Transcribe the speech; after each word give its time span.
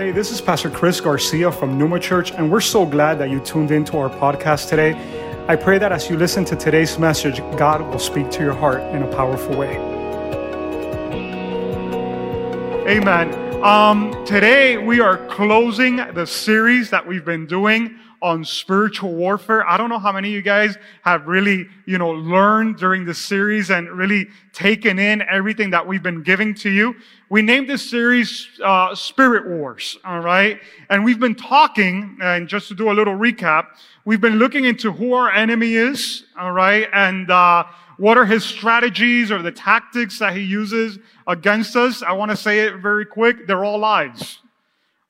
Hey, 0.00 0.12
this 0.12 0.30
is 0.30 0.40
Pastor 0.40 0.70
Chris 0.70 0.98
Garcia 0.98 1.52
from 1.52 1.76
Numa 1.76 2.00
Church, 2.00 2.32
and 2.32 2.50
we're 2.50 2.62
so 2.62 2.86
glad 2.86 3.18
that 3.18 3.28
you 3.28 3.38
tuned 3.38 3.70
into 3.70 3.98
our 3.98 4.08
podcast 4.08 4.70
today. 4.70 4.94
I 5.46 5.56
pray 5.56 5.76
that 5.76 5.92
as 5.92 6.08
you 6.08 6.16
listen 6.16 6.42
to 6.46 6.56
today's 6.56 6.98
message, 6.98 7.40
God 7.58 7.82
will 7.82 7.98
speak 7.98 8.30
to 8.30 8.42
your 8.42 8.54
heart 8.54 8.80
in 8.94 9.02
a 9.02 9.06
powerful 9.14 9.54
way. 9.58 9.89
Amen. 12.90 13.62
Um, 13.62 14.24
today 14.24 14.76
we 14.76 14.98
are 14.98 15.16
closing 15.28 15.98
the 16.12 16.26
series 16.26 16.90
that 16.90 17.06
we've 17.06 17.24
been 17.24 17.46
doing 17.46 17.94
on 18.20 18.44
spiritual 18.44 19.14
warfare. 19.14 19.64
I 19.68 19.76
don't 19.76 19.90
know 19.90 20.00
how 20.00 20.10
many 20.10 20.30
of 20.30 20.34
you 20.34 20.42
guys 20.42 20.76
have 21.02 21.28
really, 21.28 21.68
you 21.86 21.98
know, 21.98 22.10
learned 22.10 22.78
during 22.78 23.04
this 23.04 23.18
series 23.18 23.70
and 23.70 23.88
really 23.92 24.26
taken 24.52 24.98
in 24.98 25.22
everything 25.22 25.70
that 25.70 25.86
we've 25.86 26.02
been 26.02 26.24
giving 26.24 26.52
to 26.54 26.68
you. 26.68 26.96
We 27.28 27.42
named 27.42 27.70
this 27.70 27.88
series 27.88 28.48
uh, 28.60 28.92
Spirit 28.96 29.48
Wars, 29.48 29.96
all 30.04 30.18
right? 30.18 30.60
And 30.88 31.04
we've 31.04 31.20
been 31.20 31.36
talking, 31.36 32.18
and 32.20 32.48
just 32.48 32.66
to 32.68 32.74
do 32.74 32.90
a 32.90 32.92
little 32.92 33.16
recap, 33.16 33.68
we've 34.04 34.20
been 34.20 34.40
looking 34.40 34.64
into 34.64 34.90
who 34.90 35.12
our 35.12 35.30
enemy 35.30 35.74
is, 35.74 36.24
all 36.36 36.50
right? 36.50 36.88
And 36.92 37.30
uh, 37.30 37.66
what 38.00 38.16
are 38.16 38.24
his 38.24 38.42
strategies 38.42 39.30
or 39.30 39.42
the 39.42 39.52
tactics 39.52 40.18
that 40.20 40.34
he 40.34 40.40
uses 40.40 40.98
against 41.26 41.76
us? 41.76 42.02
I 42.02 42.12
want 42.12 42.30
to 42.30 42.36
say 42.36 42.60
it 42.60 42.76
very 42.76 43.04
quick. 43.04 43.46
They're 43.46 43.62
all 43.62 43.78
lies. 43.78 44.38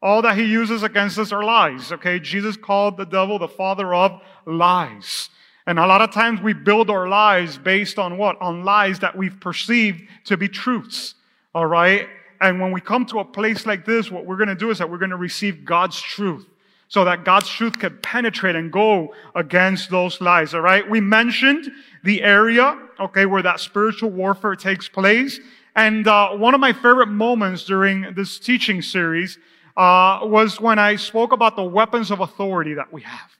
All 0.02 0.22
that 0.22 0.36
he 0.36 0.44
uses 0.44 0.82
against 0.82 1.16
us 1.16 1.30
are 1.30 1.44
lies. 1.44 1.92
Okay. 1.92 2.18
Jesus 2.18 2.56
called 2.56 2.96
the 2.96 3.06
devil 3.06 3.38
the 3.38 3.46
father 3.46 3.94
of 3.94 4.20
lies. 4.44 5.30
And 5.68 5.78
a 5.78 5.86
lot 5.86 6.00
of 6.00 6.10
times 6.10 6.40
we 6.40 6.52
build 6.52 6.90
our 6.90 7.06
lives 7.06 7.58
based 7.58 7.96
on 7.96 8.18
what? 8.18 8.40
On 8.40 8.64
lies 8.64 8.98
that 8.98 9.16
we've 9.16 9.38
perceived 9.38 10.02
to 10.24 10.36
be 10.36 10.48
truths. 10.48 11.14
All 11.54 11.66
right. 11.66 12.08
And 12.40 12.60
when 12.60 12.72
we 12.72 12.80
come 12.80 13.06
to 13.06 13.20
a 13.20 13.24
place 13.24 13.66
like 13.66 13.84
this, 13.84 14.10
what 14.10 14.26
we're 14.26 14.36
going 14.36 14.48
to 14.48 14.56
do 14.56 14.70
is 14.70 14.78
that 14.78 14.90
we're 14.90 14.98
going 14.98 15.10
to 15.10 15.16
receive 15.16 15.64
God's 15.64 16.00
truth 16.00 16.44
so 16.90 17.04
that 17.04 17.24
God's 17.24 17.48
truth 17.48 17.78
can 17.78 17.96
penetrate 17.98 18.56
and 18.56 18.72
go 18.72 19.14
against 19.36 19.90
those 19.90 20.20
lies. 20.20 20.54
All 20.54 20.60
right. 20.60 20.88
We 20.90 21.00
mentioned 21.00 21.70
the 22.04 22.22
area, 22.22 22.78
okay, 22.98 23.26
where 23.26 23.42
that 23.42 23.60
spiritual 23.60 24.10
warfare 24.10 24.56
takes 24.56 24.88
place. 24.88 25.40
And 25.76 26.06
uh, 26.06 26.30
one 26.30 26.54
of 26.54 26.60
my 26.60 26.72
favorite 26.72 27.08
moments 27.08 27.64
during 27.64 28.14
this 28.14 28.38
teaching 28.38 28.82
series 28.82 29.38
uh, 29.76 30.20
was 30.22 30.60
when 30.60 30.78
I 30.78 30.96
spoke 30.96 31.32
about 31.32 31.56
the 31.56 31.64
weapons 31.64 32.10
of 32.10 32.20
authority 32.20 32.74
that 32.74 32.92
we 32.92 33.02
have. 33.02 33.30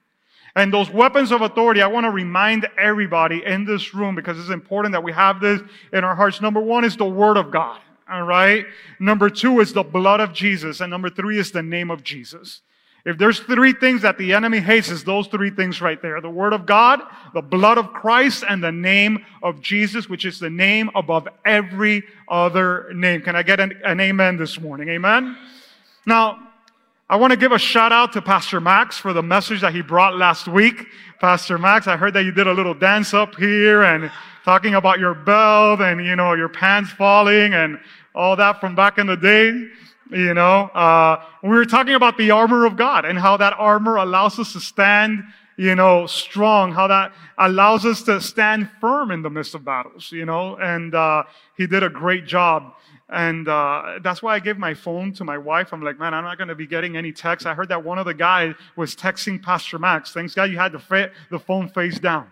And 0.56 0.72
those 0.72 0.90
weapons 0.90 1.30
of 1.32 1.42
authority, 1.42 1.80
I 1.80 1.86
want 1.86 2.04
to 2.04 2.10
remind 2.10 2.66
everybody 2.78 3.44
in 3.44 3.64
this 3.64 3.94
room 3.94 4.14
because 4.14 4.38
it's 4.38 4.50
important 4.50 4.92
that 4.92 5.02
we 5.02 5.12
have 5.12 5.40
this 5.40 5.60
in 5.92 6.02
our 6.02 6.14
hearts. 6.14 6.40
Number 6.40 6.60
one 6.60 6.84
is 6.84 6.96
the 6.96 7.04
Word 7.04 7.36
of 7.36 7.50
God. 7.50 7.80
All 8.10 8.24
right. 8.24 8.66
Number 8.98 9.30
two 9.30 9.60
is 9.60 9.72
the 9.72 9.84
blood 9.84 10.18
of 10.18 10.32
Jesus. 10.32 10.80
And 10.80 10.90
number 10.90 11.08
three 11.08 11.38
is 11.38 11.52
the 11.52 11.62
name 11.62 11.90
of 11.90 12.02
Jesus. 12.02 12.62
If 13.04 13.16
there's 13.16 13.40
three 13.40 13.72
things 13.72 14.02
that 14.02 14.18
the 14.18 14.34
enemy 14.34 14.60
hates, 14.60 14.90
is 14.90 15.04
those 15.04 15.26
three 15.28 15.50
things 15.50 15.80
right 15.80 16.00
there. 16.02 16.20
The 16.20 16.30
word 16.30 16.52
of 16.52 16.66
God, 16.66 17.00
the 17.32 17.40
blood 17.40 17.78
of 17.78 17.92
Christ, 17.92 18.44
and 18.48 18.62
the 18.62 18.72
name 18.72 19.24
of 19.42 19.60
Jesus, 19.62 20.08
which 20.08 20.24
is 20.24 20.38
the 20.38 20.50
name 20.50 20.90
above 20.94 21.26
every 21.44 22.04
other 22.28 22.92
name. 22.92 23.22
Can 23.22 23.36
I 23.36 23.42
get 23.42 23.58
an, 23.58 23.80
an 23.84 24.00
amen 24.00 24.36
this 24.36 24.60
morning? 24.60 24.88
Amen. 24.90 25.36
Now, 26.04 26.46
I 27.08 27.16
want 27.16 27.32
to 27.32 27.36
give 27.36 27.52
a 27.52 27.58
shout 27.58 27.90
out 27.90 28.12
to 28.12 28.22
Pastor 28.22 28.60
Max 28.60 28.98
for 28.98 29.12
the 29.12 29.22
message 29.22 29.62
that 29.62 29.74
he 29.74 29.82
brought 29.82 30.16
last 30.16 30.46
week. 30.46 30.86
Pastor 31.20 31.58
Max, 31.58 31.88
I 31.88 31.96
heard 31.96 32.14
that 32.14 32.24
you 32.24 32.30
did 32.30 32.46
a 32.46 32.52
little 32.52 32.74
dance 32.74 33.12
up 33.14 33.34
here 33.34 33.82
and 33.82 34.12
talking 34.44 34.74
about 34.74 35.00
your 35.00 35.14
belt 35.14 35.80
and, 35.80 36.04
you 36.04 36.14
know, 36.16 36.34
your 36.34 36.48
pants 36.48 36.90
falling 36.92 37.52
and 37.52 37.80
all 38.14 38.36
that 38.36 38.60
from 38.60 38.74
back 38.74 38.98
in 38.98 39.06
the 39.06 39.16
day. 39.16 39.68
You 40.10 40.34
know, 40.34 40.62
uh, 40.74 41.24
we 41.42 41.50
were 41.50 41.64
talking 41.64 41.94
about 41.94 42.18
the 42.18 42.32
armor 42.32 42.66
of 42.66 42.76
God 42.76 43.04
and 43.04 43.16
how 43.16 43.36
that 43.36 43.54
armor 43.56 43.96
allows 43.96 44.40
us 44.40 44.52
to 44.54 44.60
stand, 44.60 45.22
you 45.56 45.76
know, 45.76 46.06
strong, 46.06 46.72
how 46.72 46.88
that 46.88 47.12
allows 47.38 47.86
us 47.86 48.02
to 48.02 48.20
stand 48.20 48.68
firm 48.80 49.12
in 49.12 49.22
the 49.22 49.30
midst 49.30 49.54
of 49.54 49.64
battles, 49.64 50.10
you 50.10 50.24
know, 50.24 50.56
and, 50.56 50.96
uh, 50.96 51.22
he 51.56 51.68
did 51.68 51.84
a 51.84 51.88
great 51.88 52.26
job. 52.26 52.74
And 53.08 53.46
uh, 53.46 54.00
that's 54.02 54.20
why 54.20 54.34
I 54.34 54.40
gave 54.40 54.58
my 54.58 54.74
phone 54.74 55.12
to 55.14 55.24
my 55.24 55.38
wife. 55.38 55.72
I'm 55.72 55.82
like, 55.82 55.98
man, 55.98 56.12
I'm 56.12 56.24
not 56.24 56.38
going 56.38 56.48
to 56.48 56.54
be 56.54 56.66
getting 56.66 56.96
any 56.96 57.12
texts. 57.12 57.46
I 57.46 57.54
heard 57.54 57.68
that 57.68 57.84
one 57.84 57.98
of 57.98 58.06
the 58.06 58.14
guys 58.14 58.54
was 58.76 58.96
texting 58.96 59.40
Pastor 59.40 59.78
Max. 59.78 60.12
Thanks 60.12 60.34
God 60.34 60.50
you 60.50 60.58
had 60.58 60.72
the, 60.72 61.10
the 61.30 61.38
phone 61.38 61.68
face 61.68 61.98
down. 61.98 62.30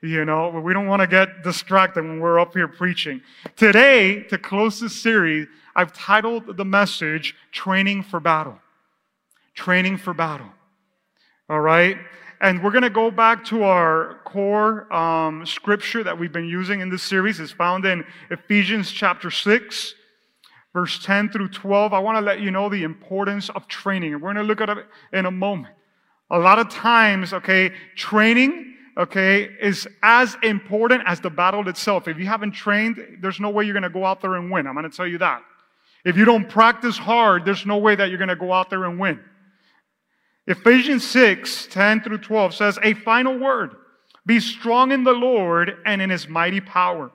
You 0.00 0.24
know, 0.24 0.50
we 0.50 0.72
don't 0.72 0.86
want 0.86 1.00
to 1.00 1.08
get 1.08 1.42
distracted 1.42 2.04
when 2.04 2.20
we're 2.20 2.38
up 2.38 2.52
here 2.52 2.68
preaching. 2.68 3.20
Today, 3.56 4.22
to 4.24 4.38
close 4.38 4.78
this 4.78 4.94
series, 4.94 5.48
I've 5.78 5.92
titled 5.92 6.56
the 6.56 6.64
message 6.64 7.36
Training 7.52 8.02
for 8.02 8.18
Battle. 8.18 8.58
Training 9.54 9.96
for 9.98 10.12
Battle. 10.12 10.50
All 11.48 11.60
right? 11.60 11.96
And 12.40 12.64
we're 12.64 12.72
going 12.72 12.82
to 12.82 12.90
go 12.90 13.12
back 13.12 13.44
to 13.46 13.62
our 13.62 14.18
core 14.24 14.92
um, 14.92 15.46
scripture 15.46 16.02
that 16.02 16.18
we've 16.18 16.32
been 16.32 16.48
using 16.48 16.80
in 16.80 16.90
this 16.90 17.04
series. 17.04 17.38
It's 17.38 17.52
found 17.52 17.84
in 17.84 18.04
Ephesians 18.28 18.90
chapter 18.90 19.30
6 19.30 19.94
verse 20.72 20.98
10 21.04 21.30
through 21.30 21.48
12, 21.48 21.92
I 21.92 21.98
want 21.98 22.18
to 22.18 22.20
let 22.20 22.40
you 22.40 22.50
know 22.50 22.68
the 22.68 22.82
importance 22.82 23.48
of 23.50 23.66
training. 23.68 24.12
We're 24.12 24.32
going 24.32 24.36
to 24.36 24.42
look 24.42 24.60
at 24.60 24.68
it 24.68 24.86
in 25.12 25.26
a 25.26 25.30
moment. 25.30 25.74
A 26.30 26.38
lot 26.38 26.58
of 26.58 26.68
times, 26.68 27.32
okay, 27.32 27.72
training, 27.96 28.74
okay, 28.96 29.48
is 29.60 29.88
as 30.02 30.36
important 30.42 31.04
as 31.06 31.20
the 31.20 31.30
battle 31.30 31.68
itself. 31.68 32.06
If 32.06 32.18
you 32.18 32.26
haven't 32.26 32.52
trained, 32.52 33.18
there's 33.20 33.40
no 33.40 33.48
way 33.50 33.64
you're 33.64 33.72
going 33.72 33.82
to 33.84 33.90
go 33.90 34.04
out 34.04 34.20
there 34.20 34.34
and 34.34 34.50
win. 34.50 34.66
I'm 34.66 34.74
going 34.74 34.88
to 34.88 34.96
tell 34.96 35.06
you 35.06 35.18
that. 35.18 35.42
If 36.04 36.16
you 36.16 36.24
don't 36.24 36.48
practice 36.48 36.96
hard, 36.96 37.44
there's 37.44 37.66
no 37.66 37.78
way 37.78 37.94
that 37.94 38.08
you're 38.08 38.18
going 38.18 38.28
to 38.28 38.36
go 38.36 38.52
out 38.52 38.70
there 38.70 38.84
and 38.84 38.98
win. 38.98 39.20
Ephesians 40.46 41.06
6, 41.06 41.68
10 41.70 42.02
through 42.02 42.18
12 42.18 42.54
says, 42.54 42.78
a 42.82 42.94
final 42.94 43.38
word. 43.38 43.76
Be 44.24 44.40
strong 44.40 44.92
in 44.92 45.04
the 45.04 45.12
Lord 45.12 45.76
and 45.84 46.00
in 46.00 46.10
his 46.10 46.28
mighty 46.28 46.60
power. 46.60 47.10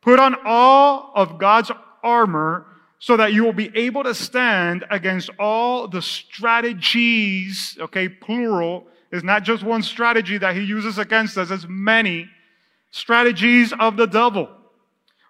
Put 0.00 0.20
on 0.20 0.36
all 0.44 1.12
of 1.14 1.38
God's 1.38 1.70
armor 2.04 2.66
so 2.98 3.16
that 3.16 3.32
you 3.32 3.44
will 3.44 3.52
be 3.52 3.70
able 3.74 4.04
to 4.04 4.14
stand 4.14 4.84
against 4.90 5.30
all 5.38 5.88
the 5.88 6.00
strategies, 6.00 7.76
okay, 7.80 8.08
plural, 8.08 8.86
is 9.12 9.22
not 9.22 9.42
just 9.42 9.62
one 9.62 9.82
strategy 9.82 10.38
that 10.38 10.54
he 10.54 10.62
uses 10.62 10.98
against 10.98 11.36
us, 11.38 11.50
it's 11.50 11.66
many 11.68 12.28
strategies 12.90 13.72
of 13.78 13.96
the 13.96 14.06
devil. 14.06 14.48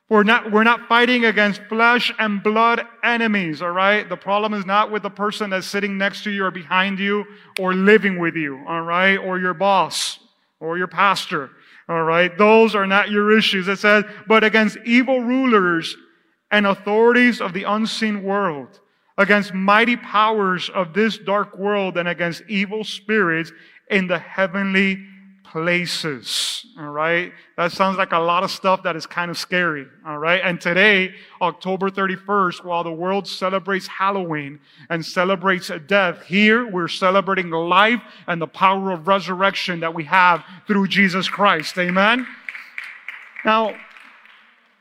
We're 0.08 0.22
not, 0.22 0.52
we're 0.52 0.62
not 0.62 0.86
fighting 0.88 1.24
against 1.24 1.62
flesh 1.64 2.12
and 2.18 2.40
blood 2.40 2.82
enemies, 3.02 3.60
all 3.60 3.72
right? 3.72 4.08
The 4.08 4.16
problem 4.16 4.54
is 4.54 4.64
not 4.64 4.92
with 4.92 5.02
the 5.02 5.10
person 5.10 5.50
that's 5.50 5.66
sitting 5.66 5.98
next 5.98 6.22
to 6.24 6.30
you 6.30 6.44
or 6.44 6.52
behind 6.52 7.00
you 7.00 7.24
or 7.58 7.74
living 7.74 8.18
with 8.20 8.36
you, 8.36 8.62
all 8.68 8.82
right? 8.82 9.16
Or 9.16 9.40
your 9.40 9.54
boss 9.54 10.20
or 10.60 10.78
your 10.78 10.86
pastor, 10.86 11.50
all 11.88 12.04
right? 12.04 12.38
Those 12.38 12.76
are 12.76 12.86
not 12.86 13.10
your 13.10 13.36
issues. 13.36 13.66
It 13.66 13.80
says, 13.80 14.04
but 14.28 14.44
against 14.44 14.78
evil 14.84 15.20
rulers 15.22 15.96
and 16.52 16.68
authorities 16.68 17.40
of 17.40 17.52
the 17.52 17.64
unseen 17.64 18.22
world, 18.22 18.78
against 19.18 19.54
mighty 19.54 19.96
powers 19.96 20.70
of 20.70 20.94
this 20.94 21.18
dark 21.18 21.58
world, 21.58 21.98
and 21.98 22.06
against 22.06 22.42
evil 22.48 22.84
spirits 22.84 23.50
in 23.90 24.06
the 24.06 24.20
heavenly 24.20 25.04
places. 25.52 26.66
All 26.78 26.90
right. 26.90 27.32
That 27.56 27.72
sounds 27.72 27.98
like 27.98 28.12
a 28.12 28.18
lot 28.18 28.44
of 28.44 28.50
stuff 28.50 28.82
that 28.82 28.96
is 28.96 29.06
kind 29.06 29.30
of 29.30 29.38
scary. 29.38 29.86
All 30.06 30.18
right. 30.18 30.40
And 30.42 30.60
today, 30.60 31.14
October 31.40 31.90
31st, 31.90 32.64
while 32.64 32.84
the 32.84 32.92
world 32.92 33.26
celebrates 33.26 33.86
Halloween 33.86 34.60
and 34.90 35.04
celebrates 35.04 35.70
death, 35.86 36.22
here 36.22 36.66
we're 36.66 36.88
celebrating 36.88 37.50
life 37.50 38.00
and 38.26 38.40
the 38.40 38.46
power 38.46 38.92
of 38.92 39.08
resurrection 39.08 39.80
that 39.80 39.94
we 39.94 40.04
have 40.04 40.44
through 40.66 40.88
Jesus 40.88 41.28
Christ. 41.28 41.78
Amen. 41.78 42.26
Now, 43.44 43.74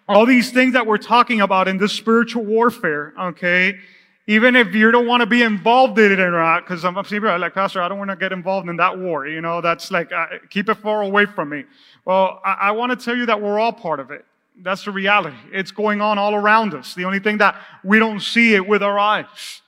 all 0.08 0.26
these 0.26 0.52
things 0.52 0.74
that 0.74 0.86
we're 0.86 0.98
talking 0.98 1.42
about 1.42 1.68
in 1.68 1.78
this 1.78 1.94
spiritual 1.94 2.44
warfare, 2.44 3.14
okay? 3.20 3.80
Even 4.28 4.56
if 4.56 4.74
you 4.74 4.90
don't 4.90 5.06
want 5.06 5.22
to 5.22 5.28
be 5.28 5.44
involved 5.44 6.00
in 6.00 6.12
it 6.12 6.20
or 6.20 6.32
not, 6.32 6.62
because 6.62 6.82
some 6.82 6.96
people 7.04 7.38
like, 7.38 7.54
Pastor, 7.54 7.82
I 7.82 7.88
don't 7.88 8.00
want 8.00 8.10
to 8.10 8.16
get 8.16 8.32
involved 8.32 8.68
in 8.70 8.78
that 8.78 8.98
war. 8.98 9.28
You 9.28 9.42
know, 9.42 9.62
that's 9.62 9.92
like, 9.92 10.12
uh, 10.12 10.26
keep 10.50 10.68
it 10.68 10.76
far 10.76 11.04
away 11.04 11.26
from 11.28 11.50
me. 11.50 11.66
Well, 12.06 12.42
I, 12.44 12.54
I 12.54 12.72
want 12.72 12.98
to 12.98 13.06
tell 13.06 13.16
you 13.16 13.28
that 13.28 13.40
we're 13.40 13.60
all 13.60 13.74
part 13.74 14.00
of 14.00 14.10
it. 14.10 14.26
That's 14.58 14.86
the 14.86 14.92
reality. 14.92 15.36
It's 15.52 15.72
going 15.72 16.02
on 16.02 16.18
all 16.18 16.34
around 16.34 16.74
us. 16.74 16.96
The 16.96 17.06
only 17.06 17.20
thing 17.20 17.38
that 17.38 17.60
we 17.84 18.00
don't 18.00 18.20
see 18.20 18.56
it 18.56 18.68
with 18.68 18.82
our 18.82 18.98
eyes. 18.98 19.62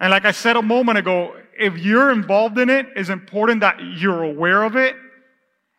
And 0.00 0.10
like 0.10 0.24
I 0.24 0.32
said 0.32 0.56
a 0.56 0.62
moment 0.62 0.98
ago, 0.98 1.36
if 1.56 1.78
you're 1.78 2.10
involved 2.10 2.58
in 2.58 2.68
it, 2.68 2.88
it's 2.96 3.10
important 3.10 3.60
that 3.60 3.80
you're 3.80 4.24
aware 4.24 4.64
of 4.64 4.74
it 4.74 4.96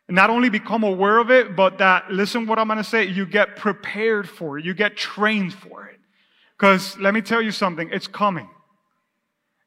not 0.09 0.29
only 0.29 0.49
become 0.49 0.83
aware 0.83 1.17
of 1.17 1.31
it, 1.31 1.55
but 1.55 1.77
that, 1.77 2.11
listen 2.11 2.45
what 2.45 2.59
I'm 2.59 2.67
going 2.67 2.77
to 2.77 2.83
say, 2.83 3.05
you 3.05 3.25
get 3.25 3.55
prepared 3.55 4.29
for 4.29 4.59
it. 4.59 4.65
You 4.65 4.73
get 4.73 4.97
trained 4.97 5.53
for 5.53 5.85
it. 5.87 5.99
Because 6.63 6.97
let 6.97 7.13
me 7.13 7.19
tell 7.19 7.41
you 7.41 7.51
something, 7.51 7.89
it's 7.91 8.07
coming. 8.07 8.47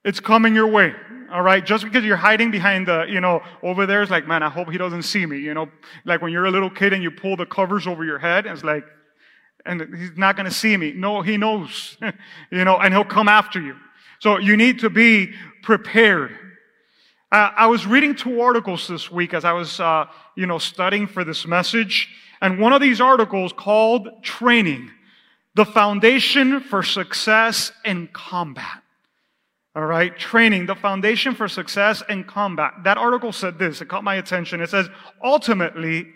It's 0.03 0.19
coming 0.19 0.55
your 0.55 0.69
way. 0.69 0.95
All 1.31 1.43
right. 1.43 1.63
Just 1.63 1.85
because 1.85 2.07
you're 2.07 2.17
hiding 2.17 2.51
behind 2.51 2.89
the, 2.89 3.05
you 3.07 3.21
know, 3.21 3.43
over 3.63 3.85
there 3.85 4.01
is 4.01 4.09
like, 4.09 4.27
man, 4.27 4.43
I 4.43 4.49
hope 4.49 4.71
he 4.71 4.79
doesn't 4.79 5.03
see 5.03 5.27
me. 5.27 5.37
You 5.37 5.53
know, 5.53 5.69
like 6.07 6.23
when 6.23 6.33
you're 6.33 6.47
a 6.47 6.51
little 6.51 6.71
kid 6.71 6.95
and 6.95 7.03
you 7.03 7.11
pull 7.11 7.37
the 7.37 7.45
covers 7.45 7.87
over 7.87 8.03
your 8.03 8.19
head, 8.19 8.47
it's 8.47 8.65
like, 8.65 8.83
and 9.67 9.95
he's 9.95 10.17
not 10.17 10.37
going 10.37 10.47
to 10.47 10.51
see 10.55 10.75
me. 10.75 10.95
No, 10.95 11.21
he 11.21 11.37
knows, 11.37 11.99
you 12.51 12.65
know, 12.65 12.79
and 12.79 12.95
he'll 12.95 13.05
come 13.05 13.29
after 13.29 13.61
you. 13.61 13.77
So 14.21 14.39
you 14.39 14.57
need 14.57 14.79
to 14.79 14.89
be 14.89 15.35
prepared. 15.63 16.31
Uh, 17.31 17.51
I 17.55 17.67
was 17.67 17.87
reading 17.87 18.15
two 18.15 18.41
articles 18.41 18.89
this 18.89 19.11
week 19.11 19.35
as 19.35 19.45
I 19.45 19.53
was, 19.53 19.81
uh, 19.81 20.07
you 20.35 20.47
know, 20.47 20.57
studying 20.57 21.07
for 21.07 21.25
this 21.25 21.47
message. 21.47 22.09
And 22.41 22.59
one 22.59 22.73
of 22.73 22.81
these 22.81 23.03
articles 23.03 23.53
called 23.53 24.09
Training, 24.23 24.91
the 25.57 25.65
Foundation 25.65 26.61
for 26.61 26.83
Success 26.83 27.73
in 27.85 28.09
Combat. 28.13 28.83
All 29.75 29.85
right. 29.85 30.19
Training, 30.19 30.65
the 30.65 30.75
foundation 30.75 31.35
for 31.35 31.49
success 31.49 32.03
in 32.09 32.25
combat. 32.25 32.73
That 32.85 32.97
article 32.97 33.31
said 33.31 33.59
this. 33.59 33.83
It 33.83 33.89
caught 33.89 34.05
my 34.05 34.15
attention. 34.15 34.63
It 34.63 34.71
says, 34.71 34.89
ultimately, 35.23 36.07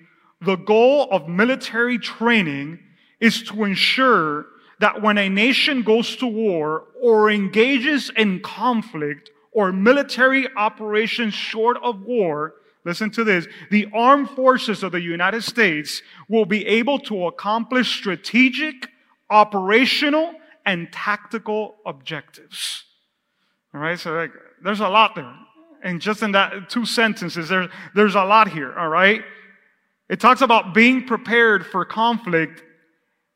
the 0.41 0.57
goal 0.57 1.09
of 1.11 1.29
military 1.29 1.99
training 1.99 2.79
is 3.21 3.43
to 3.43 3.65
ensure 3.65 4.47
that 4.79 5.03
when 5.03 5.19
a 5.19 5.29
nation 5.29 5.83
goes 5.83 6.17
to 6.17 6.27
war 6.27 6.85
or 7.03 7.31
engages 7.31 8.11
in 8.17 8.41
conflict 8.41 9.31
or 9.53 9.73
military 9.73 10.49
operations 10.57 11.35
short 11.35 11.77
of 11.83 12.01
war, 12.01 12.55
listen 12.87 13.11
to 13.11 13.25
this, 13.25 13.47
the 13.71 13.87
armed 13.93 14.31
forces 14.31 14.83
of 14.83 14.93
the 14.93 15.03
United 15.03 15.45
States 15.45 16.01
will 16.31 16.47
be 16.47 16.67
able 16.67 16.99
to 16.99 17.27
accomplish 17.27 17.95
strategic, 17.95 18.89
operational, 19.31 20.35
and 20.67 20.93
tactical 20.93 21.77
objectives. 21.87 22.85
All 23.75 23.81
right. 23.81 23.99
So 23.99 24.12
like, 24.12 24.32
there's 24.62 24.81
a 24.81 24.88
lot 24.88 25.15
there. 25.15 25.35
And 25.82 26.00
just 26.00 26.23
in 26.23 26.32
that 26.32 26.69
two 26.69 26.85
sentences, 26.85 27.49
there's, 27.49 27.69
there's 27.94 28.15
a 28.15 28.25
lot 28.25 28.49
here. 28.49 28.77
All 28.79 28.88
right. 28.88 29.23
It 30.09 30.21
talks 30.21 30.43
about 30.43 30.75
being 30.75 31.06
prepared 31.06 31.65
for 31.65 31.85
conflict 31.85 32.62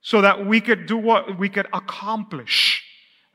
so 0.00 0.20
that 0.20 0.46
we 0.46 0.60
could 0.60 0.86
do 0.86 0.96
what 0.96 1.38
we 1.38 1.48
could 1.48 1.66
accomplish. 1.72 2.84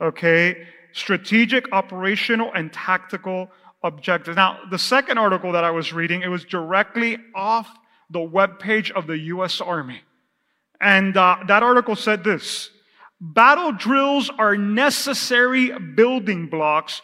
Okay. 0.00 0.66
Strategic, 0.92 1.72
operational, 1.72 2.52
and 2.54 2.72
tactical 2.72 3.50
objectives. 3.82 4.36
Now, 4.36 4.60
the 4.70 4.78
second 4.78 5.18
article 5.18 5.52
that 5.52 5.64
I 5.64 5.70
was 5.70 5.92
reading, 5.92 6.22
it 6.22 6.28
was 6.28 6.44
directly 6.44 7.18
off 7.34 7.68
the 8.10 8.18
webpage 8.18 8.90
of 8.90 9.06
the 9.06 9.18
U.S. 9.18 9.60
Army. 9.60 10.00
And 10.80 11.16
uh, 11.16 11.38
that 11.46 11.62
article 11.62 11.96
said 11.96 12.24
this 12.24 12.70
Battle 13.20 13.72
drills 13.72 14.30
are 14.38 14.56
necessary 14.56 15.70
building 15.78 16.48
blocks 16.48 17.02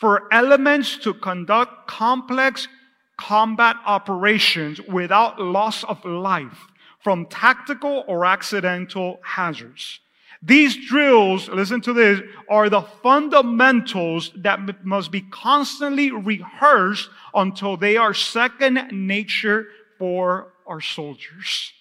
for 0.00 0.32
elements 0.32 0.98
to 0.98 1.14
conduct 1.14 1.88
complex 1.88 2.68
combat 3.16 3.76
operations 3.86 4.80
without 4.82 5.40
loss 5.40 5.82
of 5.84 6.04
life 6.04 6.66
from 7.02 7.26
tactical 7.26 8.04
or 8.06 8.24
accidental 8.24 9.18
hazards. 9.22 10.00
These 10.42 10.86
drills, 10.86 11.48
listen 11.48 11.80
to 11.80 11.92
this, 11.92 12.20
are 12.48 12.68
the 12.68 12.82
fundamentals 12.82 14.32
that 14.36 14.84
must 14.84 15.10
be 15.10 15.22
constantly 15.22 16.10
rehearsed 16.10 17.08
until 17.34 17.76
they 17.76 17.96
are 17.96 18.12
second 18.12 18.88
nature 18.92 19.66
for 19.98 20.52
our 20.66 20.80
soldiers. 20.80 21.72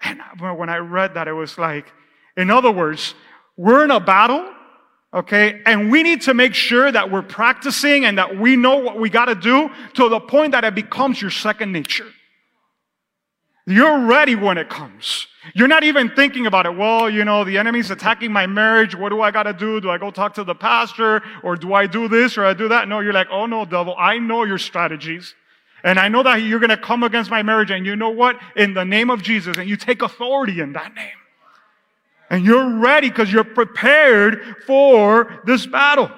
And 0.00 0.20
when 0.40 0.68
I 0.68 0.76
read 0.78 1.14
that, 1.14 1.28
it 1.28 1.32
was 1.32 1.58
like, 1.58 1.92
in 2.36 2.50
other 2.50 2.70
words, 2.70 3.14
we're 3.56 3.84
in 3.84 3.90
a 3.90 3.98
battle, 3.98 4.48
okay, 5.12 5.60
and 5.66 5.90
we 5.90 6.02
need 6.02 6.22
to 6.22 6.34
make 6.34 6.54
sure 6.54 6.90
that 6.92 7.10
we're 7.10 7.22
practicing 7.22 8.04
and 8.04 8.18
that 8.18 8.38
we 8.38 8.54
know 8.54 8.76
what 8.76 8.98
we 9.00 9.10
got 9.10 9.24
to 9.24 9.34
do 9.34 9.70
to 9.94 10.08
the 10.08 10.20
point 10.20 10.52
that 10.52 10.62
it 10.64 10.74
becomes 10.74 11.20
your 11.20 11.32
second 11.32 11.72
nature. 11.72 12.06
You're 13.66 14.06
ready 14.06 14.34
when 14.34 14.56
it 14.56 14.70
comes. 14.70 15.26
You're 15.54 15.68
not 15.68 15.84
even 15.84 16.14
thinking 16.14 16.46
about 16.46 16.64
it. 16.64 16.74
Well, 16.74 17.10
you 17.10 17.24
know, 17.24 17.44
the 17.44 17.58
enemy's 17.58 17.90
attacking 17.90 18.32
my 18.32 18.46
marriage. 18.46 18.94
What 18.94 19.10
do 19.10 19.20
I 19.20 19.30
got 19.30 19.42
to 19.42 19.52
do? 19.52 19.78
Do 19.78 19.90
I 19.90 19.98
go 19.98 20.10
talk 20.10 20.32
to 20.34 20.44
the 20.44 20.54
pastor 20.54 21.22
or 21.42 21.54
do 21.54 21.74
I 21.74 21.86
do 21.86 22.08
this 22.08 22.38
or 22.38 22.46
I 22.46 22.54
do 22.54 22.68
that? 22.68 22.88
No, 22.88 23.00
you're 23.00 23.12
like, 23.12 23.28
oh 23.30 23.44
no, 23.44 23.66
devil, 23.66 23.94
I 23.98 24.18
know 24.18 24.44
your 24.44 24.56
strategies. 24.56 25.34
And 25.84 25.98
I 25.98 26.08
know 26.08 26.22
that 26.22 26.36
you're 26.36 26.58
going 26.58 26.70
to 26.70 26.76
come 26.76 27.02
against 27.02 27.30
my 27.30 27.42
marriage. 27.42 27.70
And 27.70 27.86
you 27.86 27.96
know 27.96 28.10
what? 28.10 28.38
In 28.56 28.74
the 28.74 28.84
name 28.84 29.10
of 29.10 29.22
Jesus, 29.22 29.58
and 29.58 29.68
you 29.68 29.76
take 29.76 30.02
authority 30.02 30.60
in 30.60 30.72
that 30.72 30.94
name. 30.94 31.16
And 32.30 32.44
you're 32.44 32.78
ready 32.78 33.08
because 33.08 33.32
you're 33.32 33.44
prepared 33.44 34.56
for 34.66 35.40
this 35.46 35.66
battle. 35.66 36.10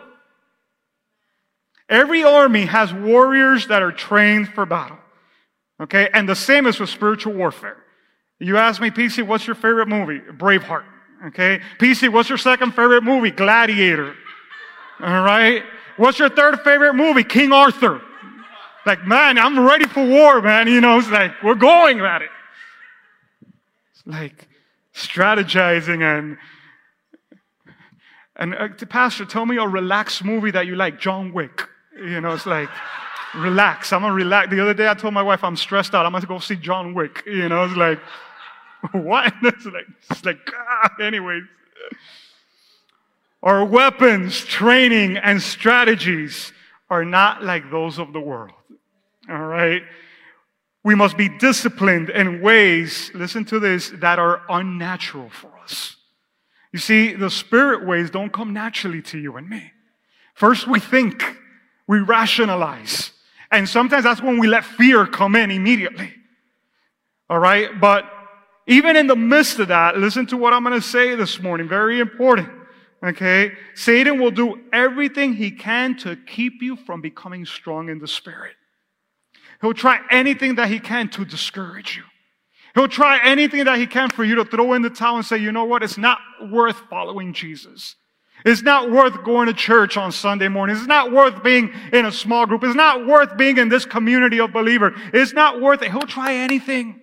Every 1.89 2.25
army 2.25 2.67
has 2.67 2.93
warriors 2.93 3.67
that 3.67 3.83
are 3.83 3.93
trained 3.93 4.49
for 4.55 4.65
battle. 4.67 4.99
Okay? 5.81 6.09
And 6.13 6.29
the 6.29 6.37
same 6.37 6.67
is 6.67 6.81
with 6.81 6.89
spiritual 6.89 7.35
warfare. 7.35 7.77
You 8.39 8.57
ask 8.57 8.81
me, 8.81 8.91
PC, 8.91 9.27
what's 9.27 9.47
your 9.47 9.57
favorite 9.57 9.89
movie? 9.89 10.21
Braveheart. 10.21 10.85
Okay? 11.27 11.61
PC, 11.79 12.09
what's 12.09 12.29
your 12.29 12.39
second 12.39 12.73
favorite 12.73 13.03
movie? 13.03 13.31
Gladiator. 13.31 14.15
All 15.01 15.23
right? 15.23 15.63
What's 15.97 16.19
your 16.19 16.31
third 16.31 16.61
favorite 16.63 16.95
movie? 16.95 17.25
King 17.25 17.53
Arthur. 17.53 18.01
Like, 18.87 19.07
man, 19.07 19.39
I'm 19.39 19.61
ready 19.61 19.87
for 19.87 20.05
war, 20.07 20.41
man. 20.41 20.69
You 20.69 20.81
know, 20.81 20.99
it's 20.99 21.11
like, 21.11 21.33
we're 21.43 21.55
going 21.55 22.01
at 22.01 22.23
it. 22.23 22.31
It's 23.93 24.07
like, 24.07 24.49
strategizing 24.95 26.03
and 26.03 26.37
and 28.37 28.55
uh, 28.55 28.69
pastor 28.89 29.25
tell 29.25 29.47
me 29.47 29.57
a 29.57 29.67
relaxed 29.67 30.25
movie 30.25 30.51
that 30.51 30.67
you 30.67 30.75
like 30.75 30.99
john 31.01 31.33
wick 31.33 31.63
you 31.97 32.21
know 32.21 32.33
it's 32.33 32.47
like 32.47 32.69
relax 33.37 33.93
i'm 33.93 34.03
gonna 34.03 34.13
relax 34.13 34.51
the 34.51 34.61
other 34.61 34.75
day 34.75 34.89
i 34.89 34.95
told 34.95 35.15
my 35.15 35.23
wife 35.23 35.45
i'm 35.45 35.57
stressed 35.57 35.95
out 35.95 36.05
i'm 36.05 36.13
gonna 36.13 36.27
go 36.27 36.39
see 36.39 36.57
john 36.57 36.93
wick 36.93 37.23
you 37.27 37.49
know 37.49 37.65
it's 37.65 37.77
like 37.77 38.01
what 38.93 39.33
it's 39.43 39.65
like 39.67 39.87
it's 40.11 40.25
like 40.25 40.39
ah, 40.55 40.91
anyways 41.01 41.45
our 43.43 43.65
weapons 43.65 44.45
training 44.45 45.17
and 45.17 45.41
strategies 45.41 46.53
are 46.91 47.05
not 47.05 47.43
like 47.43 47.71
those 47.71 47.99
of 47.99 48.13
the 48.13 48.21
world 48.21 48.53
all 49.31 49.47
right 49.47 49.83
we 50.83 50.95
must 50.95 51.17
be 51.17 51.29
disciplined 51.29 52.09
in 52.11 52.41
ways, 52.41 53.11
listen 53.15 53.45
to 53.47 53.59
this, 53.61 53.91
that 53.97 54.19
are 54.19 54.43
unnatural 54.49 55.29
for 55.29 55.51
us. 55.63 55.97
You 56.73 56.79
see, 56.79 57.13
the 57.13 57.31
spirit 57.31 57.87
ways 57.87 58.11
don't 58.11 58.33
come 58.33 58.53
naturally 58.53 59.03
to 59.03 59.19
you 59.19 59.37
and 59.37 59.49
me. 59.49 59.73
First, 60.35 60.67
we 60.67 60.81
think, 60.81 61.37
we 61.87 61.99
rationalize. 61.99 63.13
And 63.51 63.69
sometimes 63.69 64.05
that's 64.05 64.23
when 64.23 64.39
we 64.39 64.47
let 64.47 64.65
fear 64.65 65.07
come 65.07 65.37
in 65.37 65.51
immediately. 65.51 66.15
All 67.29 67.39
right. 67.39 67.79
But 67.79 68.11
even 68.67 68.97
in 68.97 69.07
the 69.07 69.17
midst 69.17 69.59
of 69.59 69.69
that, 69.69 69.99
listen 69.99 70.27
to 70.27 70.37
what 70.37 70.55
I'm 70.55 70.63
going 70.63 70.81
to 70.81 70.87
say 70.87 71.15
this 71.15 71.41
morning. 71.43 71.69
Very 71.69 72.01
important. 72.01 72.49
Okay. 73.05 73.53
Satan 73.75 74.21
will 74.21 74.31
do 74.31 74.61
everything 74.73 75.35
he 75.35 75.51
can 75.51 75.97
to 75.99 76.17
keep 76.17 76.63
you 76.63 76.77
from 76.77 77.01
becoming 77.01 77.45
strong 77.45 77.91
in 77.91 77.99
the 77.99 78.09
spirit. 78.09 78.55
He'll 79.61 79.75
try 79.75 80.01
anything 80.11 80.55
that 80.55 80.69
he 80.69 80.79
can 80.79 81.09
to 81.11 81.25
discourage 81.25 81.97
you. 81.97 82.05
He'll 82.75 82.89
try 82.89 83.21
anything 83.23 83.65
that 83.65 83.79
he 83.79 83.87
can 83.87 84.09
for 84.11 84.25
you 84.25 84.37
to 84.37 84.45
throw 84.45 84.75
in 84.75 84.83
the 84.83 84.91
towel 84.91 85.17
and 85.17 85.25
say, 85.25 85.39
you 85.39 85.53
know 85.53 85.65
what? 85.65 85.83
It's 85.83 85.99
not 85.99 86.19
worth 86.51 86.77
following 86.89 87.33
Jesus. 87.33 87.97
It's 88.45 88.63
not 88.63 88.91
worth 88.91 89.23
going 89.23 89.49
to 89.49 89.53
church 89.53 89.97
on 89.97 90.13
Sunday 90.13 90.49
morning. 90.49 90.77
It's 90.77 90.87
not 90.87 91.13
worth 91.13 91.43
being 91.43 91.75
in 91.93 92.07
a 92.07 92.13
small 92.13 92.47
group. 92.47 92.65
It's 92.65 92.75
not 92.75 93.07
worth 93.07 93.37
being 93.37 93.59
in 93.59 93.69
this 93.69 93.85
community 93.85 94.41
of 94.41 94.53
believers. 94.53 94.99
It's 95.13 95.35
not 95.35 95.61
worth 95.61 95.83
it. 95.83 95.91
He'll 95.91 96.03
try 96.03 96.35
anything 96.35 97.01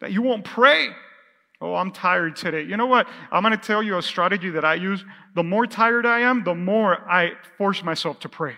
that 0.00 0.12
you 0.12 0.22
won't 0.22 0.44
pray. 0.44 0.90
Oh, 1.60 1.74
I'm 1.74 1.90
tired 1.90 2.36
today. 2.36 2.62
You 2.62 2.76
know 2.76 2.86
what? 2.86 3.08
I'm 3.32 3.42
going 3.42 3.56
to 3.56 3.66
tell 3.66 3.82
you 3.82 3.96
a 3.98 4.02
strategy 4.02 4.50
that 4.50 4.64
I 4.64 4.74
use. 4.74 5.04
The 5.34 5.42
more 5.42 5.66
tired 5.66 6.06
I 6.06 6.20
am, 6.20 6.44
the 6.44 6.54
more 6.54 6.98
I 7.10 7.32
force 7.56 7.82
myself 7.82 8.20
to 8.20 8.28
pray 8.28 8.54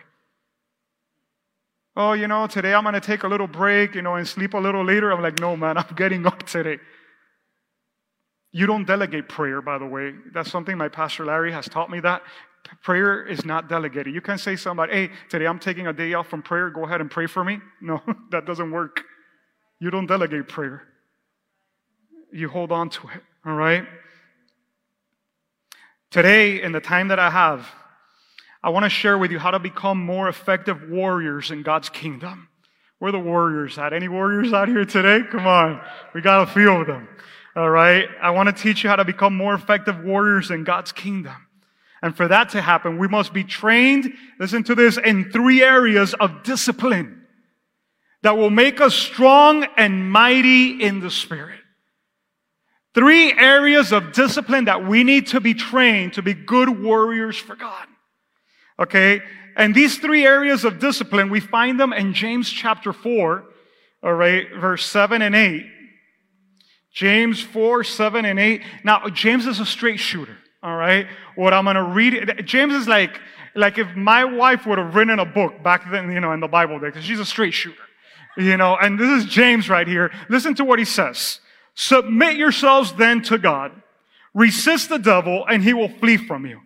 oh, 1.97 2.13
you 2.13 2.29
know, 2.29 2.47
today 2.47 2.75
I'm 2.75 2.83
going 2.83 2.95
to 2.95 3.01
take 3.01 3.23
a 3.23 3.29
little 3.29 3.47
break, 3.47 3.95
you 3.95 4.03
know, 4.03 4.17
and 4.17 4.27
sleep 4.27 4.55
a 4.55 4.59
little 4.59 4.85
later. 4.85 5.13
I'm 5.13 5.23
like, 5.23 5.41
no, 5.41 5.57
man, 5.57 5.79
I'm 5.79 5.95
getting 5.97 6.27
up 6.27 6.43
today. 6.45 6.79
You 8.53 8.67
don't 8.67 8.87
delegate 8.87 9.29
prayer, 9.29 9.61
by 9.61 9.79
the 9.79 9.87
way. 9.87 10.15
That's 10.33 10.51
something 10.51 10.77
my 10.77 10.89
pastor 10.89 11.25
Larry 11.25 11.53
has 11.53 11.69
taught 11.69 11.91
me 11.91 12.01
that. 12.01 12.23
Prayer 12.83 13.27
is 13.27 13.45
not 13.45 13.69
delegated. 13.69 14.15
You 14.15 14.21
can't 14.21 14.41
say 14.41 14.57
somebody, 14.57 14.93
hey, 14.93 15.11
today 15.29 15.47
I'm 15.47 15.59
taking 15.59 15.87
a 15.87 15.93
day 15.93 16.15
off 16.15 16.29
from 16.29 16.43
prayer. 16.43 16.71
Go 16.71 16.85
ahead 16.85 17.01
and 17.01 17.11
pray 17.11 17.27
for 17.27 17.45
me. 17.45 17.61
No, 17.81 18.01
that 18.31 18.47
doesn't 18.47 18.71
work. 18.71 19.03
You 19.81 19.91
don't 19.91 20.07
delegate 20.07 20.49
prayer. 20.49 20.83
You 22.33 22.49
hold 22.49 22.73
on 22.73 22.89
to 22.91 23.09
it, 23.09 23.23
all 23.45 23.55
right? 23.55 23.85
Today, 26.11 26.63
in 26.63 26.73
the 26.73 26.81
time 26.81 27.09
that 27.09 27.19
I 27.19 27.31
have, 27.31 27.69
I 28.65 28.71
want 28.71 28.85
to 28.85 28.89
share 28.89 29.19
with 29.19 29.31
you 29.31 29.39
how 29.39 29.51
to 29.51 29.59
become 29.59 29.99
more 30.03 30.27
effective 30.27 30.89
warriors 30.89 31.51
in 31.51 31.63
God's 31.63 31.91
kingdom. 31.91 32.49
Where 32.99 33.13
the 33.13 33.19
warriors 33.19 33.77
at? 33.77 33.93
Any 33.93 34.09
warriors 34.09 34.55
out 34.55 34.69
here 34.69 34.87
today? 34.87 35.21
Come 35.31 35.47
on. 35.47 35.83
We 36.15 36.23
got 36.23 36.49
a 36.49 36.51
few 36.51 36.71
of 36.71 36.87
them. 36.87 37.07
All 37.55 37.69
right. 37.69 38.09
I 38.23 38.31
want 38.31 38.49
to 38.49 38.63
teach 38.63 38.83
you 38.83 38.89
how 38.89 38.97
to 38.97 39.05
become 39.05 39.37
more 39.37 39.53
effective 39.53 40.03
warriors 40.03 40.51
in 40.51 40.65
God's 40.65 40.93
kingdom. 40.93 41.37
And 42.01 42.17
for 42.17 42.27
that 42.27 42.49
to 42.51 42.63
happen, 42.63 42.97
we 42.97 43.07
must 43.07 43.35
be 43.35 43.45
trained, 43.45 44.11
listen 44.41 44.65
to 44.65 44.75
this, 44.75 44.97
in 44.97 45.31
three 45.31 45.63
areas 45.63 46.15
of 46.15 46.43
discipline 46.43 47.27
that 48.23 48.39
will 48.39 48.49
make 48.49 48.81
us 48.81 48.95
strong 48.95 49.67
and 49.77 50.11
mighty 50.11 50.83
in 50.83 51.01
the 51.01 51.11
spirit. 51.11 51.61
Three 52.95 53.31
areas 53.35 53.93
of 53.93 54.13
discipline 54.13 54.65
that 54.65 54.87
we 54.87 55.05
need 55.05 55.27
to 55.29 55.41
be 55.41 55.53
trained 55.53 56.15
to 56.15 56.23
be 56.23 56.33
good 56.33 56.83
warriors 56.83 57.37
for 57.37 57.57
God. 57.57 57.89
Okay? 58.79 59.23
And 59.57 59.75
these 59.75 59.99
three 59.99 60.27
areas 60.27 60.65
of 60.65 60.79
discipline, 60.79 61.31
we 61.31 61.41
find 61.41 61.79
them 61.79 61.93
in 61.93 62.13
James 62.13 62.51
chapter 62.51 62.93
4, 62.93 63.45
all 64.03 64.15
right, 64.15 64.47
verse 64.59 64.85
7 64.87 65.23
and 65.23 65.35
8. 65.35 65.67
James 66.93 67.41
4, 67.41 67.85
7 67.85 68.25
and 68.25 68.39
8. 68.39 68.63
Now, 68.85 69.09
James 69.09 69.47
is 69.47 69.61
a 69.61 69.67
straight 69.67 69.99
shooter, 69.99 70.37
all 70.63 70.77
right? 70.77 71.07
What 71.35 71.53
I'm 71.53 71.65
going 71.65 71.77
to 71.77 71.83
read, 71.83 72.43
James 72.45 72.75
is 72.75 72.87
like, 72.87 73.21
like 73.55 73.79
if 73.79 73.95
my 73.97 74.25
wife 74.25 74.67
would 74.67 74.79
have 74.79 74.95
written 74.95 75.19
a 75.19 75.25
book 75.25 75.63
back 75.63 75.91
then, 75.91 76.11
you 76.11 76.21
know, 76.21 76.33
in 76.33 76.41
the 76.41 76.49
Bible 76.49 76.79
day, 76.79 76.87
because 76.87 77.05
she's 77.05 77.21
a 77.21 77.25
straight 77.25 77.55
shooter, 77.55 77.83
you 78.37 78.57
know, 78.57 78.77
and 78.77 78.99
this 78.99 79.25
is 79.25 79.31
James 79.31 79.69
right 79.69 79.87
here. 79.87 80.11
Listen 80.29 80.55
to 80.57 80.65
what 80.65 80.79
he 80.79 80.85
says. 80.85 81.41
Submit 81.75 82.37
yourselves 82.37 82.93
then 82.95 83.23
to 83.23 83.39
God. 83.39 83.73
Resist 84.33 84.89
the 84.89 84.99
devil 84.99 85.45
and 85.49 85.63
he 85.63 85.73
will 85.73 85.89
flee 85.89 86.17
from 86.17 86.47
you. 86.47 86.61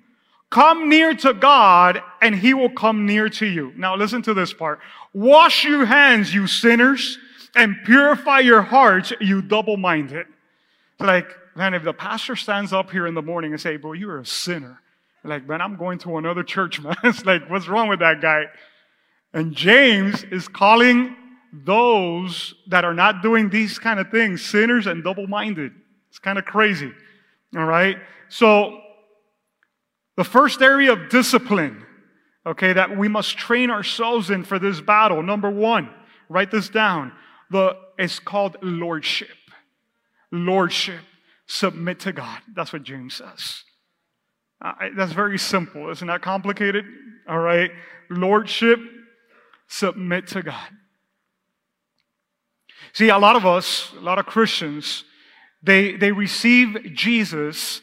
Come 0.50 0.88
near 0.88 1.14
to 1.14 1.34
God 1.34 2.02
and 2.22 2.34
he 2.34 2.54
will 2.54 2.70
come 2.70 3.04
near 3.06 3.28
to 3.28 3.46
you. 3.46 3.72
Now 3.76 3.96
listen 3.96 4.22
to 4.22 4.34
this 4.34 4.52
part. 4.52 4.80
Wash 5.12 5.64
your 5.64 5.84
hands, 5.84 6.32
you 6.32 6.46
sinners, 6.46 7.18
and 7.54 7.76
purify 7.84 8.40
your 8.40 8.62
hearts, 8.62 9.12
you 9.20 9.42
double-minded. 9.42 10.26
Like, 11.00 11.28
man, 11.54 11.74
if 11.74 11.82
the 11.82 11.92
pastor 11.92 12.36
stands 12.36 12.72
up 12.72 12.90
here 12.90 13.06
in 13.06 13.14
the 13.14 13.22
morning 13.22 13.52
and 13.52 13.60
say, 13.60 13.76
bro, 13.76 13.92
you're 13.92 14.20
a 14.20 14.26
sinner. 14.26 14.80
Like, 15.24 15.46
man, 15.46 15.60
I'm 15.60 15.76
going 15.76 15.98
to 16.00 16.16
another 16.16 16.42
church, 16.42 16.80
man. 16.82 16.96
it's 17.04 17.24
like, 17.24 17.48
what's 17.50 17.68
wrong 17.68 17.88
with 17.88 18.00
that 18.00 18.20
guy? 18.20 18.44
And 19.34 19.54
James 19.54 20.24
is 20.24 20.48
calling 20.48 21.14
those 21.52 22.54
that 22.68 22.84
are 22.84 22.94
not 22.94 23.22
doing 23.22 23.50
these 23.50 23.78
kind 23.78 24.00
of 24.00 24.10
things 24.10 24.44
sinners 24.44 24.86
and 24.86 25.04
double-minded. 25.04 25.72
It's 26.08 26.18
kind 26.18 26.38
of 26.38 26.44
crazy. 26.44 26.92
All 27.56 27.64
right. 27.64 27.98
So 28.28 28.80
the 30.18 30.24
first 30.24 30.62
area 30.62 30.92
of 30.92 31.10
discipline, 31.10 31.86
okay, 32.44 32.72
that 32.72 32.98
we 32.98 33.06
must 33.06 33.38
train 33.38 33.70
ourselves 33.70 34.30
in 34.30 34.42
for 34.42 34.58
this 34.58 34.80
battle. 34.80 35.22
Number 35.22 35.48
one, 35.48 35.90
write 36.28 36.50
this 36.50 36.68
down. 36.68 37.12
The, 37.52 37.76
it's 37.96 38.18
called 38.18 38.56
lordship. 38.60 39.28
Lordship. 40.32 40.98
Submit 41.46 42.00
to 42.00 42.12
God. 42.12 42.40
That's 42.52 42.72
what 42.72 42.82
James 42.82 43.14
says. 43.14 43.62
Uh, 44.60 44.72
that's 44.96 45.12
very 45.12 45.38
simple. 45.38 45.88
Isn't 45.88 46.08
that 46.08 46.20
complicated? 46.20 46.84
All 47.28 47.38
right. 47.38 47.70
Lordship, 48.10 48.80
submit 49.68 50.26
to 50.28 50.42
God. 50.42 50.68
See, 52.92 53.08
a 53.08 53.18
lot 53.18 53.36
of 53.36 53.46
us, 53.46 53.92
a 53.96 54.00
lot 54.00 54.18
of 54.18 54.26
Christians, 54.26 55.04
they, 55.62 55.92
they 55.92 56.10
receive 56.10 56.92
Jesus 56.92 57.82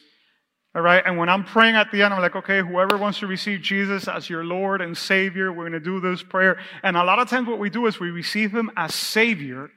all 0.75 0.81
right. 0.81 1.01
And 1.05 1.17
when 1.17 1.29
I'm 1.29 1.45
praying 1.45 1.75
at 1.75 1.89
the 1.89 2.01
end, 2.01 2.13
I'm 2.13 2.21
like, 2.21 2.35
okay, 2.35 2.59
whoever 2.59 2.97
wants 2.97 3.19
to 3.19 3.27
receive 3.27 3.61
Jesus 3.61 4.09
as 4.09 4.29
your 4.29 4.43
Lord 4.43 4.81
and 4.81 4.95
Savior, 4.95 5.53
we're 5.53 5.69
going 5.69 5.71
to 5.71 5.79
do 5.79 6.01
this 6.01 6.21
prayer. 6.21 6.59
And 6.83 6.97
a 6.97 7.03
lot 7.03 7.17
of 7.17 7.29
times 7.29 7.47
what 7.47 7.59
we 7.59 7.69
do 7.69 7.85
is 7.85 7.97
we 7.97 8.11
receive 8.11 8.51
Him 8.51 8.69
as 8.75 8.93
Savior, 8.93 9.71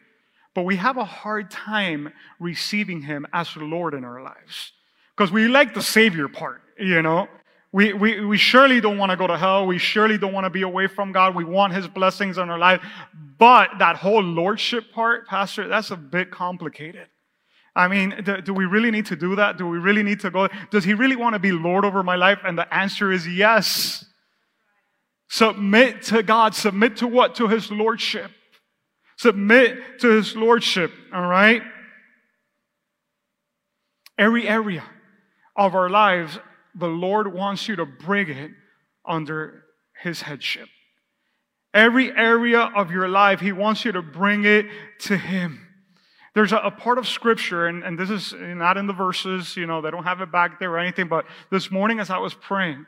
but 0.57 0.63
we 0.63 0.75
have 0.75 0.97
a 0.97 1.05
hard 1.05 1.53
time 1.53 2.13
receiving 2.41 3.03
Him 3.03 3.29
as 3.33 3.57
Lord 3.57 3.95
in 3.95 4.05
our 4.05 4.21
lives. 4.21 4.73
Because 5.17 5.31
we 5.31 5.47
like 5.47 5.73
the 5.73 5.83
Savior 5.83 6.27
part, 6.27 6.63
you 6.77 7.01
know? 7.01 7.29
We, 7.71 7.93
we, 7.93 8.25
we 8.25 8.37
surely 8.37 8.81
don't 8.81 8.99
want 8.99 9.11
to 9.11 9.17
go 9.17 9.29
to 9.29 9.39
hell. 9.39 9.67
We 9.67 9.79
surely 9.79 10.19
don't 10.19 10.33
want 10.33 10.47
to 10.47 10.51
be 10.51 10.63
away 10.63 10.89
from 10.89 11.13
God. 11.13 11.37
We 11.37 11.45
want 11.45 11.75
His 11.75 11.87
blessings 11.87 12.39
on 12.39 12.51
our 12.51 12.59
life. 12.59 12.81
But 13.39 13.71
that 13.79 13.95
whole 13.95 14.23
Lordship 14.23 14.91
part, 14.93 15.29
Pastor, 15.29 15.69
that's 15.69 15.93
a 15.93 15.97
bit 15.97 16.33
complicated. 16.33 17.07
I 17.75 17.89
mean, 17.89 18.23
do, 18.25 18.41
do, 18.41 18.53
we 18.53 18.65
really 18.65 18.91
need 18.91 19.07
to 19.07 19.17
do 19.17 19.37
that? 19.37 19.57
Do 19.57 19.67
we 19.67 19.79
really 19.79 20.03
need 20.03 20.21
to 20.21 20.31
go? 20.31 20.49
Does 20.71 20.85
he 20.85 20.95
really 20.95 21.17
want 21.17 21.35
to 21.35 21.39
be 21.39 21.53
Lord 21.53 21.85
over 21.85 22.03
my 22.03 22.17
life? 22.17 22.39
And 22.45 22.59
the 22.59 22.73
answer 22.75 23.13
is 23.13 23.27
yes. 23.27 24.05
Submit 25.29 26.03
to 26.05 26.23
God. 26.23 26.55
Submit 26.55 26.97
to 26.97 27.07
what? 27.07 27.35
To 27.37 27.49
his 27.49 27.71
lordship. 27.71 28.31
Submit 29.17 30.01
to 30.01 30.09
his 30.09 30.35
lordship. 30.35 30.93
All 31.13 31.27
right? 31.27 31.63
Every 34.17 34.49
area 34.49 34.85
of 35.55 35.75
our 35.75 35.89
lives, 35.89 36.39
the 36.75 36.89
Lord 36.89 37.33
wants 37.33 37.69
you 37.69 37.77
to 37.77 37.87
bring 37.87 38.29
it 38.29 38.51
under 39.07 39.65
his 40.03 40.23
headship. 40.23 40.69
Every 41.75 42.11
area 42.11 42.61
of 42.61 42.91
your 42.91 43.09
life, 43.09 43.41
he 43.41 43.53
wants 43.53 43.85
you 43.85 43.93
to 43.93 44.03
bring 44.03 44.45
it 44.45 44.67
to 45.01 45.17
him. 45.17 45.68
There's 46.39 46.53
a, 46.53 46.59
a, 46.59 46.71
part 46.71 46.99
of 46.99 47.09
scripture, 47.09 47.67
and, 47.67 47.83
and 47.83 47.99
this 47.99 48.11
is 48.11 48.33
not 48.33 48.77
in 48.77 48.87
the 48.87 48.93
verses, 48.93 49.57
you 49.57 49.67
know, 49.67 49.81
they 49.81 49.91
don't 49.91 50.05
have 50.05 50.21
it 50.21 50.31
back 50.31 50.61
there 50.61 50.71
or 50.71 50.79
anything, 50.79 51.09
but 51.09 51.25
this 51.51 51.69
morning 51.69 51.99
as 51.99 52.11
I 52.11 52.19
was 52.19 52.33
praying, 52.33 52.87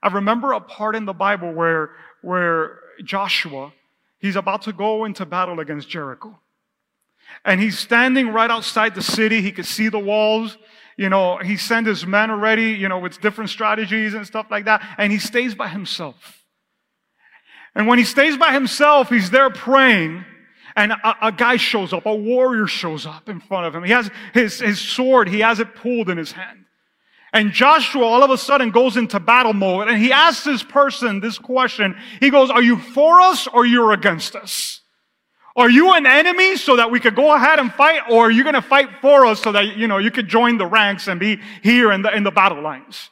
I 0.00 0.12
remember 0.12 0.52
a 0.52 0.60
part 0.60 0.94
in 0.94 1.04
the 1.04 1.12
Bible 1.12 1.52
where, 1.52 1.90
where 2.22 2.78
Joshua, 3.02 3.72
he's 4.20 4.36
about 4.36 4.62
to 4.62 4.72
go 4.72 5.06
into 5.06 5.26
battle 5.26 5.58
against 5.58 5.88
Jericho. 5.88 6.38
And 7.44 7.60
he's 7.60 7.80
standing 7.80 8.28
right 8.28 8.48
outside 8.48 8.94
the 8.94 9.02
city. 9.02 9.42
He 9.42 9.50
could 9.50 9.66
see 9.66 9.88
the 9.88 9.98
walls. 9.98 10.56
You 10.96 11.08
know, 11.08 11.38
he 11.38 11.56
sent 11.56 11.88
his 11.88 12.06
men 12.06 12.30
already, 12.30 12.70
you 12.74 12.88
know, 12.88 13.00
with 13.00 13.20
different 13.20 13.50
strategies 13.50 14.14
and 14.14 14.24
stuff 14.24 14.46
like 14.52 14.66
that. 14.66 14.86
And 14.98 15.10
he 15.10 15.18
stays 15.18 15.56
by 15.56 15.66
himself. 15.66 16.44
And 17.74 17.88
when 17.88 17.98
he 17.98 18.04
stays 18.04 18.36
by 18.36 18.52
himself, 18.52 19.08
he's 19.08 19.30
there 19.30 19.50
praying 19.50 20.24
and 20.76 20.92
a, 20.92 21.26
a, 21.28 21.32
guy 21.32 21.56
shows 21.56 21.92
up, 21.92 22.06
a 22.06 22.14
warrior 22.14 22.66
shows 22.66 23.06
up 23.06 23.28
in 23.28 23.40
front 23.40 23.66
of 23.66 23.74
him. 23.74 23.84
He 23.84 23.92
has 23.92 24.10
his, 24.32 24.58
his 24.60 24.80
sword, 24.80 25.28
he 25.28 25.40
has 25.40 25.60
it 25.60 25.74
pulled 25.74 26.10
in 26.10 26.18
his 26.18 26.32
hand. 26.32 26.64
And 27.32 27.50
Joshua 27.52 28.04
all 28.04 28.22
of 28.22 28.30
a 28.30 28.38
sudden 28.38 28.70
goes 28.70 28.96
into 28.96 29.18
battle 29.18 29.52
mode 29.52 29.88
and 29.88 30.00
he 30.00 30.12
asks 30.12 30.44
this 30.44 30.62
person 30.62 31.20
this 31.20 31.38
question. 31.38 31.96
He 32.20 32.30
goes, 32.30 32.50
are 32.50 32.62
you 32.62 32.78
for 32.78 33.20
us 33.20 33.46
or 33.48 33.66
you're 33.66 33.92
against 33.92 34.36
us? 34.36 34.80
Are 35.56 35.70
you 35.70 35.92
an 35.94 36.06
enemy 36.06 36.56
so 36.56 36.76
that 36.76 36.90
we 36.90 36.98
could 36.98 37.14
go 37.14 37.34
ahead 37.34 37.60
and 37.60 37.72
fight 37.72 38.02
or 38.10 38.26
are 38.26 38.30
you 38.30 38.42
going 38.42 38.54
to 38.54 38.62
fight 38.62 38.88
for 39.00 39.26
us 39.26 39.40
so 39.40 39.52
that, 39.52 39.76
you 39.76 39.86
know, 39.86 39.98
you 39.98 40.10
could 40.10 40.28
join 40.28 40.58
the 40.58 40.66
ranks 40.66 41.06
and 41.06 41.20
be 41.20 41.40
here 41.62 41.92
in 41.92 42.02
the, 42.02 42.14
in 42.14 42.24
the 42.24 42.32
battle 42.32 42.60
lines? 42.60 43.10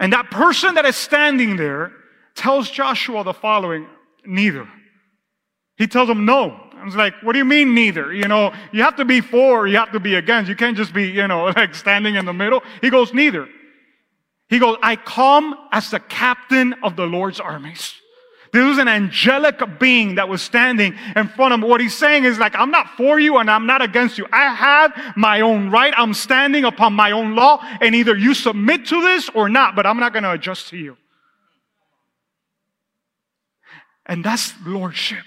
And 0.00 0.12
that 0.12 0.30
person 0.30 0.74
that 0.74 0.84
is 0.84 0.96
standing 0.96 1.56
there 1.56 1.92
tells 2.36 2.70
Joshua 2.70 3.24
the 3.24 3.34
following, 3.34 3.88
neither. 4.24 4.68
He 5.78 5.86
tells 5.86 6.08
them 6.08 6.24
no. 6.24 6.60
I 6.76 6.84
was 6.84 6.96
like, 6.96 7.14
what 7.22 7.32
do 7.32 7.38
you 7.38 7.44
mean 7.44 7.74
neither? 7.74 8.12
You 8.12 8.28
know, 8.28 8.52
you 8.72 8.82
have 8.82 8.96
to 8.96 9.04
be 9.04 9.20
for, 9.20 9.66
you 9.66 9.76
have 9.76 9.92
to 9.92 10.00
be 10.00 10.16
against. 10.16 10.48
You 10.48 10.56
can't 10.56 10.76
just 10.76 10.92
be, 10.92 11.08
you 11.08 11.26
know, 11.26 11.44
like 11.56 11.74
standing 11.74 12.16
in 12.16 12.24
the 12.24 12.32
middle. 12.32 12.62
He 12.80 12.90
goes, 12.90 13.14
neither. 13.14 13.48
He 14.48 14.58
goes, 14.58 14.76
I 14.82 14.96
come 14.96 15.54
as 15.72 15.90
the 15.90 16.00
captain 16.00 16.74
of 16.82 16.96
the 16.96 17.06
Lord's 17.06 17.40
armies. 17.40 17.94
This 18.50 18.64
was 18.64 18.78
an 18.78 18.88
angelic 18.88 19.78
being 19.78 20.14
that 20.14 20.28
was 20.28 20.40
standing 20.40 20.94
in 21.14 21.28
front 21.28 21.52
of 21.52 21.60
him. 21.60 21.68
What 21.68 21.82
he's 21.82 21.96
saying 21.96 22.24
is 22.24 22.38
like, 22.38 22.54
I'm 22.54 22.70
not 22.70 22.96
for 22.96 23.20
you 23.20 23.36
and 23.36 23.50
I'm 23.50 23.66
not 23.66 23.82
against 23.82 24.16
you. 24.16 24.26
I 24.32 24.54
have 24.54 25.16
my 25.16 25.42
own 25.42 25.70
right. 25.70 25.92
I'm 25.96 26.14
standing 26.14 26.64
upon 26.64 26.94
my 26.94 27.10
own 27.10 27.34
law 27.34 27.60
and 27.82 27.94
either 27.94 28.16
you 28.16 28.32
submit 28.32 28.86
to 28.86 29.02
this 29.02 29.28
or 29.34 29.50
not, 29.50 29.76
but 29.76 29.84
I'm 29.84 30.00
not 30.00 30.14
going 30.14 30.22
to 30.22 30.32
adjust 30.32 30.68
to 30.68 30.78
you. 30.78 30.96
And 34.06 34.24
that's 34.24 34.54
lordship. 34.64 35.24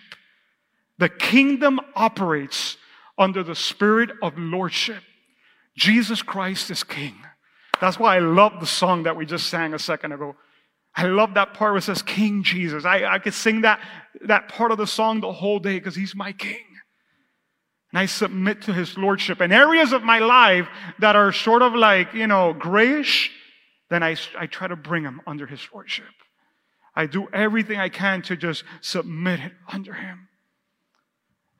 The 1.01 1.09
kingdom 1.09 1.79
operates 1.95 2.77
under 3.17 3.41
the 3.41 3.55
spirit 3.55 4.11
of 4.21 4.37
lordship. 4.37 5.01
Jesus 5.75 6.21
Christ 6.21 6.69
is 6.69 6.83
king. 6.83 7.15
That's 7.79 7.97
why 7.97 8.17
I 8.17 8.19
love 8.19 8.59
the 8.59 8.67
song 8.67 9.01
that 9.03 9.15
we 9.15 9.25
just 9.25 9.47
sang 9.47 9.73
a 9.73 9.79
second 9.79 10.11
ago. 10.11 10.35
I 10.95 11.07
love 11.07 11.33
that 11.33 11.55
part 11.55 11.71
where 11.71 11.79
it 11.79 11.85
says 11.85 12.03
King 12.03 12.43
Jesus. 12.43 12.85
I, 12.85 13.05
I 13.05 13.17
could 13.17 13.33
sing 13.33 13.61
that, 13.61 13.79
that 14.27 14.47
part 14.49 14.71
of 14.71 14.77
the 14.77 14.85
song 14.85 15.21
the 15.21 15.33
whole 15.33 15.57
day 15.57 15.79
because 15.79 15.95
he's 15.95 16.13
my 16.13 16.33
king. 16.33 16.67
And 17.91 17.99
I 17.99 18.05
submit 18.05 18.61
to 18.63 18.73
his 18.73 18.95
lordship. 18.95 19.39
And 19.41 19.51
areas 19.51 19.93
of 19.93 20.03
my 20.03 20.19
life 20.19 20.67
that 20.99 21.15
are 21.15 21.31
sort 21.31 21.63
of 21.63 21.73
like, 21.73 22.13
you 22.13 22.27
know, 22.27 22.53
grayish, 22.53 23.31
then 23.89 24.03
I, 24.03 24.17
I 24.37 24.45
try 24.45 24.67
to 24.67 24.75
bring 24.75 25.03
him 25.03 25.19
under 25.25 25.47
his 25.47 25.67
lordship. 25.73 26.13
I 26.95 27.07
do 27.07 27.27
everything 27.33 27.79
I 27.79 27.89
can 27.89 28.21
to 28.23 28.37
just 28.37 28.63
submit 28.81 29.39
it 29.39 29.53
under 29.67 29.95
him. 29.95 30.27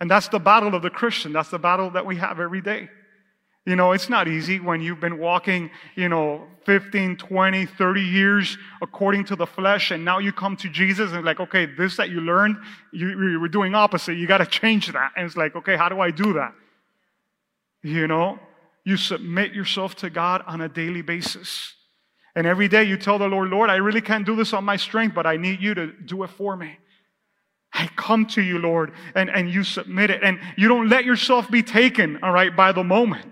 And 0.01 0.09
that's 0.09 0.27
the 0.27 0.39
battle 0.39 0.73
of 0.73 0.81
the 0.81 0.89
Christian. 0.89 1.31
That's 1.31 1.49
the 1.49 1.59
battle 1.59 1.91
that 1.91 2.05
we 2.05 2.15
have 2.17 2.39
every 2.39 2.59
day. 2.59 2.89
You 3.67 3.75
know, 3.75 3.91
it's 3.91 4.09
not 4.09 4.27
easy 4.27 4.59
when 4.59 4.81
you've 4.81 4.99
been 4.99 5.19
walking, 5.19 5.69
you 5.95 6.09
know, 6.09 6.47
15, 6.65 7.17
20, 7.17 7.65
30 7.67 8.01
years 8.01 8.57
according 8.81 9.25
to 9.25 9.35
the 9.35 9.45
flesh, 9.45 9.91
and 9.91 10.03
now 10.03 10.17
you 10.17 10.33
come 10.33 10.57
to 10.57 10.69
Jesus 10.69 11.11
and 11.11 11.23
like, 11.23 11.39
okay, 11.39 11.67
this 11.67 11.97
that 11.97 12.09
you 12.09 12.19
learned, 12.19 12.57
you, 12.91 13.09
you 13.09 13.39
were 13.39 13.47
doing 13.47 13.75
opposite. 13.75 14.17
You 14.17 14.25
got 14.25 14.39
to 14.39 14.47
change 14.47 14.91
that. 14.91 15.11
And 15.15 15.27
it's 15.27 15.37
like, 15.37 15.55
okay, 15.55 15.77
how 15.77 15.87
do 15.87 15.99
I 15.99 16.09
do 16.09 16.33
that? 16.33 16.55
You 17.83 18.07
know, 18.07 18.39
you 18.83 18.97
submit 18.97 19.53
yourself 19.53 19.93
to 19.97 20.09
God 20.09 20.43
on 20.47 20.61
a 20.61 20.67
daily 20.67 21.03
basis. 21.03 21.75
And 22.35 22.47
every 22.47 22.67
day 22.67 22.85
you 22.85 22.97
tell 22.97 23.19
the 23.19 23.27
Lord, 23.27 23.49
Lord, 23.49 23.69
I 23.69 23.75
really 23.75 24.01
can't 24.01 24.25
do 24.25 24.35
this 24.35 24.51
on 24.51 24.63
my 24.63 24.77
strength, 24.77 25.13
but 25.13 25.27
I 25.27 25.37
need 25.37 25.61
you 25.61 25.75
to 25.75 25.91
do 25.91 26.23
it 26.23 26.31
for 26.31 26.57
me. 26.57 26.77
I 27.73 27.87
come 27.95 28.25
to 28.27 28.41
you, 28.41 28.59
Lord, 28.59 28.91
and, 29.15 29.29
and 29.29 29.49
you 29.49 29.63
submit 29.63 30.09
it. 30.09 30.23
And 30.23 30.39
you 30.57 30.67
don't 30.67 30.89
let 30.89 31.05
yourself 31.05 31.49
be 31.49 31.63
taken, 31.63 32.19
all 32.21 32.31
right, 32.31 32.55
by 32.55 32.71
the 32.71 32.83
moment. 32.83 33.25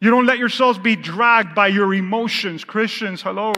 You 0.00 0.10
don't 0.10 0.26
let 0.26 0.38
yourselves 0.38 0.78
be 0.78 0.96
dragged 0.96 1.54
by 1.54 1.68
your 1.68 1.92
emotions. 1.92 2.64
Christians, 2.64 3.22
hello. 3.22 3.52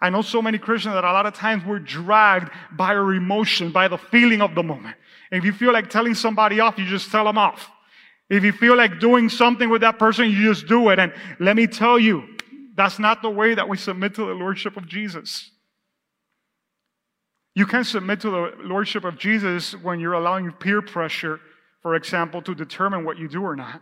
I 0.00 0.10
know 0.10 0.22
so 0.22 0.40
many 0.40 0.58
Christians 0.58 0.94
that 0.94 1.04
a 1.04 1.12
lot 1.12 1.26
of 1.26 1.34
times 1.34 1.64
we're 1.64 1.78
dragged 1.78 2.50
by 2.72 2.94
our 2.94 3.14
emotion, 3.14 3.70
by 3.70 3.88
the 3.88 3.98
feeling 3.98 4.40
of 4.40 4.54
the 4.54 4.62
moment. 4.62 4.96
If 5.30 5.44
you 5.44 5.52
feel 5.52 5.72
like 5.72 5.90
telling 5.90 6.14
somebody 6.14 6.60
off, 6.60 6.78
you 6.78 6.86
just 6.86 7.10
tell 7.10 7.24
them 7.24 7.38
off. 7.38 7.70
If 8.30 8.44
you 8.44 8.52
feel 8.52 8.76
like 8.76 9.00
doing 9.00 9.28
something 9.28 9.68
with 9.68 9.82
that 9.82 9.98
person, 9.98 10.30
you 10.30 10.52
just 10.52 10.66
do 10.66 10.88
it. 10.90 10.98
And 10.98 11.12
let 11.40 11.56
me 11.56 11.66
tell 11.66 11.98
you, 11.98 12.36
that's 12.76 12.98
not 12.98 13.22
the 13.22 13.30
way 13.30 13.54
that 13.54 13.68
we 13.68 13.76
submit 13.76 14.14
to 14.14 14.26
the 14.26 14.34
Lordship 14.34 14.76
of 14.76 14.86
Jesus. 14.86 15.50
You 17.54 17.66
can 17.66 17.84
submit 17.84 18.20
to 18.20 18.30
the 18.30 18.52
Lordship 18.64 19.04
of 19.04 19.16
Jesus 19.16 19.74
when 19.74 20.00
you're 20.00 20.14
allowing 20.14 20.50
peer 20.52 20.82
pressure, 20.82 21.40
for 21.82 21.94
example, 21.94 22.42
to 22.42 22.54
determine 22.54 23.04
what 23.04 23.16
you 23.16 23.28
do 23.28 23.42
or 23.42 23.54
not. 23.54 23.80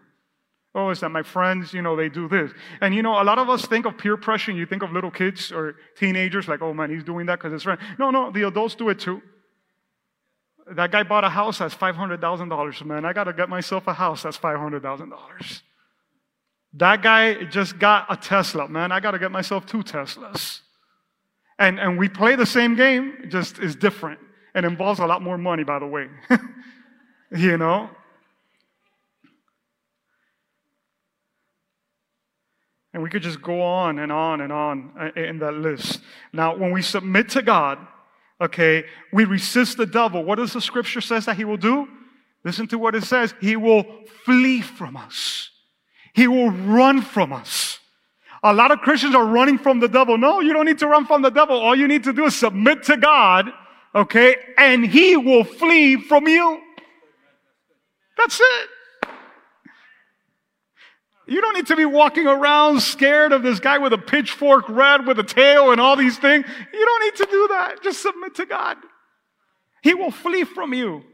Oh, 0.75 0.91
is 0.91 1.01
that 1.01 1.11
my 1.11 1.23
friends, 1.23 1.75
you 1.75 1.83
know, 1.83 1.97
they 1.97 2.09
do 2.09 2.29
this. 2.29 2.51
And 2.81 2.95
you 2.95 3.03
know, 3.03 3.21
a 3.21 3.25
lot 3.25 3.39
of 3.39 3.51
us 3.51 3.67
think 3.67 3.85
of 3.85 3.99
peer 3.99 4.17
pressure 4.17 4.51
and 4.51 4.59
you 4.59 4.65
think 4.65 4.83
of 4.83 4.91
little 4.93 5.11
kids 5.11 5.53
or 5.53 5.77
teenagers 5.99 6.49
like, 6.49 6.63
oh 6.63 6.73
man, 6.73 6.91
he's 6.91 7.05
doing 7.05 7.27
that 7.27 7.39
because 7.39 7.53
his 7.53 7.63
friend. 7.63 7.79
No, 7.99 8.11
no, 8.11 8.31
the 8.31 8.47
adults 8.47 8.75
do 8.75 8.89
it 8.89 8.99
too. 8.99 9.21
That 10.71 10.91
guy 10.91 11.03
bought 11.03 11.25
a 11.25 11.29
house 11.29 11.59
that's 11.59 11.75
$500,000, 11.75 12.85
man. 12.87 13.05
I 13.05 13.13
got 13.13 13.25
to 13.25 13.33
get 13.33 13.49
myself 13.49 13.87
a 13.87 13.93
house 13.93 14.23
that's 14.23 14.39
$500,000. 14.39 15.63
That 16.75 17.03
guy 17.03 17.45
just 17.45 17.79
got 17.79 18.07
a 18.09 18.17
Tesla, 18.17 18.69
man. 18.69 18.93
I 18.93 19.01
got 19.01 19.11
to 19.11 19.19
get 19.19 19.31
myself 19.31 19.67
two 19.67 19.83
Teslas. 19.83 20.61
And, 21.59 21.79
and 21.79 21.99
we 21.99 22.09
play 22.09 22.37
the 22.37 22.47
same 22.47 22.75
game, 22.75 23.27
just 23.29 23.59
is 23.59 23.77
different 23.77 24.19
and 24.55 24.67
involves 24.67 25.01
a 25.01 25.07
lot 25.07 25.23
more 25.23 25.39
money, 25.39 25.65
by 25.65 25.79
the 25.79 25.87
way. 25.87 26.09
you 27.31 27.57
know? 27.57 27.91
And 32.95 33.03
we 33.03 33.09
could 33.09 33.23
just 33.23 33.41
go 33.41 33.63
on 33.63 33.99
and 33.99 34.13
on 34.13 34.43
and 34.43 34.53
on 34.53 34.93
uh, 35.01 35.21
in 35.21 35.39
that 35.39 35.55
list. 35.55 36.01
Now, 36.33 36.57
when 36.57 36.73
we 36.73 36.83
submit 36.83 37.31
to 37.31 37.43
God, 37.43 37.79
okay, 38.41 38.85
we 39.13 39.25
resist 39.25 39.79
the 39.79 39.87
devil. 39.87 40.23
What 40.23 40.37
does 40.37 40.53
the 40.53 40.61
scripture 40.61 41.01
says 41.01 41.25
that 41.25 41.37
he 41.37 41.45
will 41.45 41.57
do? 41.57 41.89
Listen 42.45 42.67
to 42.69 42.79
what 42.79 42.95
it 42.95 43.05
says. 43.05 43.35
He 43.41 43.57
will 43.57 43.85
flee 44.25 44.61
from 44.61 44.97
us. 44.97 45.51
He 46.13 46.29
will 46.29 46.51
run 46.51 47.01
from 47.01 47.33
us. 47.33 47.79
A 48.43 48.53
lot 48.53 48.71
of 48.71 48.81
Christians 48.81 49.15
are 49.15 49.25
running 49.25 49.59
from 49.59 49.79
the 49.79 49.89
devil. 49.89 50.19
No, 50.19 50.41
you 50.41 50.53
don't 50.53 50.67
need 50.67 50.79
to 50.81 50.89
run 50.89 51.07
from 51.07 51.23
the 51.23 51.31
devil. 51.31 51.57
All 51.57 51.77
you 51.77 51.87
need 51.87 52.05
to 52.05 52.13
do 52.13 52.25
is 52.25 52.37
submit 52.37 52.83
to 52.85 52.97
God, 52.97 53.53
okay, 53.95 54.37
and 54.59 54.85
he 54.85 55.17
will 55.17 55.45
flee 55.45 55.97
from 55.97 56.27
you. 56.27 56.61
That's 58.19 58.41
it. 58.41 58.69
You 61.27 61.41
don't 61.41 61.55
need 61.55 61.69
to 61.69 61.77
be 61.77 61.85
walking 61.85 62.27
around 62.27 62.81
scared 62.81 63.33
of 63.33 63.43
this 63.43 63.61
guy 63.61 63.79
with 63.79 63.93
a 63.93 63.99
pitchfork 63.99 64.69
red 64.69 65.07
with 65.07 65.19
a 65.21 65.25
tail 65.25 65.71
and 65.71 65.81
all 65.81 65.97
these 65.97 66.19
things. 66.19 66.45
You 66.73 66.85
don't 66.85 67.05
need 67.05 67.17
to 67.17 67.31
do 67.31 67.49
that. 67.49 67.83
Just 67.83 68.03
submit 68.03 68.35
to 68.35 68.47
God. 68.47 68.77
He 69.83 69.95
will 69.95 70.11
flee 70.11 70.45
from 70.45 70.75
you. 70.75 71.05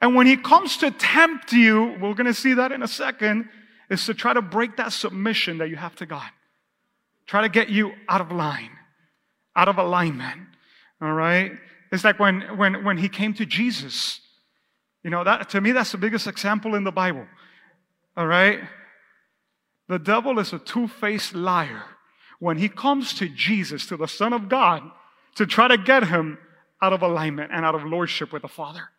And 0.00 0.14
when 0.14 0.26
he 0.26 0.36
comes 0.36 0.76
to 0.78 0.90
tempt 0.90 1.52
you, 1.52 1.96
we're 2.00 2.14
going 2.14 2.26
to 2.26 2.34
see 2.34 2.54
that 2.54 2.72
in 2.72 2.82
a 2.82 2.88
second, 2.88 3.48
is 3.90 4.04
to 4.06 4.14
try 4.14 4.32
to 4.32 4.42
break 4.42 4.76
that 4.76 4.92
submission 4.92 5.58
that 5.58 5.68
you 5.68 5.76
have 5.76 5.94
to 5.96 6.06
God. 6.06 6.28
Try 7.26 7.42
to 7.42 7.48
get 7.48 7.68
you 7.68 7.92
out 8.08 8.20
of 8.20 8.32
line, 8.32 8.70
out 9.54 9.68
of 9.68 9.78
alignment. 9.78 10.40
All 11.00 11.12
right? 11.12 11.52
It's 11.92 12.04
like 12.04 12.18
when, 12.18 12.56
when, 12.56 12.84
when 12.84 12.98
he 12.98 13.08
came 13.08 13.34
to 13.34 13.46
Jesus. 13.46 14.20
You 15.02 15.10
know, 15.10 15.24
that, 15.24 15.50
to 15.50 15.60
me, 15.60 15.72
that's 15.72 15.92
the 15.92 15.98
biggest 15.98 16.26
example 16.26 16.74
in 16.74 16.84
the 16.84 16.92
Bible. 16.92 17.26
All 18.16 18.26
right? 18.26 18.60
The 19.88 19.98
devil 19.98 20.38
is 20.38 20.52
a 20.52 20.58
two 20.58 20.88
faced 20.88 21.34
liar. 21.34 21.84
When 22.40 22.58
he 22.58 22.68
comes 22.68 23.14
to 23.14 23.28
Jesus, 23.28 23.86
to 23.86 23.96
the 23.96 24.06
Son 24.06 24.32
of 24.32 24.48
God, 24.48 24.82
to 25.36 25.46
try 25.46 25.68
to 25.68 25.78
get 25.78 26.06
him 26.06 26.38
out 26.80 26.92
of 26.92 27.02
alignment 27.02 27.50
and 27.52 27.64
out 27.64 27.74
of 27.74 27.84
lordship 27.84 28.32
with 28.32 28.42
the 28.42 28.48
Father. 28.48 28.90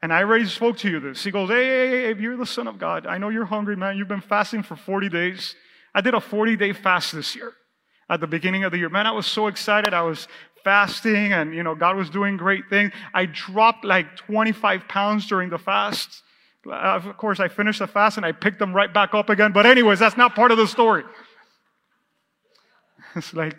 And 0.00 0.12
I 0.12 0.22
already 0.22 0.46
spoke 0.46 0.78
to 0.78 0.90
you 0.90 1.00
this. 1.00 1.24
He 1.24 1.30
goes, 1.30 1.48
hey, 1.48 1.66
hey, 1.66 1.88
hey, 1.88 2.10
if 2.10 2.20
you're 2.20 2.36
the 2.36 2.46
Son 2.46 2.68
of 2.68 2.78
God, 2.78 3.06
I 3.06 3.18
know 3.18 3.30
you're 3.30 3.44
hungry, 3.44 3.76
man. 3.76 3.96
You've 3.96 4.08
been 4.08 4.20
fasting 4.20 4.62
for 4.62 4.76
40 4.76 5.08
days. 5.08 5.56
I 5.94 6.00
did 6.00 6.14
a 6.14 6.20
40 6.20 6.56
day 6.56 6.72
fast 6.72 7.12
this 7.12 7.34
year 7.34 7.52
at 8.08 8.20
the 8.20 8.26
beginning 8.26 8.64
of 8.64 8.72
the 8.72 8.78
year. 8.78 8.88
Man, 8.88 9.06
I 9.06 9.12
was 9.12 9.26
so 9.26 9.48
excited. 9.48 9.92
I 9.92 10.02
was 10.02 10.28
fasting 10.62 11.32
and, 11.32 11.54
you 11.54 11.62
know, 11.62 11.74
God 11.74 11.96
was 11.96 12.10
doing 12.10 12.36
great 12.36 12.64
things. 12.70 12.92
I 13.12 13.26
dropped 13.26 13.84
like 13.84 14.16
25 14.16 14.86
pounds 14.88 15.26
during 15.26 15.50
the 15.50 15.58
fast. 15.58 16.22
Of 16.70 17.16
course, 17.16 17.40
I 17.40 17.48
finished 17.48 17.80
the 17.80 17.86
fast 17.86 18.18
and 18.18 18.26
I 18.26 18.32
picked 18.32 18.58
them 18.58 18.72
right 18.72 18.92
back 18.92 19.14
up 19.14 19.30
again. 19.30 19.52
But 19.52 19.66
anyways, 19.66 19.98
that's 19.98 20.16
not 20.16 20.34
part 20.34 20.50
of 20.50 20.58
the 20.58 20.66
story. 20.66 21.04
It's 23.16 23.32
like, 23.32 23.56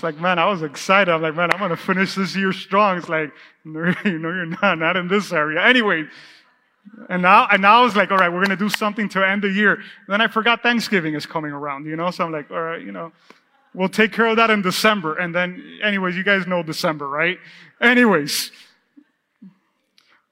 it's 0.00 0.02
like, 0.02 0.18
man, 0.18 0.38
I 0.38 0.46
was 0.46 0.62
excited. 0.62 1.12
I'm 1.12 1.20
like, 1.20 1.34
man, 1.34 1.50
I'm 1.52 1.58
going 1.58 1.68
to 1.68 1.76
finish 1.76 2.14
this 2.14 2.34
year 2.34 2.54
strong. 2.54 2.96
It's 2.96 3.10
like, 3.10 3.32
no, 3.66 3.92
you 4.04 4.18
know, 4.18 4.30
you're 4.30 4.46
not, 4.46 4.78
not 4.78 4.96
in 4.96 5.08
this 5.08 5.30
area. 5.30 5.62
Anyway, 5.62 6.06
and 7.10 7.20
now, 7.20 7.46
and 7.52 7.60
now 7.60 7.80
I 7.80 7.84
was 7.84 7.96
like, 7.96 8.10
all 8.10 8.16
right, 8.16 8.30
we're 8.30 8.42
going 8.42 8.56
to 8.56 8.64
do 8.64 8.70
something 8.70 9.10
to 9.10 9.26
end 9.26 9.42
the 9.42 9.50
year. 9.50 9.74
And 9.74 9.84
then 10.08 10.22
I 10.22 10.28
forgot 10.28 10.62
Thanksgiving 10.62 11.14
is 11.14 11.26
coming 11.26 11.52
around, 11.52 11.84
you 11.84 11.96
know? 11.96 12.10
So 12.10 12.24
I'm 12.24 12.32
like, 12.32 12.50
all 12.50 12.62
right, 12.62 12.80
you 12.80 12.92
know, 12.92 13.12
we'll 13.74 13.90
take 13.90 14.12
care 14.12 14.26
of 14.26 14.36
that 14.36 14.48
in 14.48 14.62
December. 14.62 15.16
And 15.18 15.34
then, 15.34 15.78
anyways, 15.82 16.16
you 16.16 16.24
guys 16.24 16.46
know 16.46 16.62
December, 16.62 17.06
right? 17.06 17.38
Anyways, 17.82 18.50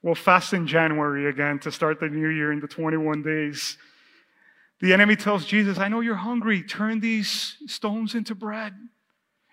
We'll 0.00 0.14
fast 0.14 0.52
in 0.52 0.66
January 0.66 1.28
again 1.28 1.58
to 1.58 1.72
start 1.72 1.98
the 1.98 2.08
new 2.08 2.28
year 2.28 2.52
in 2.52 2.60
the 2.60 2.68
21 2.68 3.22
days. 3.22 3.76
The 4.80 4.92
enemy 4.92 5.16
tells 5.16 5.44
Jesus, 5.44 5.76
I 5.78 5.88
know 5.88 6.00
you're 6.00 6.14
hungry. 6.14 6.62
Turn 6.62 7.00
these 7.00 7.56
stones 7.66 8.14
into 8.14 8.36
bread. 8.36 8.74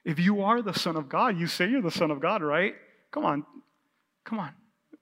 If 0.06 0.20
you 0.20 0.42
are 0.42 0.62
the 0.62 0.74
Son 0.74 0.96
of 0.96 1.10
God, 1.10 1.38
you 1.38 1.48
say 1.48 1.68
you're 1.68 1.82
the 1.82 1.92
Son 1.92 2.12
of 2.12 2.20
God, 2.20 2.44
right? 2.44 2.76
Come 3.12 3.26
on. 3.26 3.46
Come 4.24 4.40
on. 4.40 4.52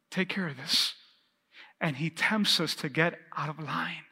Take 0.09 0.29
care 0.29 0.47
of 0.47 0.55
this. 0.55 0.93
And 1.81 1.97
he 1.97 2.09
tempts 2.09 2.59
us 2.61 2.73
to 2.75 2.89
get 2.89 3.19
out 3.37 3.49
of 3.49 3.59
line. 3.59 4.05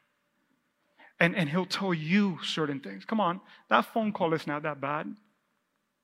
And, 1.19 1.36
and 1.36 1.47
he'll 1.49 1.65
tell 1.65 1.93
you 1.93 2.39
certain 2.43 2.80
things. 2.82 3.06
Come 3.06 3.21
on. 3.21 3.39
That 3.69 3.86
phone 3.93 4.12
call 4.12 4.34
is 4.34 4.45
not 4.45 4.63
that 4.63 4.82
bad. 4.82 5.15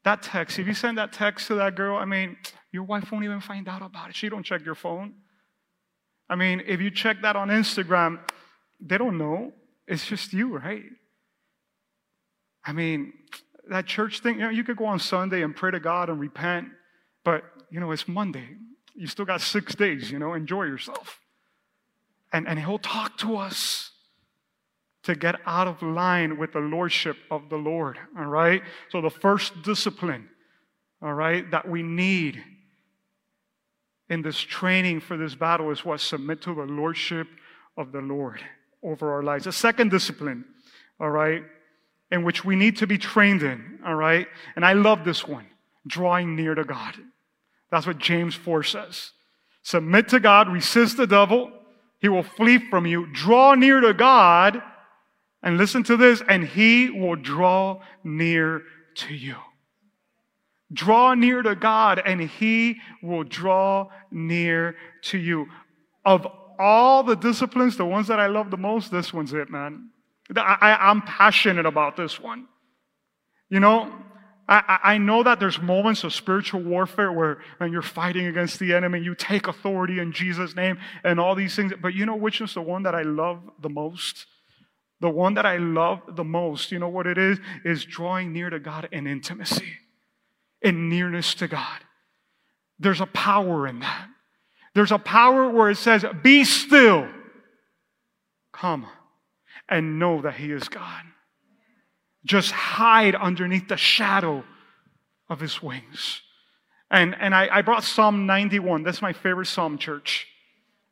That 0.06 0.22
text, 0.22 0.58
if 0.58 0.68
you 0.68 0.74
send 0.74 0.98
that 1.00 1.12
text 1.12 1.48
to 1.48 1.56
that 1.56 1.76
girl, 1.76 1.98
I 1.98 2.06
mean, 2.06 2.38
your 2.72 2.84
wife 2.84 3.12
won't 3.12 3.26
even 3.26 3.42
find 3.42 3.68
out 3.68 3.82
about 3.82 4.10
it. 4.10 4.16
She 4.16 4.30
don't 4.30 4.44
check 4.44 4.64
your 4.64 4.76
phone. 4.76 5.16
I 6.30 6.36
mean, 6.36 6.62
if 6.66 6.80
you 6.80 6.92
check 6.92 7.22
that 7.24 7.36
on 7.36 7.50
Instagram, 7.50 8.20
they 8.80 8.98
don't 8.98 9.18
know. 9.18 9.52
It's 9.88 10.06
just 10.06 10.32
you, 10.34 10.58
right? 10.58 10.84
I 12.64 12.74
mean, 12.74 13.14
that 13.70 13.86
church 13.86 14.20
thing, 14.20 14.36
you 14.36 14.42
know, 14.42 14.50
you 14.50 14.64
could 14.64 14.78
go 14.78 14.86
on 14.86 15.00
Sunday 15.00 15.42
and 15.42 15.56
pray 15.56 15.72
to 15.72 15.80
God 15.80 16.10
and 16.10 16.20
repent, 16.20 16.70
but, 17.24 17.44
you 17.70 17.80
know, 17.80 17.92
it's 17.92 18.08
Monday. 18.08 18.50
You 18.96 19.08
still 19.08 19.26
got 19.26 19.42
six 19.42 19.76
days, 19.76 20.12
you 20.12 20.20
know, 20.20 20.34
enjoy 20.34 20.64
yourself. 20.64 21.20
And, 22.34 22.48
and 22.48 22.60
He'll 22.60 22.80
talk 22.80 23.18
to 23.20 23.38
us 23.38 23.92
to 25.04 25.16
get 25.16 25.36
out 25.46 25.68
of 25.68 25.82
line 25.82 26.38
with 26.38 26.54
the 26.54 26.60
lordship 26.60 27.16
of 27.32 27.50
the 27.50 27.56
Lord, 27.56 27.98
all 28.18 28.26
right? 28.26 28.62
So 28.90 29.00
the 29.00 29.10
first 29.10 29.62
discipline, 29.64 30.28
all 31.02 31.14
right, 31.14 31.50
that 31.52 31.68
we 31.68 31.82
need 31.82 32.44
in 34.10 34.22
this 34.22 34.38
training 34.38 35.00
for 35.00 35.16
this 35.16 35.36
battle 35.36 35.72
is 35.72 35.86
what? 35.86 36.02
Submit 36.02 36.42
to 36.42 36.54
the 36.54 36.64
lordship 36.64 37.28
of 37.78 37.92
the 37.92 38.02
Lord 38.02 38.42
over 38.84 39.14
our 39.14 39.24
lives. 39.24 39.46
The 39.46 39.52
second 39.52 39.92
discipline, 39.92 40.44
all 41.00 41.10
right, 41.10 41.44
in 42.12 42.24
which 42.24 42.46
we 42.46 42.56
need 42.56 42.78
to 42.78 42.88
be 42.88 42.98
trained 42.98 43.44
in, 43.44 43.80
all 43.86 43.96
right? 43.96 44.28
And 44.56 44.66
I 44.66 44.74
love 44.74 45.04
this 45.04 45.28
one 45.28 45.46
drawing 45.86 46.36
near 46.36 46.56
to 46.56 46.64
God. 46.64 46.96
That's 47.72 47.88
what 47.88 47.98
James 47.98 48.36
4 48.36 48.64
says. 48.64 49.12
Submit 49.64 50.10
to 50.10 50.20
God, 50.20 50.50
resist 50.50 50.98
the 50.98 51.08
devil, 51.08 51.52
he 52.00 52.10
will 52.10 52.24
flee 52.24 52.58
from 52.70 52.86
you. 52.86 53.08
Draw 53.08 53.56
near 53.56 53.82
to 53.82 53.94
God, 53.94 54.62
and 55.44 55.58
listen 55.58 55.84
to 55.84 55.98
this, 55.98 56.22
and 56.28 56.46
he 56.46 56.90
will 56.90 57.16
draw 57.16 57.82
near 58.04 58.64
to 58.96 59.14
you. 59.14 59.36
Draw 60.72 61.16
near 61.16 61.42
to 61.42 61.56
God, 61.56 62.02
and 62.06 62.22
he 62.22 62.80
will 63.02 63.24
draw 63.24 63.90
near 64.12 64.76
to 65.04 65.18
you. 65.18 65.48
Of 66.06 66.28
all 66.60 67.04
the 67.04 67.16
disciplines, 67.16 67.78
the 67.78 67.86
ones 67.86 68.08
that 68.08 68.20
I 68.20 68.28
love 68.28 68.52
the 68.52 68.58
most, 68.58 68.92
this 68.92 69.14
one's 69.14 69.34
it, 69.34 69.50
man. 69.50 69.90
I, 70.36 70.92
am 70.92 71.02
passionate 71.02 71.66
about 71.66 71.96
this 71.96 72.20
one. 72.20 72.48
You 73.50 73.60
know, 73.60 73.92
I, 74.50 74.80
I 74.84 74.98
know 74.98 75.24
that 75.24 75.40
there's 75.40 75.62
moments 75.62 76.04
of 76.04 76.14
spiritual 76.14 76.62
warfare 76.62 77.12
where 77.12 77.40
when 77.58 77.72
you're 77.72 77.82
fighting 77.82 78.28
against 78.28 78.60
the 78.60 78.74
enemy, 78.74 79.00
you 79.02 79.16
take 79.16 79.48
authority 79.48 80.00
in 80.00 80.12
Jesus' 80.12 80.56
name 80.56 80.78
and 81.04 81.20
all 81.20 81.36
these 81.36 81.56
things. 81.56 81.74
But 81.82 81.94
you 81.94 82.06
know 82.06 82.16
which 82.16 82.42
is 82.42 82.54
the 82.54 82.62
one 82.62 82.84
that 82.84 82.96
I 82.96 83.04
love 83.04 83.42
the 83.62 83.70
most? 83.70 84.26
The 85.00 85.10
one 85.10 85.36
that 85.36 85.46
I 85.46 85.58
love 85.58 86.02
the 86.16 86.24
most, 86.24 86.72
you 86.72 86.80
know 86.80 86.90
what 86.90 87.08
it 87.08 87.18
is? 87.18 87.40
Is 87.64 87.86
drawing 87.86 88.34
near 88.34 88.50
to 88.50 88.60
God 88.60 88.90
in 88.92 89.06
intimacy, 89.06 89.74
in 90.62 90.90
nearness 90.90 91.36
to 91.36 91.48
God. 91.48 91.82
There's 92.80 93.02
a 93.02 93.06
power 93.06 93.68
in 93.68 93.80
that. 93.80 94.08
There's 94.74 94.92
a 94.92 95.00
power 95.00 95.50
where 95.50 95.70
it 95.70 95.78
says, 95.78 96.06
Be 96.24 96.46
still, 96.46 97.08
come, 98.54 98.88
and 99.70 100.00
know 100.00 100.22
that 100.22 100.36
He 100.36 100.52
is 100.52 100.70
God. 100.70 101.04
Just 102.26 102.52
hide 102.52 103.16
underneath 103.16 103.68
the 103.68 103.78
shadow 103.78 104.44
of 105.30 105.40
his 105.40 105.62
wings. 105.62 106.22
And, 106.90 107.16
and 107.20 107.36
I, 107.36 107.50
I 107.52 107.62
brought 107.62 107.84
Psalm 107.84 108.26
91. 108.26 108.84
That's 108.84 109.02
my 109.02 109.14
favorite 109.14 109.48
psalm, 109.48 109.78
church. 109.78 110.28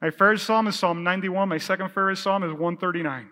My 0.02 0.12
favorite 0.12 0.40
psalm 0.40 0.68
is 0.68 0.78
Psalm 0.78 1.04
91. 1.04 1.50
My 1.50 1.58
second 1.58 1.90
favorite 1.90 2.18
psalm 2.18 2.44
is 2.44 2.52
139. 2.52 3.30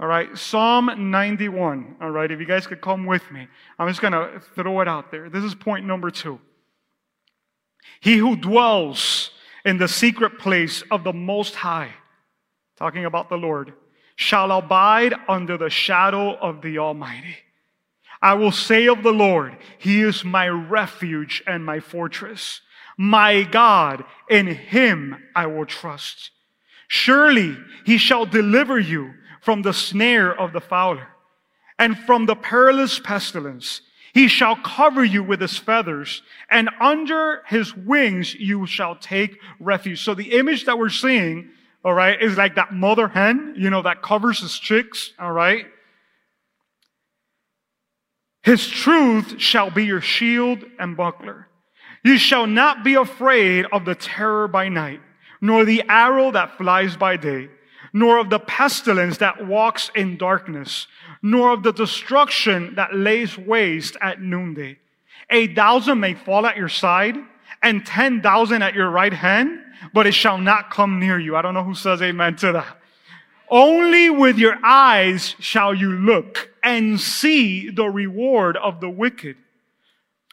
All 0.00 0.06
right, 0.06 0.36
Psalm 0.36 1.10
91. 1.10 1.96
All 2.00 2.10
right, 2.10 2.30
if 2.30 2.38
you 2.38 2.46
guys 2.46 2.66
could 2.66 2.80
come 2.80 3.04
with 3.04 3.30
me, 3.30 3.48
I'm 3.78 3.88
just 3.88 4.00
going 4.00 4.12
to 4.12 4.40
throw 4.54 4.80
it 4.80 4.88
out 4.88 5.10
there. 5.10 5.28
This 5.28 5.44
is 5.44 5.54
point 5.54 5.84
number 5.84 6.10
two. 6.10 6.40
He 8.00 8.16
who 8.16 8.36
dwells 8.36 9.30
in 9.64 9.78
the 9.78 9.88
secret 9.88 10.38
place 10.38 10.82
of 10.90 11.04
the 11.04 11.12
Most 11.12 11.56
High, 11.56 11.90
talking 12.76 13.04
about 13.04 13.28
the 13.28 13.36
Lord, 13.36 13.72
shall 14.18 14.50
abide 14.50 15.14
under 15.28 15.56
the 15.56 15.70
shadow 15.70 16.34
of 16.34 16.60
the 16.60 16.76
Almighty. 16.76 17.36
I 18.20 18.34
will 18.34 18.50
say 18.50 18.88
of 18.88 19.04
the 19.04 19.12
Lord, 19.12 19.56
He 19.78 20.02
is 20.02 20.24
my 20.24 20.48
refuge 20.48 21.40
and 21.46 21.64
my 21.64 21.78
fortress, 21.78 22.60
my 22.96 23.44
God, 23.44 24.04
in 24.28 24.48
Him 24.48 25.22
I 25.36 25.46
will 25.46 25.66
trust. 25.66 26.32
Surely 26.88 27.56
He 27.86 27.96
shall 27.96 28.26
deliver 28.26 28.76
you 28.76 29.14
from 29.40 29.62
the 29.62 29.72
snare 29.72 30.34
of 30.34 30.52
the 30.52 30.60
fowler 30.60 31.06
and 31.78 31.96
from 31.96 32.26
the 32.26 32.34
perilous 32.34 32.98
pestilence. 32.98 33.82
He 34.14 34.26
shall 34.26 34.56
cover 34.56 35.04
you 35.04 35.22
with 35.22 35.40
his 35.40 35.56
feathers, 35.56 36.22
and 36.50 36.70
under 36.80 37.44
his 37.46 37.76
wings 37.76 38.34
you 38.34 38.66
shall 38.66 38.96
take 38.96 39.38
refuge. 39.60 40.02
So 40.02 40.14
the 40.14 40.32
image 40.32 40.64
that 40.64 40.76
we're 40.76 40.88
seeing 40.88 41.50
all 41.84 41.94
right, 41.94 42.20
is 42.20 42.36
like 42.36 42.56
that 42.56 42.72
mother 42.72 43.08
hen, 43.08 43.54
you 43.56 43.70
know, 43.70 43.82
that 43.82 44.02
covers 44.02 44.40
his 44.40 44.58
chicks, 44.58 45.12
all 45.18 45.32
right? 45.32 45.66
His 48.42 48.66
truth 48.66 49.40
shall 49.40 49.70
be 49.70 49.84
your 49.84 50.00
shield 50.00 50.64
and 50.78 50.96
buckler. 50.96 51.48
You 52.04 52.18
shall 52.18 52.46
not 52.46 52.84
be 52.84 52.94
afraid 52.94 53.66
of 53.72 53.84
the 53.84 53.94
terror 53.94 54.48
by 54.48 54.68
night, 54.68 55.00
nor 55.40 55.64
the 55.64 55.82
arrow 55.88 56.30
that 56.30 56.56
flies 56.56 56.96
by 56.96 57.16
day, 57.16 57.48
nor 57.92 58.18
of 58.18 58.30
the 58.30 58.38
pestilence 58.38 59.18
that 59.18 59.46
walks 59.46 59.90
in 59.94 60.16
darkness, 60.16 60.86
nor 61.22 61.52
of 61.52 61.62
the 61.62 61.72
destruction 61.72 62.74
that 62.76 62.94
lays 62.94 63.36
waste 63.36 63.96
at 64.00 64.20
noonday. 64.20 64.78
A 65.30 65.52
thousand 65.54 66.00
may 66.00 66.14
fall 66.14 66.46
at 66.46 66.56
your 66.56 66.68
side, 66.68 67.16
and 67.62 67.84
ten 67.84 68.22
thousand 68.22 68.62
at 68.62 68.74
your 68.74 68.90
right 68.90 69.12
hand, 69.12 69.60
but 69.92 70.06
it 70.06 70.12
shall 70.12 70.38
not 70.38 70.70
come 70.70 70.98
near 71.00 71.18
you. 71.18 71.36
I 71.36 71.42
don't 71.42 71.54
know 71.54 71.64
who 71.64 71.74
says 71.74 72.02
amen 72.02 72.36
to 72.36 72.52
that. 72.52 72.78
Only 73.50 74.10
with 74.10 74.38
your 74.38 74.56
eyes 74.62 75.34
shall 75.38 75.74
you 75.74 75.92
look 75.92 76.50
and 76.62 77.00
see 77.00 77.70
the 77.70 77.86
reward 77.86 78.56
of 78.56 78.80
the 78.80 78.90
wicked. 78.90 79.36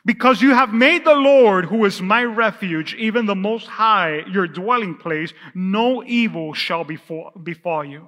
Because 0.06 0.42
you 0.42 0.54
have 0.54 0.72
made 0.72 1.04
the 1.04 1.16
Lord, 1.16 1.66
who 1.66 1.84
is 1.86 2.00
my 2.02 2.24
refuge, 2.24 2.94
even 2.96 3.26
the 3.26 3.36
Most 3.36 3.66
High, 3.66 4.24
your 4.30 4.48
dwelling 4.48 4.96
place, 4.96 5.34
no 5.56 6.04
evil 6.04 6.54
shall 6.54 6.84
befall, 6.84 7.32
befall 7.42 7.84
you. 7.84 8.08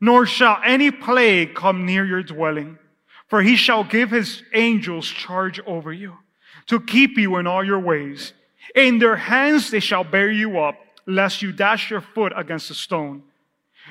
Nor 0.00 0.26
shall 0.26 0.60
any 0.64 0.90
plague 0.92 1.54
come 1.54 1.84
near 1.84 2.04
your 2.04 2.22
dwelling. 2.22 2.78
For 3.26 3.42
he 3.42 3.56
shall 3.56 3.84
give 3.84 4.10
his 4.10 4.42
angels 4.54 5.08
charge 5.08 5.60
over 5.60 5.92
you, 5.92 6.16
to 6.70 6.80
keep 6.80 7.18
you 7.18 7.36
in 7.36 7.48
all 7.48 7.64
your 7.64 7.80
ways. 7.80 8.32
In 8.76 9.00
their 9.00 9.16
hands 9.16 9.72
they 9.72 9.80
shall 9.80 10.04
bear 10.04 10.30
you 10.30 10.60
up, 10.60 10.76
lest 11.04 11.42
you 11.42 11.50
dash 11.50 11.90
your 11.90 12.00
foot 12.00 12.32
against 12.36 12.70
a 12.70 12.74
stone. 12.74 13.24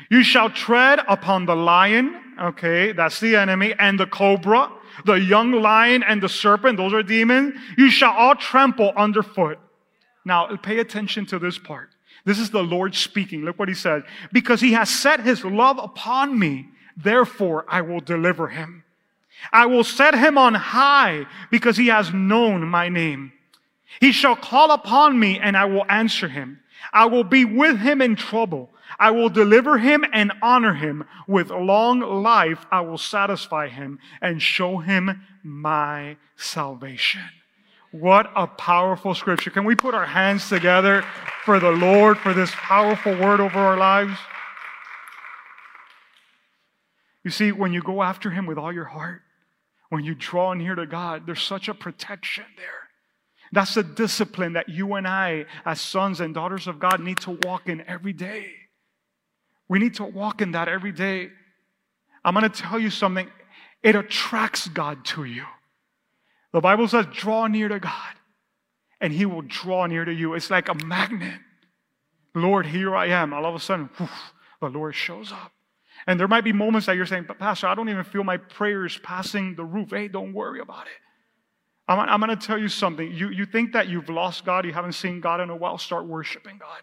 You 0.09 0.23
shall 0.23 0.49
tread 0.49 0.99
upon 1.05 1.45
the 1.45 1.55
lion, 1.55 2.15
okay, 2.41 2.93
that's 2.93 3.19
the 3.19 3.35
enemy, 3.35 3.75
and 3.77 3.99
the 3.99 4.07
cobra, 4.07 4.71
the 5.05 5.19
young 5.19 5.51
lion 5.51 6.03
and 6.03 6.23
the 6.23 6.29
serpent, 6.29 6.77
those 6.77 6.93
are 6.93 7.03
demons. 7.03 7.55
You 7.77 7.91
shall 7.91 8.13
all 8.13 8.35
trample 8.35 8.93
underfoot. 8.95 9.59
Now, 10.23 10.55
pay 10.55 10.79
attention 10.79 11.25
to 11.27 11.39
this 11.39 11.57
part. 11.57 11.89
This 12.23 12.39
is 12.39 12.49
the 12.49 12.63
Lord 12.63 12.95
speaking. 12.95 13.43
Look 13.43 13.59
what 13.59 13.67
he 13.67 13.75
said. 13.75 14.03
Because 14.31 14.61
he 14.61 14.71
has 14.71 14.89
set 14.89 15.19
his 15.19 15.43
love 15.43 15.79
upon 15.79 16.39
me, 16.39 16.69
therefore 16.95 17.65
I 17.67 17.81
will 17.81 17.99
deliver 17.99 18.47
him. 18.47 18.85
I 19.51 19.65
will 19.65 19.83
set 19.83 20.15
him 20.15 20.37
on 20.37 20.53
high 20.53 21.25
because 21.49 21.77
he 21.77 21.87
has 21.87 22.13
known 22.13 22.67
my 22.67 22.89
name. 22.89 23.31
He 23.99 24.11
shall 24.11 24.35
call 24.35 24.71
upon 24.71 25.19
me 25.19 25.39
and 25.39 25.57
I 25.57 25.65
will 25.65 25.85
answer 25.89 26.27
him. 26.27 26.59
I 26.93 27.05
will 27.05 27.23
be 27.23 27.45
with 27.45 27.79
him 27.79 28.01
in 28.01 28.15
trouble. 28.15 28.69
I 28.97 29.11
will 29.11 29.29
deliver 29.29 29.77
him 29.77 30.05
and 30.13 30.31
honor 30.41 30.73
him. 30.73 31.05
With 31.27 31.49
long 31.49 31.99
life, 31.99 32.65
I 32.71 32.81
will 32.81 32.97
satisfy 32.97 33.67
him 33.67 33.99
and 34.21 34.41
show 34.41 34.77
him 34.77 35.21
my 35.43 36.17
salvation. 36.35 37.21
What 37.91 38.31
a 38.35 38.47
powerful 38.47 39.15
scripture. 39.15 39.49
Can 39.49 39.65
we 39.65 39.75
put 39.75 39.95
our 39.95 40.05
hands 40.05 40.47
together 40.47 41.03
for 41.43 41.59
the 41.59 41.71
Lord, 41.71 42.17
for 42.17 42.33
this 42.33 42.51
powerful 42.53 43.17
word 43.17 43.39
over 43.39 43.57
our 43.57 43.77
lives? 43.77 44.17
You 47.23 47.31
see, 47.31 47.51
when 47.51 47.73
you 47.73 47.81
go 47.81 48.01
after 48.01 48.29
him 48.29 48.45
with 48.45 48.57
all 48.57 48.71
your 48.71 48.85
heart, 48.85 49.21
when 49.89 50.03
you 50.03 50.15
draw 50.15 50.53
near 50.53 50.75
to 50.75 50.85
God, 50.85 51.25
there's 51.25 51.41
such 51.41 51.67
a 51.67 51.73
protection 51.73 52.45
there. 52.57 52.89
That's 53.51 53.73
the 53.73 53.83
discipline 53.83 54.53
that 54.53 54.69
you 54.69 54.93
and 54.93 55.07
I, 55.07 55.45
as 55.65 55.81
sons 55.81 56.19
and 56.19 56.33
daughters 56.33 56.67
of 56.67 56.79
God, 56.79 56.99
need 56.99 57.17
to 57.21 57.39
walk 57.43 57.67
in 57.67 57.81
every 57.87 58.13
day. 58.13 58.51
We 59.67 59.79
need 59.79 59.95
to 59.95 60.03
walk 60.03 60.41
in 60.41 60.51
that 60.51 60.67
every 60.67 60.91
day. 60.91 61.29
I'm 62.23 62.35
going 62.35 62.49
to 62.49 62.61
tell 62.61 62.79
you 62.79 62.89
something. 62.89 63.27
It 63.81 63.95
attracts 63.95 64.67
God 64.67 65.03
to 65.05 65.23
you. 65.23 65.45
The 66.53 66.61
Bible 66.61 66.87
says, 66.87 67.05
draw 67.11 67.47
near 67.47 67.67
to 67.67 67.79
God, 67.79 68.13
and 68.99 69.13
He 69.13 69.25
will 69.25 69.43
draw 69.43 69.85
near 69.85 70.05
to 70.05 70.13
you. 70.13 70.33
It's 70.33 70.49
like 70.49 70.69
a 70.69 70.75
magnet. 70.85 71.39
Lord, 72.35 72.65
here 72.67 72.95
I 72.95 73.07
am. 73.07 73.33
All 73.33 73.45
of 73.45 73.55
a 73.55 73.59
sudden, 73.59 73.89
whew, 73.97 74.09
the 74.61 74.69
Lord 74.69 74.95
shows 74.95 75.31
up. 75.31 75.51
And 76.09 76.19
there 76.19 76.27
might 76.27 76.43
be 76.43 76.51
moments 76.51 76.87
that 76.87 76.95
you're 76.95 77.05
saying, 77.05 77.25
but 77.27 77.37
Pastor, 77.37 77.67
I 77.67 77.75
don't 77.75 77.87
even 77.87 78.03
feel 78.03 78.23
my 78.23 78.37
prayers 78.37 78.99
passing 79.03 79.53
the 79.53 79.63
roof. 79.63 79.91
Hey, 79.91 80.07
don't 80.07 80.33
worry 80.33 80.59
about 80.59 80.87
it. 80.87 80.93
I'm, 81.87 81.99
I'm 81.99 82.19
going 82.19 82.35
to 82.35 82.47
tell 82.47 82.57
you 82.57 82.67
something. 82.67 83.11
You, 83.11 83.29
you 83.29 83.45
think 83.45 83.73
that 83.73 83.89
you've 83.89 84.09
lost 84.09 84.43
God, 84.43 84.65
you 84.65 84.73
haven't 84.73 84.93
seen 84.93 85.21
God 85.21 85.39
in 85.39 85.51
a 85.51 85.55
while, 85.55 85.77
start 85.77 86.07
worshiping 86.07 86.57
God. 86.57 86.79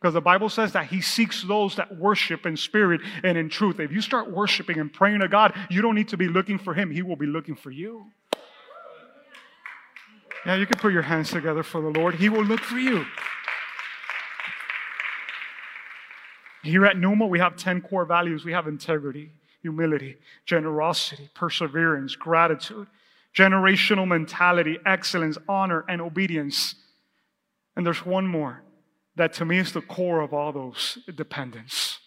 Because 0.00 0.14
the 0.14 0.20
Bible 0.20 0.48
says 0.48 0.74
that 0.74 0.86
He 0.86 1.00
seeks 1.00 1.42
those 1.42 1.74
that 1.74 1.98
worship 1.98 2.46
in 2.46 2.56
spirit 2.56 3.00
and 3.24 3.36
in 3.36 3.48
truth. 3.48 3.80
If 3.80 3.90
you 3.90 4.00
start 4.00 4.30
worshiping 4.30 4.78
and 4.78 4.92
praying 4.92 5.22
to 5.22 5.28
God, 5.28 5.54
you 5.68 5.82
don't 5.82 5.96
need 5.96 6.10
to 6.10 6.16
be 6.16 6.28
looking 6.28 6.56
for 6.56 6.72
Him, 6.72 6.92
He 6.92 7.02
will 7.02 7.16
be 7.16 7.26
looking 7.26 7.56
for 7.56 7.72
you. 7.72 8.06
Yeah, 10.46 10.54
you 10.54 10.66
can 10.66 10.78
put 10.78 10.92
your 10.92 11.02
hands 11.02 11.32
together 11.32 11.64
for 11.64 11.80
the 11.80 11.88
Lord, 11.88 12.14
He 12.14 12.28
will 12.28 12.44
look 12.44 12.60
for 12.60 12.78
you. 12.78 13.04
Here 16.68 16.84
at 16.84 16.98
Numa, 16.98 17.26
we 17.26 17.38
have 17.38 17.56
10 17.56 17.80
core 17.80 18.04
values. 18.04 18.44
We 18.44 18.52
have 18.52 18.66
integrity, 18.66 19.30
humility, 19.62 20.18
generosity, 20.44 21.30
perseverance, 21.34 22.14
gratitude, 22.14 22.86
generational 23.34 24.06
mentality, 24.06 24.78
excellence, 24.84 25.38
honor, 25.48 25.86
and 25.88 26.02
obedience. 26.02 26.74
And 27.74 27.86
there's 27.86 28.04
one 28.04 28.26
more 28.26 28.62
that 29.16 29.32
to 29.34 29.46
me 29.46 29.58
is 29.58 29.72
the 29.72 29.80
core 29.80 30.20
of 30.20 30.34
all 30.34 30.52
those 30.52 30.98
dependence. 31.14 32.00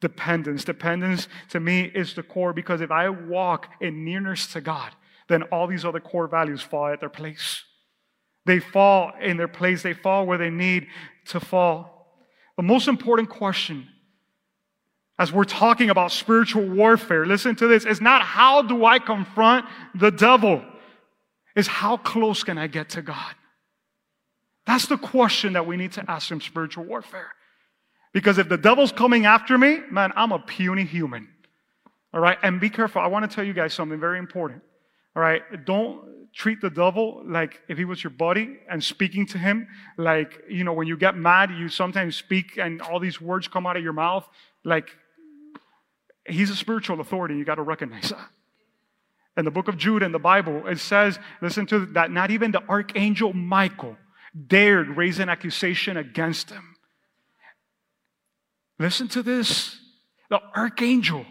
Dependence. 0.00 0.62
Dependence 0.62 1.26
to 1.50 1.58
me 1.58 1.90
is 1.92 2.14
the 2.14 2.22
core 2.22 2.52
because 2.52 2.80
if 2.80 2.92
I 2.92 3.08
walk 3.08 3.68
in 3.80 4.04
nearness 4.04 4.46
to 4.52 4.60
God, 4.60 4.92
then 5.28 5.42
all 5.44 5.66
these 5.66 5.84
other 5.84 6.00
core 6.00 6.28
values 6.28 6.62
fall 6.62 6.86
at 6.86 7.00
their 7.00 7.08
place. 7.08 7.64
They 8.46 8.60
fall 8.60 9.12
in 9.20 9.38
their 9.38 9.48
place, 9.48 9.82
they 9.82 9.92
fall 9.92 10.24
where 10.24 10.38
they 10.38 10.50
need 10.50 10.86
to 11.26 11.40
fall. 11.40 11.97
The 12.58 12.64
most 12.64 12.88
important 12.88 13.30
question 13.30 13.88
as 15.16 15.32
we're 15.32 15.44
talking 15.44 15.90
about 15.90 16.10
spiritual 16.10 16.68
warfare, 16.68 17.24
listen 17.24 17.54
to 17.56 17.68
this. 17.68 17.84
It's 17.84 18.00
not 18.00 18.20
how 18.20 18.62
do 18.62 18.84
I 18.84 18.98
confront 18.98 19.64
the 19.94 20.10
devil? 20.10 20.64
It's 21.54 21.68
how 21.68 21.96
close 21.96 22.42
can 22.42 22.58
I 22.58 22.66
get 22.66 22.90
to 22.90 23.02
God? 23.02 23.34
That's 24.66 24.86
the 24.86 24.98
question 24.98 25.52
that 25.52 25.66
we 25.66 25.76
need 25.76 25.92
to 25.92 26.10
ask 26.10 26.32
in 26.32 26.40
spiritual 26.40 26.84
warfare. 26.84 27.32
Because 28.12 28.38
if 28.38 28.48
the 28.48 28.58
devil's 28.58 28.90
coming 28.90 29.24
after 29.24 29.56
me, 29.56 29.78
man, 29.90 30.12
I'm 30.16 30.32
a 30.32 30.40
puny 30.40 30.84
human. 30.84 31.28
All 32.12 32.20
right? 32.20 32.38
And 32.42 32.60
be 32.60 32.70
careful. 32.70 33.00
I 33.00 33.06
want 33.06 33.28
to 33.28 33.32
tell 33.32 33.44
you 33.44 33.52
guys 33.52 33.72
something 33.72 34.00
very 34.00 34.18
important. 34.18 34.62
All 35.18 35.24
right? 35.24 35.42
Don't 35.64 36.30
treat 36.32 36.60
the 36.60 36.70
devil 36.70 37.24
like 37.26 37.60
if 37.66 37.76
he 37.76 37.84
was 37.84 38.04
your 38.04 38.12
buddy 38.12 38.58
and 38.70 38.84
speaking 38.84 39.26
to 39.26 39.38
him 39.38 39.66
like, 39.96 40.44
you 40.48 40.62
know, 40.62 40.72
when 40.72 40.86
you 40.86 40.96
get 40.96 41.16
mad, 41.16 41.50
you 41.50 41.68
sometimes 41.68 42.14
speak 42.14 42.56
and 42.56 42.80
all 42.80 43.00
these 43.00 43.20
words 43.20 43.48
come 43.48 43.66
out 43.66 43.76
of 43.76 43.82
your 43.82 43.92
mouth 43.92 44.28
like 44.62 44.90
He's 46.24 46.50
a 46.50 46.54
spiritual 46.54 47.00
authority. 47.00 47.36
You 47.36 47.44
got 47.44 47.56
to 47.56 47.62
recognize 47.62 48.10
that. 48.10 48.28
In 49.36 49.44
the 49.44 49.50
book 49.50 49.66
of 49.66 49.76
Jude 49.76 50.04
in 50.04 50.12
the 50.12 50.20
Bible, 50.20 50.68
it 50.68 50.78
says, 50.78 51.18
listen 51.42 51.66
to 51.66 51.86
that, 51.86 52.12
not 52.12 52.30
even 52.30 52.52
the 52.52 52.62
archangel 52.68 53.32
Michael 53.32 53.96
dared 54.46 54.96
raise 54.96 55.18
an 55.18 55.28
accusation 55.28 55.96
against 55.96 56.50
him. 56.50 56.76
Listen 58.78 59.08
to 59.08 59.22
this. 59.24 59.80
The 60.30 60.40
archangel 60.54 61.26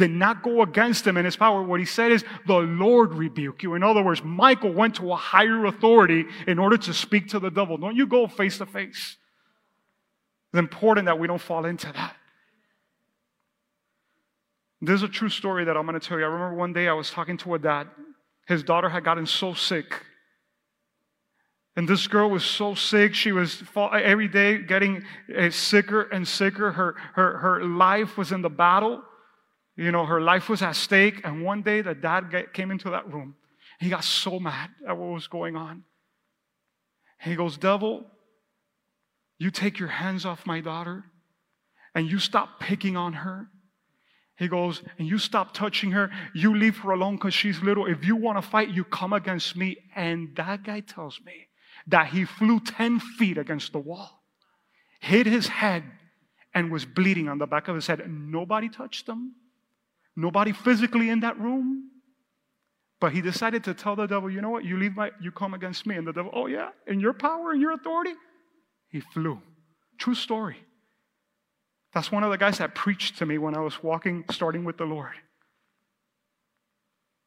did 0.00 0.10
not 0.10 0.42
go 0.42 0.62
against 0.62 1.06
him 1.06 1.18
in 1.18 1.26
his 1.26 1.36
power. 1.36 1.62
What 1.62 1.78
he 1.78 1.84
said 1.84 2.10
is, 2.10 2.24
the 2.46 2.56
Lord 2.56 3.12
rebuke 3.12 3.62
you. 3.62 3.74
In 3.74 3.82
other 3.82 4.02
words, 4.02 4.24
Michael 4.24 4.72
went 4.72 4.94
to 4.94 5.12
a 5.12 5.16
higher 5.16 5.66
authority 5.66 6.24
in 6.46 6.58
order 6.58 6.78
to 6.78 6.94
speak 6.94 7.28
to 7.28 7.38
the 7.38 7.50
devil. 7.50 7.76
Don't 7.76 7.94
you 7.94 8.06
go 8.06 8.26
face 8.26 8.56
to 8.58 8.66
face. 8.66 9.18
It's 10.52 10.58
important 10.58 11.04
that 11.04 11.18
we 11.18 11.26
don't 11.26 11.40
fall 11.40 11.66
into 11.66 11.92
that. 11.92 12.16
There's 14.80 15.02
a 15.02 15.08
true 15.08 15.28
story 15.28 15.66
that 15.66 15.76
I'm 15.76 15.86
going 15.86 16.00
to 16.00 16.04
tell 16.04 16.18
you. 16.18 16.24
I 16.24 16.28
remember 16.28 16.56
one 16.56 16.72
day 16.72 16.88
I 16.88 16.94
was 16.94 17.10
talking 17.10 17.36
to 17.38 17.54
a 17.54 17.58
dad. 17.58 17.86
His 18.48 18.62
daughter 18.62 18.88
had 18.88 19.04
gotten 19.04 19.26
so 19.26 19.52
sick. 19.52 20.02
And 21.76 21.86
this 21.86 22.06
girl 22.06 22.30
was 22.30 22.42
so 22.42 22.74
sick. 22.74 23.14
She 23.14 23.32
was 23.32 23.62
every 23.76 24.28
day 24.28 24.62
getting 24.62 25.04
eh, 25.34 25.50
sicker 25.50 26.02
and 26.04 26.26
sicker. 26.26 26.72
Her, 26.72 26.96
her, 27.12 27.36
her 27.36 27.64
life 27.64 28.16
was 28.16 28.32
in 28.32 28.40
the 28.40 28.48
battle. 28.48 29.02
You 29.80 29.92
know, 29.92 30.04
her 30.04 30.20
life 30.20 30.50
was 30.50 30.60
at 30.60 30.76
stake. 30.76 31.22
And 31.24 31.42
one 31.42 31.62
day 31.62 31.80
the 31.80 31.94
dad 31.94 32.30
came 32.52 32.70
into 32.70 32.90
that 32.90 33.10
room. 33.10 33.34
He 33.78 33.88
got 33.88 34.04
so 34.04 34.38
mad 34.38 34.68
at 34.86 34.94
what 34.94 35.08
was 35.14 35.26
going 35.26 35.56
on. 35.56 35.84
He 37.18 37.34
goes, 37.34 37.56
Devil, 37.56 38.04
you 39.38 39.50
take 39.50 39.78
your 39.78 39.88
hands 39.88 40.26
off 40.26 40.44
my 40.44 40.60
daughter 40.60 41.04
and 41.94 42.10
you 42.10 42.18
stop 42.18 42.60
picking 42.60 42.94
on 42.94 43.14
her. 43.14 43.48
He 44.36 44.48
goes, 44.48 44.82
and 44.98 45.08
you 45.08 45.16
stop 45.16 45.54
touching 45.54 45.92
her. 45.92 46.10
You 46.34 46.54
leave 46.54 46.76
her 46.78 46.90
alone 46.90 47.16
because 47.16 47.32
she's 47.32 47.62
little. 47.62 47.86
If 47.86 48.04
you 48.04 48.16
want 48.16 48.36
to 48.36 48.42
fight, 48.42 48.68
you 48.68 48.84
come 48.84 49.14
against 49.14 49.56
me. 49.56 49.78
And 49.96 50.36
that 50.36 50.62
guy 50.62 50.80
tells 50.80 51.20
me 51.24 51.48
that 51.86 52.08
he 52.08 52.26
flew 52.26 52.60
10 52.60 53.00
feet 53.00 53.38
against 53.38 53.72
the 53.72 53.78
wall, 53.78 54.24
hit 55.00 55.26
his 55.26 55.48
head, 55.48 55.84
and 56.54 56.70
was 56.70 56.84
bleeding 56.84 57.30
on 57.30 57.38
the 57.38 57.46
back 57.46 57.68
of 57.68 57.74
his 57.74 57.86
head. 57.86 58.02
Nobody 58.06 58.68
touched 58.68 59.08
him. 59.08 59.36
Nobody 60.16 60.52
physically 60.52 61.08
in 61.08 61.20
that 61.20 61.38
room. 61.38 61.90
But 63.00 63.12
he 63.12 63.22
decided 63.22 63.64
to 63.64 63.74
tell 63.74 63.96
the 63.96 64.06
devil, 64.06 64.30
you 64.30 64.42
know 64.42 64.50
what? 64.50 64.64
You 64.64 64.78
leave 64.78 64.94
my, 64.94 65.10
you 65.20 65.30
come 65.30 65.54
against 65.54 65.86
me. 65.86 65.96
And 65.96 66.06
the 66.06 66.12
devil, 66.12 66.30
oh 66.34 66.46
yeah, 66.46 66.70
in 66.86 67.00
your 67.00 67.14
power 67.14 67.52
and 67.52 67.60
your 67.60 67.72
authority? 67.72 68.12
He 68.90 69.00
flew. 69.00 69.40
True 69.98 70.14
story. 70.14 70.56
That's 71.92 72.12
one 72.12 72.22
of 72.22 72.30
the 72.30 72.38
guys 72.38 72.58
that 72.58 72.74
preached 72.74 73.18
to 73.18 73.26
me 73.26 73.38
when 73.38 73.56
I 73.56 73.60
was 73.60 73.82
walking, 73.82 74.24
starting 74.30 74.64
with 74.64 74.76
the 74.76 74.84
Lord. 74.84 75.14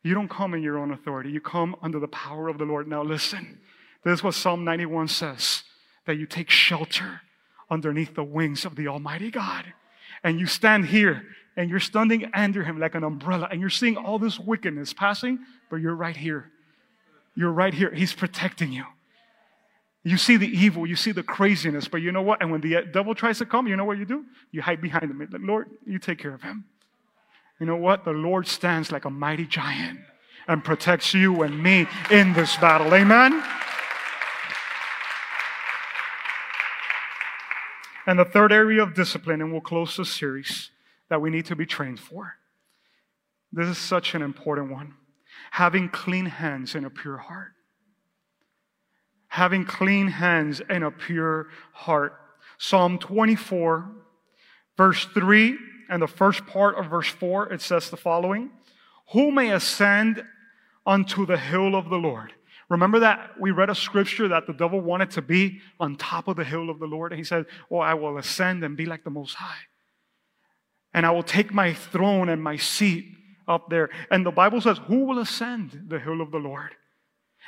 You 0.03 0.13
don't 0.13 0.29
come 0.29 0.53
in 0.53 0.61
your 0.61 0.77
own 0.77 0.91
authority, 0.91 1.31
you 1.31 1.41
come 1.41 1.75
under 1.81 1.99
the 1.99 2.07
power 2.09 2.49
of 2.49 2.57
the 2.57 2.65
Lord. 2.65 2.87
Now, 2.87 3.03
listen, 3.03 3.59
this 4.03 4.19
is 4.19 4.23
what 4.23 4.33
Psalm 4.33 4.63
91 4.63 5.07
says 5.07 5.63
that 6.05 6.15
you 6.15 6.25
take 6.25 6.49
shelter 6.49 7.21
underneath 7.69 8.13
the 8.13 8.23
wings 8.23 8.65
of 8.65 8.75
the 8.75 8.87
Almighty 8.87 9.31
God. 9.31 9.73
And 10.23 10.39
you 10.39 10.45
stand 10.45 10.87
here 10.87 11.25
and 11.55 11.69
you're 11.69 11.79
standing 11.79 12.29
under 12.33 12.63
Him 12.63 12.79
like 12.79 12.95
an 12.95 13.03
umbrella 13.03 13.47
and 13.51 13.61
you're 13.61 13.69
seeing 13.69 13.97
all 13.97 14.19
this 14.19 14.39
wickedness 14.39 14.93
passing, 14.93 15.39
but 15.69 15.77
you're 15.77 15.95
right 15.95 16.15
here. 16.15 16.51
You're 17.35 17.51
right 17.51 17.73
here. 17.73 17.91
He's 17.91 18.13
protecting 18.13 18.71
you. 18.71 18.85
You 20.05 20.17
see 20.17 20.35
the 20.35 20.47
evil, 20.47 20.85
you 20.85 20.97
see 20.97 21.13
the 21.13 21.23
craziness, 21.23 21.87
but 21.87 22.01
you 22.01 22.11
know 22.11 22.21
what? 22.21 22.41
And 22.41 22.51
when 22.51 22.59
the 22.59 22.83
devil 22.91 23.15
tries 23.15 23.37
to 23.37 23.45
come, 23.45 23.67
you 23.67 23.77
know 23.77 23.85
what 23.85 23.97
you 23.97 24.05
do? 24.05 24.25
You 24.51 24.61
hide 24.61 24.81
behind 24.81 25.05
him. 25.09 25.19
Like, 25.19 25.41
Lord, 25.41 25.69
you 25.85 25.97
take 25.97 26.19
care 26.19 26.33
of 26.33 26.41
him. 26.41 26.65
You 27.59 27.65
know 27.65 27.77
what? 27.77 28.03
The 28.03 28.11
Lord 28.11 28.45
stands 28.45 28.91
like 28.91 29.05
a 29.05 29.09
mighty 29.09 29.45
giant 29.45 30.01
and 30.47 30.61
protects 30.61 31.13
you 31.13 31.43
and 31.43 31.61
me 31.61 31.87
in 32.11 32.33
this 32.33 32.57
battle. 32.57 32.93
Amen? 32.93 33.41
And 38.05 38.19
the 38.19 38.25
third 38.25 38.51
area 38.51 38.83
of 38.83 38.93
discipline, 38.93 39.41
and 39.41 39.53
we'll 39.53 39.61
close 39.61 39.95
this 39.95 40.11
series, 40.11 40.69
that 41.09 41.21
we 41.21 41.29
need 41.29 41.45
to 41.47 41.55
be 41.55 41.65
trained 41.65 41.99
for. 41.99 42.33
This 43.51 43.67
is 43.67 43.77
such 43.77 44.15
an 44.15 44.21
important 44.21 44.71
one. 44.71 44.95
Having 45.51 45.89
clean 45.89 46.25
hands 46.25 46.75
and 46.75 46.85
a 46.85 46.89
pure 46.89 47.17
heart 47.17 47.53
having 49.33 49.65
clean 49.65 50.09
hands 50.09 50.61
and 50.69 50.83
a 50.83 50.91
pure 50.91 51.47
heart. 51.71 52.13
Psalm 52.59 52.99
24, 52.99 53.89
verse 54.77 55.05
3, 55.05 55.57
and 55.89 56.03
the 56.03 56.07
first 56.07 56.45
part 56.45 56.75
of 56.75 56.91
verse 56.91 57.07
4, 57.07 57.51
it 57.51 57.59
says 57.59 57.89
the 57.89 57.97
following 57.97 58.51
Who 59.13 59.31
may 59.31 59.51
ascend 59.51 60.23
unto 60.85 61.25
the 61.25 61.37
hill 61.37 61.75
of 61.75 61.89
the 61.89 61.97
Lord? 61.97 62.31
Remember 62.69 62.99
that 62.99 63.31
we 63.39 63.49
read 63.49 63.71
a 63.71 63.75
scripture 63.75 64.27
that 64.27 64.45
the 64.45 64.53
devil 64.53 64.79
wanted 64.79 65.09
to 65.11 65.23
be 65.23 65.61
on 65.79 65.95
top 65.95 66.27
of 66.27 66.35
the 66.35 66.43
hill 66.43 66.69
of 66.69 66.77
the 66.77 66.85
Lord? 66.85 67.11
And 67.11 67.17
he 67.17 67.25
said, 67.25 67.47
Oh, 67.71 67.79
I 67.79 67.95
will 67.95 68.19
ascend 68.19 68.63
and 68.63 68.77
be 68.77 68.85
like 68.85 69.03
the 69.03 69.09
Most 69.09 69.33
High. 69.33 69.63
And 70.93 71.05
I 71.05 71.11
will 71.11 71.23
take 71.23 71.53
my 71.53 71.73
throne 71.73 72.29
and 72.29 72.41
my 72.41 72.57
seat 72.57 73.05
up 73.47 73.69
there. 73.69 73.89
And 74.11 74.25
the 74.25 74.31
Bible 74.31 74.61
says, 74.61 74.79
Who 74.87 75.05
will 75.05 75.19
ascend 75.19 75.85
the 75.87 75.99
hill 75.99 76.21
of 76.21 76.31
the 76.31 76.37
Lord? 76.37 76.71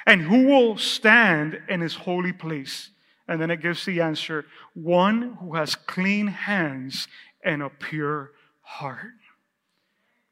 And 0.05 0.21
who 0.21 0.45
will 0.45 0.77
stand 0.77 1.59
in 1.69 1.81
his 1.81 1.95
holy 1.95 2.33
place? 2.33 2.89
And 3.27 3.41
then 3.41 3.49
it 3.49 3.61
gives 3.61 3.85
the 3.85 4.01
answer 4.01 4.45
one 4.73 5.37
who 5.39 5.55
has 5.55 5.75
clean 5.75 6.27
hands 6.27 7.07
and 7.43 7.63
a 7.63 7.69
pure 7.69 8.31
heart. 8.61 9.13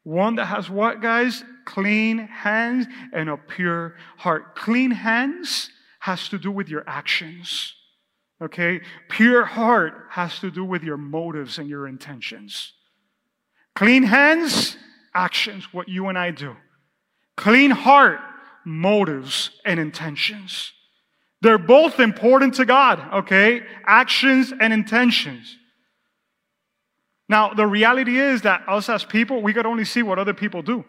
One 0.03 0.35
that 0.35 0.45
has 0.45 0.69
what, 0.69 1.01
guys? 1.01 1.43
Clean 1.65 2.17
hands 2.17 2.87
and 3.13 3.29
a 3.29 3.37
pure 3.37 3.95
heart. 4.17 4.55
Clean 4.55 4.91
hands 4.91 5.69
has 5.99 6.27
to 6.29 6.37
do 6.37 6.51
with 6.51 6.67
your 6.67 6.83
actions. 6.85 7.73
Okay? 8.41 8.81
Pure 9.09 9.45
heart 9.45 10.07
has 10.09 10.39
to 10.39 10.51
do 10.51 10.65
with 10.65 10.83
your 10.83 10.97
motives 10.97 11.57
and 11.57 11.69
your 11.69 11.87
intentions. 11.87 12.73
Clean 13.75 14.03
hands, 14.03 14.77
actions, 15.13 15.73
what 15.73 15.89
you 15.89 16.07
and 16.07 16.17
I 16.17 16.31
do. 16.31 16.55
Clean 17.35 17.71
heart, 17.71 18.19
motives 18.65 19.49
and 19.65 19.79
intentions. 19.79 20.71
They're 21.41 21.57
both 21.57 21.99
important 21.99 22.53
to 22.55 22.65
God, 22.65 23.01
okay? 23.13 23.61
Actions 23.85 24.53
and 24.57 24.71
intentions. 24.71 25.57
Now, 27.27 27.53
the 27.53 27.65
reality 27.65 28.19
is 28.19 28.43
that 28.43 28.63
us 28.67 28.89
as 28.89 29.03
people, 29.03 29.41
we 29.41 29.53
could 29.53 29.65
only 29.65 29.85
see 29.85 30.03
what 30.03 30.19
other 30.19 30.33
people 30.33 30.61
do. 30.61 30.85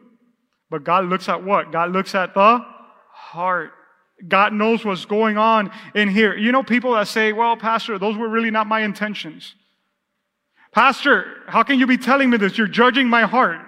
But 0.71 0.85
God 0.85 1.07
looks 1.07 1.29
at 1.29 1.43
what? 1.43 1.73
God 1.73 1.91
looks 1.91 2.15
at 2.15 2.35
the 2.35 2.65
heart. 3.13 3.73
God 4.29 4.53
knows 4.53 4.85
what's 4.85 5.05
going 5.05 5.39
on 5.39 5.71
in 5.95 6.09
here. 6.09 6.37
You 6.37 6.53
know, 6.53 6.63
people 6.63 6.93
that 6.93 7.09
say, 7.09 7.33
well, 7.33 7.57
Pastor, 7.57 7.99
those 7.99 8.17
were 8.17 8.29
really 8.29 8.51
not 8.51 8.67
my 8.67 8.81
intentions. 8.81 9.55
Pastor, 10.75 11.43
how 11.47 11.63
can 11.63 11.79
you 11.79 11.87
be 11.87 11.97
telling 11.97 12.31
me 12.31 12.37
this? 12.37 12.59
You're 12.59 12.67
judging 12.67 13.09
my 13.09 13.23
heart. 13.23 13.61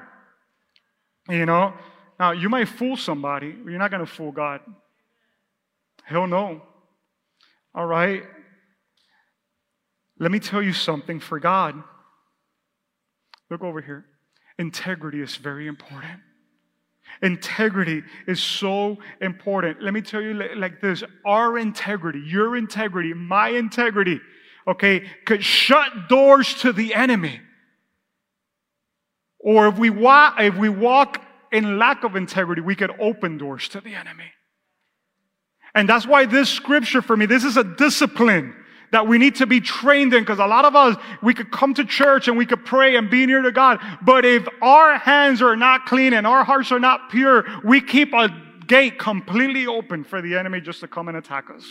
You 1.29 1.47
know, 1.47 1.73
now, 2.19 2.33
you 2.33 2.49
might 2.49 2.69
fool 2.69 2.97
somebody, 2.97 3.53
but 3.53 3.71
you're 3.71 3.79
not 3.79 3.91
going 3.91 4.05
to 4.05 4.11
fool 4.11 4.33
God. 4.33 4.61
He'll 6.09 6.27
know. 6.27 6.63
All 7.75 7.87
right? 7.87 8.23
Let 10.19 10.31
me 10.31 10.39
tell 10.39 10.63
you 10.63 10.73
something 10.73 11.21
for 11.21 11.39
God. 11.39 11.83
Look 13.51 13.63
over 13.63 13.81
here. 13.81 14.07
Integrity 14.59 15.21
is 15.21 15.37
very 15.37 15.67
important. 15.67 16.21
Integrity 17.23 18.03
is 18.27 18.43
so 18.43 18.97
important. 19.21 19.83
Let 19.83 19.93
me 19.93 20.01
tell 20.01 20.23
you 20.23 20.35
like 20.57 20.81
this 20.81 21.05
our 21.25 21.59
integrity, 21.59 22.21
your 22.25 22.57
integrity, 22.57 23.13
my 23.15 23.51
integrity, 23.51 24.21
okay, 24.67 25.05
could 25.25 25.45
shut 25.45 26.09
doors 26.09 26.55
to 26.63 26.73
the 26.73 26.95
enemy. 26.95 27.41
Or 29.41 29.69
if 29.69 29.79
we 29.79 29.91
walk, 29.91 30.41
if 30.41 30.57
we 30.57 30.69
walk 30.69 31.23
in 31.53 31.79
lack 31.79 32.05
of 32.05 32.17
integrity, 32.17 32.63
we 32.63 32.75
could 32.75 32.91
open 32.99 33.39
doors 33.39 33.69
to 33.71 33.81
the 33.81 33.95
enemy. 33.95 34.33
And 35.75 35.89
that's 35.89 36.07
why 36.07 36.25
this 36.25 36.49
scripture 36.49 37.03
for 37.03 37.17
me, 37.17 37.27
this 37.27 37.45
is 37.45 37.57
a 37.57 37.65
discipline 37.65 38.55
that 38.93 39.07
we 39.07 39.19
need 39.19 39.37
to 39.37 39.47
be 39.47 39.61
trained 39.61 40.15
in 40.15 40.23
because 40.23 40.39
a 40.39 40.47
lot 40.47 40.65
of 40.65 40.75
us, 40.75 40.97
we 41.23 41.35
could 41.35 41.51
come 41.51 41.75
to 41.75 41.85
church 41.85 42.29
and 42.29 42.37
we 42.37 42.47
could 42.47 42.65
pray 42.65 42.97
and 42.97 43.11
be 43.11 43.27
near 43.27 43.43
to 43.43 43.53
God. 43.53 43.79
But 44.03 44.25
if 44.25 44.47
our 44.63 44.99
hands 44.99 45.43
are 45.43 45.57
not 45.57 45.87
clean 45.87 46.15
and 46.15 46.27
our 46.27 46.45
hearts 46.45 46.73
are 46.73 46.81
not 46.81 47.11
pure, 47.11 47.45
we 47.65 47.81
keep 47.81 48.15
a 48.15 48.29
gate 48.67 48.99
completely 48.99 49.67
open 49.67 50.03
for 50.03 50.23
the 50.23 50.37
enemy 50.37 50.61
just 50.61 50.81
to 50.81 50.89
come 50.89 51.09
and 51.09 51.17
attack 51.17 51.51
us. 51.51 51.65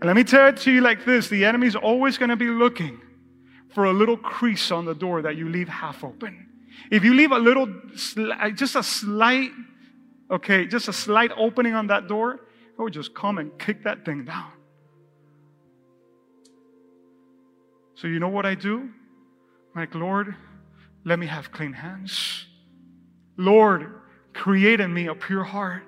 And 0.00 0.06
let 0.06 0.14
me 0.14 0.24
tell 0.24 0.48
it 0.48 0.58
to 0.58 0.70
you 0.70 0.80
like 0.80 1.04
this 1.04 1.28
the 1.28 1.44
enemy's 1.44 1.74
always 1.74 2.18
going 2.18 2.30
to 2.30 2.36
be 2.36 2.48
looking 2.48 3.00
for 3.74 3.84
a 3.84 3.92
little 3.92 4.16
crease 4.16 4.70
on 4.70 4.84
the 4.84 4.94
door 4.94 5.22
that 5.22 5.36
you 5.36 5.48
leave 5.48 5.68
half 5.68 6.04
open. 6.04 6.48
If 6.90 7.04
you 7.04 7.14
leave 7.14 7.32
a 7.32 7.38
little, 7.38 7.68
uh, 8.16 8.50
just 8.50 8.76
a 8.76 8.82
slight, 8.82 9.50
okay, 10.30 10.66
just 10.66 10.88
a 10.88 10.92
slight 10.92 11.32
opening 11.36 11.74
on 11.74 11.88
that 11.88 12.08
door, 12.08 12.34
it 12.34 12.80
would 12.80 12.92
just 12.92 13.14
come 13.14 13.38
and 13.38 13.58
kick 13.58 13.84
that 13.84 14.04
thing 14.04 14.24
down. 14.24 14.52
So 17.96 18.06
you 18.06 18.20
know 18.20 18.28
what 18.28 18.46
I 18.46 18.54
do? 18.54 18.78
I'm 18.78 19.80
like, 19.80 19.94
Lord, 19.94 20.34
let 21.04 21.18
me 21.18 21.26
have 21.26 21.50
clean 21.50 21.72
hands. 21.72 22.46
Lord, 23.36 24.00
create 24.32 24.80
in 24.80 24.94
me 24.94 25.08
a 25.08 25.14
pure 25.14 25.42
heart. 25.42 25.82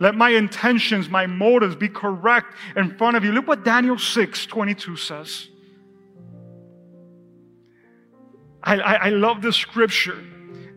Let 0.00 0.14
my 0.14 0.30
intentions, 0.30 1.10
my 1.10 1.26
motives 1.26 1.76
be 1.76 1.88
correct 1.88 2.56
in 2.74 2.96
front 2.96 3.16
of 3.16 3.24
you. 3.24 3.32
Look 3.32 3.46
what 3.46 3.64
Daniel 3.64 3.98
6 3.98 4.46
22 4.46 4.96
says. 4.96 5.48
I, 8.62 8.78
I, 8.78 8.94
I 8.94 9.08
love 9.10 9.42
this 9.42 9.56
scripture. 9.56 10.18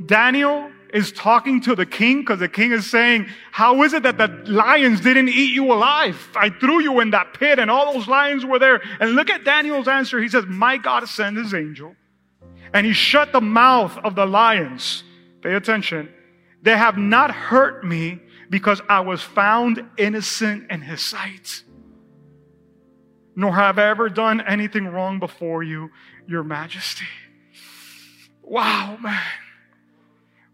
Daniel 0.06 0.70
is 0.94 1.12
talking 1.14 1.60
to 1.62 1.76
the 1.76 1.86
king 1.86 2.20
because 2.20 2.40
the 2.40 2.50
king 2.50 2.72
is 2.72 2.90
saying, 2.90 3.28
How 3.52 3.82
is 3.84 3.94
it 3.94 4.04
that 4.04 4.18
the 4.18 4.28
lions 4.46 5.00
didn't 5.00 5.30
eat 5.30 5.54
you 5.54 5.72
alive? 5.72 6.30
I 6.36 6.50
threw 6.50 6.82
you 6.82 7.00
in 7.00 7.12
that 7.12 7.34
pit 7.34 7.60
and 7.60 7.72
all 7.72 7.94
those 7.94 8.08
lions 8.08 8.46
were 8.46 8.60
there. 8.60 8.82
And 9.00 9.16
look 9.16 9.30
at 9.30 9.46
Daniel's 9.46 9.88
answer. 9.88 10.22
He 10.22 10.30
says, 10.30 10.46
My 10.48 10.78
God 10.78 11.08
sent 11.08 11.38
his 11.38 11.54
angel 11.54 11.96
and 12.74 12.86
he 12.86 12.94
shut 12.94 13.32
the 13.32 13.42
mouth 13.42 13.98
of 14.04 14.16
the 14.16 14.26
lions. 14.26 15.04
Pay 15.42 15.54
attention. 15.54 16.10
They 16.62 16.78
have 16.78 16.98
not 16.98 17.32
hurt 17.32 17.86
me 17.86 18.20
because 18.54 18.82
I 18.88 19.00
was 19.00 19.20
found 19.20 19.84
innocent 19.98 20.70
in 20.70 20.80
his 20.80 21.02
sight. 21.02 21.64
Nor 23.36 23.52
have 23.52 23.80
I 23.80 23.90
ever 23.90 24.10
done 24.10 24.42
anything 24.42 24.86
wrong 24.86 25.18
before 25.18 25.64
you, 25.64 25.90
your 26.28 26.44
majesty. 26.44 27.08
Wow, 28.44 29.00
man. 29.02 29.20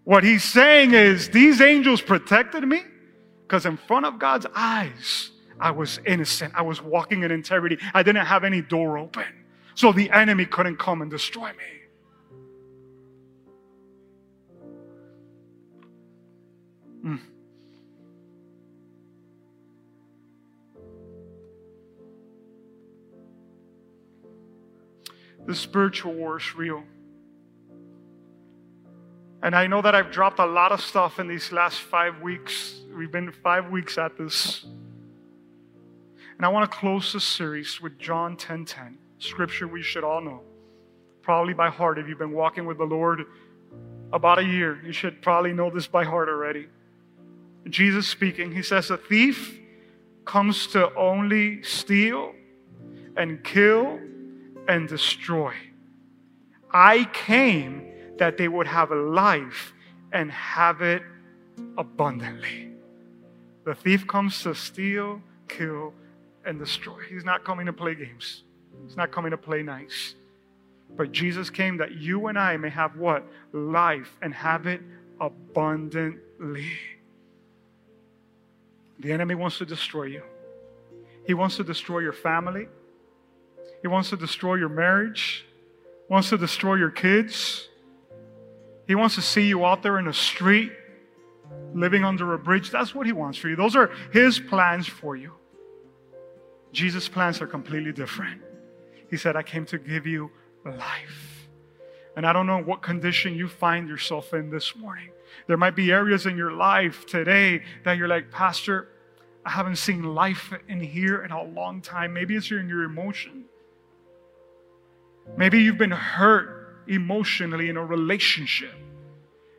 What 0.06 0.24
he's 0.24 0.46
saying 0.46 0.94
is, 0.94 1.28
these 1.28 1.60
angels 1.60 2.00
protected 2.02 2.66
me 2.66 2.84
because 3.42 3.66
in 3.66 3.76
front 3.76 4.06
of 4.06 4.18
God's 4.18 4.46
eyes, 4.56 5.32
I 5.60 5.72
was 5.72 6.00
innocent. 6.06 6.54
I 6.56 6.62
was 6.62 6.82
walking 6.82 7.24
in 7.24 7.32
integrity. 7.32 7.80
I 7.94 8.02
didn't 8.02 8.28
have 8.28 8.46
any 8.46 8.62
door 8.62 8.98
open. 8.98 9.26
So 9.76 9.92
the 9.92 10.10
enemy 10.12 10.46
couldn't 10.46 10.78
come 10.78 11.02
and 11.02 11.12
destroy 11.12 11.50
me. 11.50 11.82
Mm. 17.06 17.20
The 25.50 25.56
spiritual 25.56 26.14
war 26.14 26.38
is 26.38 26.56
real. 26.56 26.84
And 29.42 29.56
I 29.56 29.66
know 29.66 29.82
that 29.82 29.96
I've 29.96 30.12
dropped 30.12 30.38
a 30.38 30.46
lot 30.46 30.72
of 30.72 30.80
stuff 30.80 31.18
in 31.18 31.28
these 31.28 31.52
last 31.52 31.80
five 31.80 32.22
weeks. 32.22 32.82
We've 32.96 33.12
been 33.12 33.32
five 33.32 33.72
weeks 33.72 33.98
at 33.98 34.16
this. 34.16 34.64
And 36.38 36.46
I 36.46 36.50
want 36.50 36.72
to 36.72 36.78
close 36.78 37.14
this 37.14 37.24
series 37.24 37.82
with 37.82 37.98
John 37.98 38.38
10 38.38 38.66
10, 38.66 39.00
scripture 39.18 39.68
we 39.68 39.82
should 39.82 40.04
all 40.04 40.22
know. 40.22 40.42
Probably 41.24 41.56
by 41.56 41.72
heart. 41.72 41.98
If 41.98 42.08
you've 42.08 42.20
been 42.20 42.34
walking 42.34 42.68
with 42.68 42.78
the 42.78 42.86
Lord 42.86 43.26
about 44.14 44.38
a 44.38 44.44
year, 44.44 44.80
you 44.86 44.94
should 44.94 45.20
probably 45.20 45.52
know 45.52 45.72
this 45.72 45.88
by 45.88 46.04
heart 46.04 46.30
already. 46.30 46.68
Jesus 47.68 48.08
speaking, 48.08 48.54
he 48.54 48.62
says, 48.62 48.92
A 48.92 48.98
thief 48.98 49.60
comes 50.26 50.68
to 50.68 50.94
only 50.94 51.64
steal 51.64 52.36
and 53.18 53.44
kill 53.44 54.00
and 54.70 54.88
destroy. 54.88 55.54
I 56.72 57.06
came 57.12 57.92
that 58.20 58.38
they 58.38 58.48
would 58.48 58.68
have 58.68 58.92
a 58.92 58.96
life 58.96 59.74
and 60.14 60.32
have 60.32 60.82
it 60.82 61.02
abundantly. 61.78 62.70
The 63.66 63.74
thief 63.74 64.06
comes 64.08 64.44
to 64.44 64.54
steal, 64.54 65.22
kill, 65.48 65.94
and 66.46 66.60
destroy. 66.60 67.00
He's 67.10 67.26
not 67.26 67.44
coming 67.44 67.66
to 67.66 67.74
play 67.74 67.96
games. 67.96 68.44
He's 68.86 68.96
not 68.96 69.12
coming 69.12 69.32
to 69.32 69.38
play 69.38 69.64
nice. 69.64 70.16
But 70.96 71.12
Jesus 71.12 71.50
came 71.50 71.78
that 71.78 71.94
you 71.94 72.28
and 72.28 72.38
I 72.38 72.56
may 72.58 72.70
have 72.70 72.96
what? 72.96 73.24
Life 73.52 74.16
and 74.22 74.34
have 74.34 74.68
it 74.68 74.82
abundantly. 75.20 76.72
The 79.00 79.12
enemy 79.12 79.34
wants 79.36 79.58
to 79.58 79.66
destroy 79.66 80.06
you. 80.06 80.24
He 81.26 81.34
wants 81.34 81.58
to 81.58 81.64
destroy 81.64 82.00
your 82.00 82.14
family. 82.14 82.68
He 83.82 83.88
wants 83.88 84.10
to 84.10 84.18
destroy 84.18 84.56
your 84.56 84.70
marriage. 84.70 85.46
Wants 86.10 86.30
to 86.30 86.38
destroy 86.38 86.76
your 86.76 86.90
kids. 86.90 87.68
He 88.88 88.96
wants 88.96 89.16
to 89.16 89.22
see 89.22 89.48
you 89.48 89.66
out 89.66 89.84
there 89.84 90.00
in 90.00 90.06
the 90.06 90.14
street, 90.14 90.72
living 91.74 92.04
under 92.04 92.34
a 92.34 92.40
bridge. 92.40 92.72
That's 92.72 92.96
what 92.96 93.06
He 93.06 93.12
wants 93.12 93.38
for 93.38 93.48
you. 93.48 93.56
Those 93.56 93.76
are 93.76 93.92
His 94.12 94.40
plans 94.40 94.88
for 94.88 95.16
you. 95.16 95.34
Jesus' 96.72 97.08
plans 97.08 97.42
are 97.42 97.48
completely 97.48 97.92
different. 97.92 98.42
He 99.10 99.18
said, 99.18 99.36
I 99.36 99.44
came 99.44 99.66
to 99.68 99.78
give 99.78 100.08
you 100.08 100.32
life. 100.66 101.48
And 102.16 102.26
I 102.26 102.34
don't 102.34 102.48
know 102.48 102.62
what 102.62 102.82
condition 102.82 103.36
you 103.36 103.48
find 103.48 103.88
yourself 103.88 104.34
in 104.34 104.50
this 104.50 104.76
morning. 104.76 105.10
There 105.48 105.58
might 105.58 105.76
be 105.76 105.92
areas 105.92 106.26
in 106.26 106.36
your 106.36 106.52
life 106.52 107.06
today 107.06 107.64
that 107.86 107.98
you're 107.98 108.08
like, 108.08 108.32
Pastor, 108.32 108.90
I 109.46 109.52
haven't 109.52 109.78
seen 109.78 110.04
life 110.04 110.54
in 110.68 110.80
here 110.80 111.24
in 111.24 111.32
a 111.32 111.44
long 111.44 111.82
time. 111.82 112.14
Maybe 112.14 112.36
it's 112.36 112.52
in 112.52 112.68
your 112.68 112.84
emotion. 112.84 113.46
Maybe 115.38 115.62
you've 115.62 115.78
been 115.78 115.92
hurt 115.92 116.84
emotionally 116.88 117.70
in 117.70 117.78
a 117.78 117.86
relationship. 117.86 118.74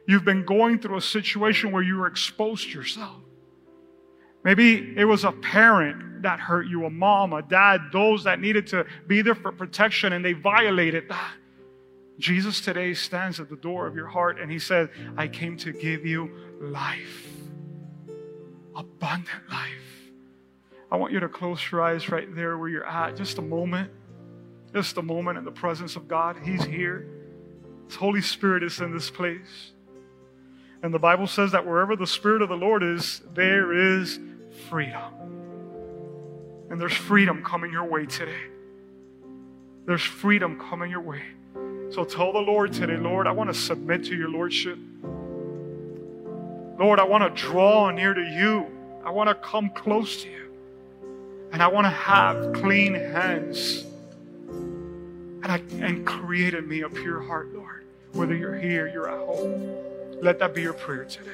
You've 0.07 0.25
been 0.25 0.45
going 0.45 0.81
through 0.81 0.97
a 0.97 1.03
situation 1.03 1.73
where 1.73 1.83
you 1.83 1.97
were 1.97 2.07
exposed 2.07 2.69
yourself. 2.69 3.17
Maybe 4.43 4.95
it 4.97 5.05
was 5.05 5.25
a 5.25 5.33
parent 5.33 6.23
that 6.23 6.41
hurt 6.41 6.67
you, 6.67 6.85
a 6.87 6.91
mom, 6.91 7.33
a 7.33 7.43
dad, 7.43 7.81
those 7.93 8.25
that 8.25 8.41
needed 8.41 8.67
to 8.69 8.87
be 9.07 9.23
there 9.23 9.35
for 9.35 9.53
protection 9.53 10.13
and 10.13 10.25
they 10.25 10.33
violated 10.33 11.09
that. 11.09 11.35
Jesus 12.19 12.61
today 12.61 12.93
stands 12.93 13.41
at 13.41 13.49
the 13.49 13.57
door 13.57 13.87
of 13.87 13.95
your 13.95 14.07
heart 14.07 14.39
and 14.41 14.51
he 14.51 14.59
says, 14.59 14.89
I 15.17 15.29
came 15.29 15.57
to 15.59 15.73
give 15.73 16.05
you 16.05 16.31
life, 16.61 17.31
abundant 18.77 19.51
life. 19.51 19.71
I 20.91 20.97
want 20.97 21.13
you 21.13 21.21
to 21.21 21.29
close 21.29 21.61
your 21.71 21.83
eyes 21.83 22.09
right 22.11 22.35
there 22.35 22.59
where 22.59 22.69
you're 22.69 22.87
at, 22.87 23.17
just 23.17 23.39
a 23.39 23.43
moment, 23.43 23.91
just 24.73 24.97
a 24.97 25.03
moment 25.03 25.39
in 25.39 25.45
the 25.45 25.51
presence 25.51 25.97
of 25.97 26.09
God. 26.09 26.37
He's 26.43 26.65
here. 26.65 27.07
His 27.87 27.97
Holy 27.97 28.23
Spirit 28.23 28.63
is 28.63 28.81
in 28.81 28.93
this 28.93 29.11
place. 29.11 29.73
And 30.83 30.95
the 30.95 30.99
Bible 30.99 31.27
says 31.27 31.53
that 31.53 31.67
wherever 31.67 31.97
the 31.97 32.07
Spirit 32.07 32.41
of 32.41 32.49
the 32.49 32.57
Lord 32.57 32.83
is, 32.83 33.21
there 33.35 33.99
is 33.99 34.19
freedom. 34.69 35.13
And 36.71 36.81
there's 36.81 36.95
freedom 36.95 37.45
coming 37.45 37.73
your 37.73 37.85
way 37.85 38.07
today. 38.07 38.43
There's 39.87 40.03
freedom 40.03 40.59
coming 40.59 40.91
your 40.91 41.01
way. 41.01 41.23
So 41.91 42.05
tell 42.05 42.33
the 42.33 42.39
Lord 42.39 42.73
today, 42.73 42.97
Lord, 42.97 43.27
I 43.27 43.33
want 43.33 43.53
to 43.53 43.55
submit 43.55 44.05
to 44.05 44.17
your 44.17 44.29
Lordship. 44.29 44.79
Lord, 46.79 47.01
I 47.01 47.05
want 47.05 47.25
to 47.25 47.43
draw 47.43 47.91
near 47.91 48.15
to 48.15 48.23
you. 48.23 48.67
I 49.05 49.11
want 49.11 49.29
to 49.29 49.35
come 49.35 49.71
close 49.71 50.23
to 50.23 50.31
you. 50.31 50.53
And 51.53 51.61
I 51.63 51.67
want 51.67 51.87
to 51.87 51.91
have 51.91 52.53
clean 52.53 52.95
hands. 52.95 53.85
And, 55.43 55.53
I, 55.53 55.63
and 55.85 56.07
create 56.07 56.55
in 56.55 56.69
me 56.69 56.83
a 56.83 56.89
pure 56.89 57.21
heart, 57.21 57.53
Lord. 57.55 57.85
Whether 58.13 58.37
you're 58.37 58.59
here, 58.59 58.89
you're 58.89 59.09
at 59.09 59.19
home. 59.19 59.75
Let 60.21 60.39
that 60.41 60.55
be 60.55 60.63
your 60.63 60.75
prayer 60.75 61.05
today. 61.05 61.31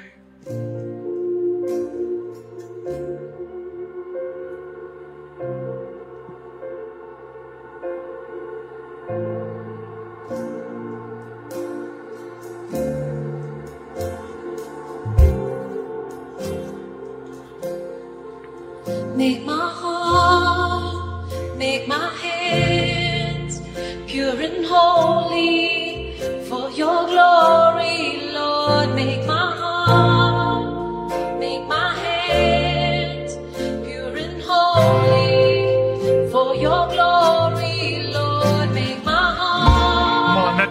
Make 19.16 19.44
my 19.44 19.55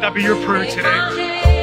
that 0.05 0.13
be 0.13 0.21
your 0.21 0.39
prayer 0.45 0.69
today. 0.69 1.54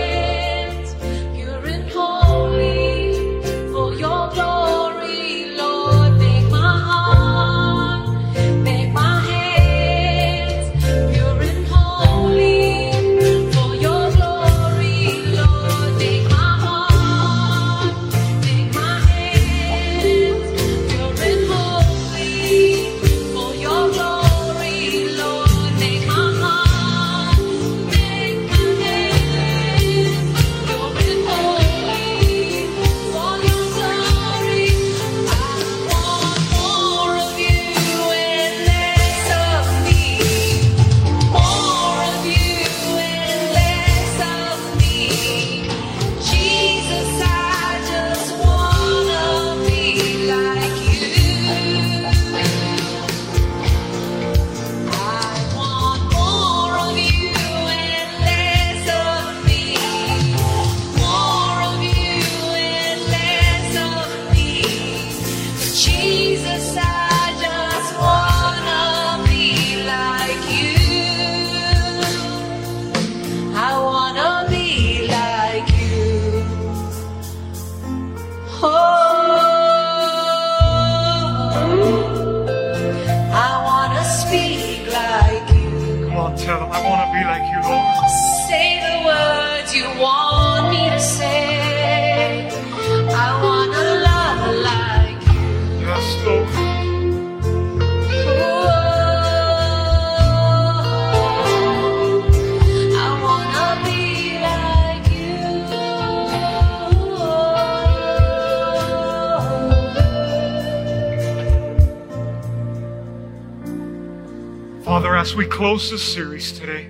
Close 115.63 115.93
this 115.93 116.03
series 116.03 116.51
today, 116.59 116.89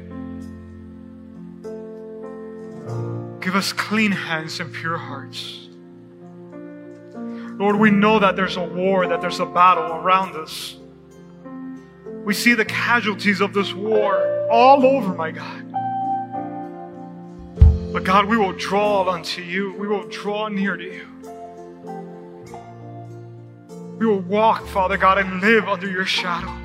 give 3.38 3.54
us 3.54 3.70
clean 3.70 4.10
hands 4.10 4.60
and 4.60 4.72
pure 4.72 4.96
hearts. 4.96 5.68
Lord, 7.58 7.76
we 7.76 7.90
know 7.90 8.18
that 8.18 8.34
there's 8.34 8.56
a 8.56 8.64
war, 8.64 9.06
that 9.06 9.20
there's 9.20 9.40
a 9.40 9.44
battle 9.44 9.92
around 9.92 10.36
us. 10.36 10.78
We 12.24 12.32
see 12.32 12.54
the 12.54 12.64
casualties 12.64 13.42
of 13.42 13.52
this 13.52 13.74
war 13.74 14.48
all 14.50 14.86
over, 14.86 15.12
my 15.12 15.32
God. 15.32 15.70
But 17.92 18.04
God, 18.04 18.24
we 18.24 18.38
will 18.38 18.54
draw 18.54 19.06
unto 19.06 19.42
you. 19.42 19.74
We 19.74 19.86
will 19.86 20.08
draw 20.08 20.48
near 20.48 20.78
to 20.78 20.82
you. 20.82 21.06
We 23.98 24.06
will 24.06 24.20
walk, 24.20 24.66
Father 24.68 24.96
God, 24.96 25.18
and 25.18 25.42
live 25.42 25.68
under 25.68 25.90
your 25.90 26.06
shadow. 26.06 26.61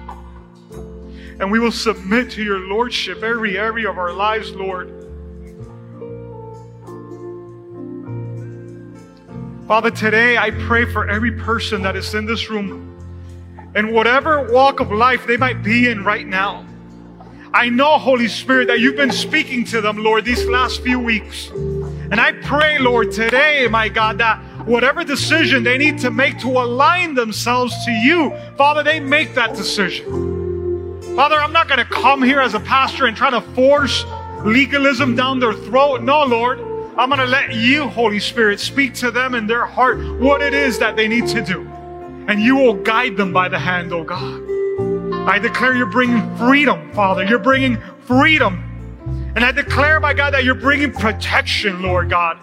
And 1.40 1.52
we 1.52 1.60
will 1.60 1.72
submit 1.72 2.32
to 2.32 2.44
your 2.44 2.60
Lordship 2.60 3.22
every 3.22 3.58
area 3.58 3.90
of 3.90 3.98
our 3.98 4.12
lives, 4.12 4.52
Lord. 4.52 4.90
Father, 9.68 9.92
today 9.92 10.38
I 10.38 10.52
pray 10.52 10.86
for 10.86 11.10
every 11.10 11.32
person 11.32 11.82
that 11.82 11.96
is 11.96 12.16
in 12.16 12.26
this 12.26 12.50
room 12.50 12.98
and 13.76 13.92
whatever 13.92 14.52
walk 14.52 14.80
of 14.80 14.92
life 14.92 15.28
they 15.28 15.38
might 15.38 15.62
be 15.62 15.90
in 15.90 16.04
right 16.04 16.26
now. 16.26 16.66
I 17.54 17.70
know, 17.70 17.98
Holy 17.98 18.28
Spirit, 18.28 18.68
that 18.68 18.80
you've 18.80 18.96
been 18.96 19.12
speaking 19.12 19.66
to 19.66 19.82
them, 19.82 19.98
Lord, 19.98 20.26
these 20.26 20.46
last 20.46 20.82
few 20.82 21.00
weeks. 21.00 21.50
And 21.50 22.20
I 22.20 22.32
pray, 22.32 22.80
Lord, 22.80 23.12
today, 23.12 23.68
my 23.70 23.90
God, 23.90 24.18
that 24.20 24.40
whatever 24.66 25.04
decision 25.04 25.64
they 25.64 25.78
need 25.78 26.00
to 26.00 26.12
make 26.12 26.40
to 26.40 26.48
align 26.48 27.14
themselves 27.14 27.74
to 27.86 27.92
you, 27.92 28.34
Father, 28.58 28.84
they 28.84 29.00
make 29.00 29.36
that 29.36 29.56
decision. 29.56 30.37
Father, 31.18 31.42
I'm 31.42 31.52
not 31.52 31.68
going 31.68 31.80
to 31.80 31.86
come 31.86 32.22
here 32.22 32.40
as 32.40 32.54
a 32.54 32.60
pastor 32.60 33.08
and 33.08 33.18
try 33.18 33.32
to 33.32 33.42
force 33.56 34.06
legalism 34.46 35.16
down 35.16 35.40
their 35.40 35.52
throat. 35.52 36.04
No, 36.04 36.24
Lord. 36.24 36.60
I'm 36.96 37.10
going 37.10 37.20
to 37.20 37.26
let 37.26 37.56
you, 37.56 37.88
Holy 37.88 38.20
Spirit, 38.20 38.60
speak 38.60 38.94
to 38.96 39.10
them 39.10 39.34
in 39.34 39.48
their 39.48 39.66
heart 39.66 39.98
what 40.20 40.44
it 40.44 40.54
is 40.54 40.78
that 40.78 40.96
they 40.96 41.08
need 41.08 41.26
to 41.30 41.42
do. 41.42 41.68
And 42.28 42.40
you 42.40 42.56
will 42.56 42.76
guide 42.76 43.18
them 43.18 43.34
by 43.34 43.50
the 43.50 43.58
hand, 43.58 43.92
oh 43.94 44.04
God. 44.04 44.44
I 45.28 45.40
declare 45.40 45.76
you're 45.76 45.88
bringing 45.88 46.22
freedom, 46.38 46.94
Father. 46.94 47.24
You're 47.24 47.40
bringing 47.40 47.82
freedom. 48.02 48.64
And 49.36 49.44
I 49.44 49.52
declare, 49.52 50.00
my 50.00 50.14
God, 50.14 50.36
that 50.36 50.44
you're 50.44 50.54
bringing 50.54 50.92
protection, 50.92 51.82
Lord 51.82 52.12
God. 52.12 52.38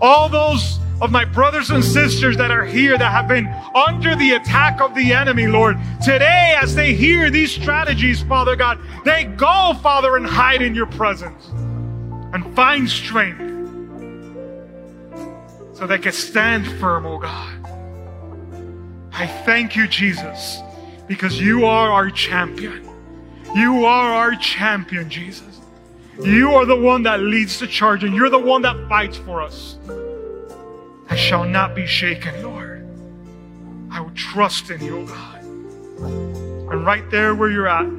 All 0.00 0.28
those 0.28 0.78
of 1.00 1.10
my 1.10 1.24
brothers 1.24 1.70
and 1.70 1.82
sisters 1.82 2.36
that 2.36 2.50
are 2.50 2.64
here 2.64 2.98
that 2.98 3.10
have 3.10 3.26
been 3.26 3.46
under 3.74 4.14
the 4.14 4.32
attack 4.32 4.80
of 4.80 4.94
the 4.94 5.12
enemy, 5.12 5.46
Lord. 5.46 5.78
Today, 6.04 6.54
as 6.60 6.74
they 6.74 6.94
hear 6.94 7.30
these 7.30 7.52
strategies, 7.52 8.22
Father 8.22 8.54
God, 8.54 8.78
they 9.04 9.24
go, 9.24 9.72
Father, 9.82 10.16
and 10.16 10.26
hide 10.26 10.62
in 10.62 10.74
your 10.74 10.86
presence 10.86 11.48
and 12.32 12.54
find 12.54 12.88
strength 12.88 13.38
so 15.74 15.86
they 15.86 15.98
can 15.98 16.12
stand 16.12 16.66
firm, 16.78 17.06
oh 17.06 17.18
God. 17.18 17.56
I 19.12 19.26
thank 19.26 19.76
you, 19.76 19.88
Jesus, 19.88 20.60
because 21.08 21.40
you 21.40 21.64
are 21.64 21.90
our 21.90 22.10
champion. 22.10 22.88
You 23.54 23.84
are 23.86 24.12
our 24.12 24.34
champion, 24.36 25.08
Jesus. 25.08 25.60
You 26.22 26.50
are 26.52 26.66
the 26.66 26.76
one 26.76 27.02
that 27.04 27.20
leads 27.20 27.58
the 27.58 27.66
charge, 27.66 28.04
and 28.04 28.14
you're 28.14 28.28
the 28.28 28.38
one 28.38 28.60
that 28.62 28.76
fights 28.88 29.16
for 29.16 29.40
us. 29.40 29.78
I 31.10 31.16
shall 31.16 31.44
not 31.44 31.74
be 31.74 31.86
shaken, 31.86 32.40
Lord. 32.40 32.86
I 33.90 34.00
will 34.00 34.12
trust 34.12 34.70
in 34.70 34.80
you, 34.80 35.04
God. 35.06 35.42
And 35.42 36.86
right 36.86 37.08
there 37.10 37.34
where 37.34 37.50
you're 37.50 37.66
at, 37.66 37.90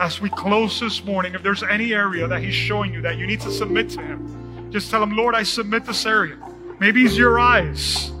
as 0.00 0.20
we 0.20 0.28
close 0.28 0.78
this 0.78 1.02
morning, 1.02 1.34
if 1.34 1.42
there's 1.42 1.62
any 1.62 1.94
area 1.94 2.28
that 2.28 2.42
He's 2.42 2.54
showing 2.54 2.92
you 2.92 3.00
that 3.00 3.16
you 3.16 3.26
need 3.26 3.40
to 3.40 3.50
submit 3.50 3.88
to 3.90 4.02
Him, 4.02 4.70
just 4.70 4.90
tell 4.90 5.02
Him, 5.02 5.16
Lord, 5.16 5.34
I 5.34 5.44
submit 5.44 5.86
this 5.86 6.04
area. 6.04 6.36
Maybe 6.78 7.06
it's 7.06 7.16
your 7.16 7.40
eyes. 7.40 8.12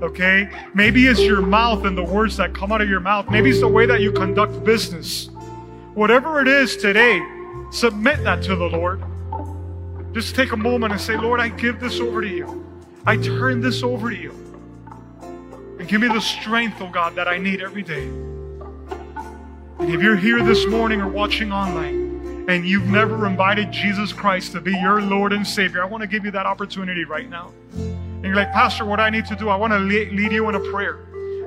Okay? 0.00 0.48
Maybe 0.72 1.06
it's 1.06 1.20
your 1.20 1.42
mouth 1.42 1.84
and 1.84 1.96
the 1.96 2.02
words 2.02 2.38
that 2.38 2.54
come 2.54 2.72
out 2.72 2.80
of 2.80 2.88
your 2.88 3.00
mouth. 3.00 3.28
Maybe 3.28 3.50
it's 3.50 3.60
the 3.60 3.68
way 3.68 3.84
that 3.84 4.00
you 4.00 4.12
conduct 4.12 4.64
business. 4.64 5.28
Whatever 5.92 6.40
it 6.40 6.48
is 6.48 6.74
today, 6.78 7.20
submit 7.70 8.24
that 8.24 8.42
to 8.44 8.56
the 8.56 8.64
Lord. 8.64 9.02
Just 10.14 10.34
take 10.34 10.52
a 10.52 10.56
moment 10.56 10.92
and 10.92 11.00
say, 11.00 11.18
Lord, 11.18 11.38
I 11.38 11.50
give 11.50 11.80
this 11.80 12.00
over 12.00 12.22
to 12.22 12.28
you. 12.28 12.64
I 13.08 13.16
turn 13.16 13.62
this 13.62 13.82
over 13.82 14.10
to 14.10 14.16
you. 14.16 14.32
And 15.78 15.88
give 15.88 16.02
me 16.02 16.08
the 16.08 16.20
strength, 16.20 16.76
oh 16.82 16.90
God, 16.90 17.14
that 17.14 17.26
I 17.26 17.38
need 17.38 17.62
every 17.62 17.82
day. 17.82 18.06
And 19.78 19.90
if 19.94 20.02
you're 20.02 20.14
here 20.14 20.44
this 20.44 20.66
morning 20.66 21.00
or 21.00 21.08
watching 21.08 21.50
online 21.50 22.44
and 22.50 22.68
you've 22.68 22.88
never 22.88 23.26
invited 23.26 23.72
Jesus 23.72 24.12
Christ 24.12 24.52
to 24.52 24.60
be 24.60 24.72
your 24.72 25.00
Lord 25.00 25.32
and 25.32 25.46
Savior, 25.46 25.82
I 25.82 25.86
want 25.86 26.02
to 26.02 26.06
give 26.06 26.26
you 26.26 26.30
that 26.32 26.44
opportunity 26.44 27.04
right 27.04 27.30
now. 27.30 27.50
And 27.72 28.24
you're 28.24 28.36
like, 28.36 28.52
Pastor, 28.52 28.84
what 28.84 29.00
I 29.00 29.08
need 29.08 29.24
to 29.24 29.36
do? 29.36 29.48
I 29.48 29.56
want 29.56 29.72
to 29.72 29.78
lead 29.78 30.30
you 30.30 30.46
in 30.50 30.54
a 30.54 30.70
prayer. 30.70 30.98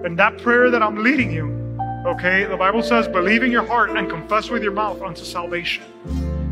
And 0.03 0.17
that 0.17 0.39
prayer 0.39 0.71
that 0.71 0.81
I'm 0.81 1.03
leading 1.03 1.31
you, 1.31 1.77
okay, 2.07 2.43
the 2.45 2.57
Bible 2.57 2.81
says, 2.81 3.07
believe 3.07 3.43
in 3.43 3.51
your 3.51 3.67
heart 3.67 3.91
and 3.91 4.09
confess 4.09 4.49
with 4.49 4.63
your 4.63 4.73
mouth 4.73 4.99
unto 5.03 5.23
salvation. 5.23 5.83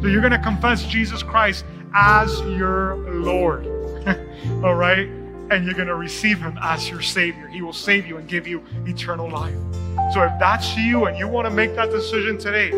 So 0.04 0.08
you're 0.08 0.22
going 0.22 0.34
to 0.34 0.38
confess 0.38 0.86
Jesus 0.86 1.24
Christ 1.24 1.66
as 1.96 2.40
your 2.42 2.96
Lord. 3.10 3.79
All 4.64 4.76
right? 4.76 5.08
And 5.52 5.66
you're 5.66 5.74
going 5.74 5.88
to 5.88 5.96
receive 5.96 6.40
him 6.40 6.58
as 6.62 6.90
your 6.90 7.02
Savior. 7.02 7.48
He 7.48 7.62
will 7.62 7.74
save 7.74 8.06
you 8.06 8.18
and 8.18 8.28
give 8.28 8.48
you 8.48 8.64
eternal 8.86 9.30
life. 9.30 9.56
So 10.14 10.24
if 10.24 10.32
that's 10.40 10.78
you 10.78 11.06
and 11.06 11.18
you 11.18 11.28
want 11.28 11.46
to 11.46 11.52
make 11.52 11.76
that 11.76 11.90
decision 11.92 12.38
today, 12.38 12.70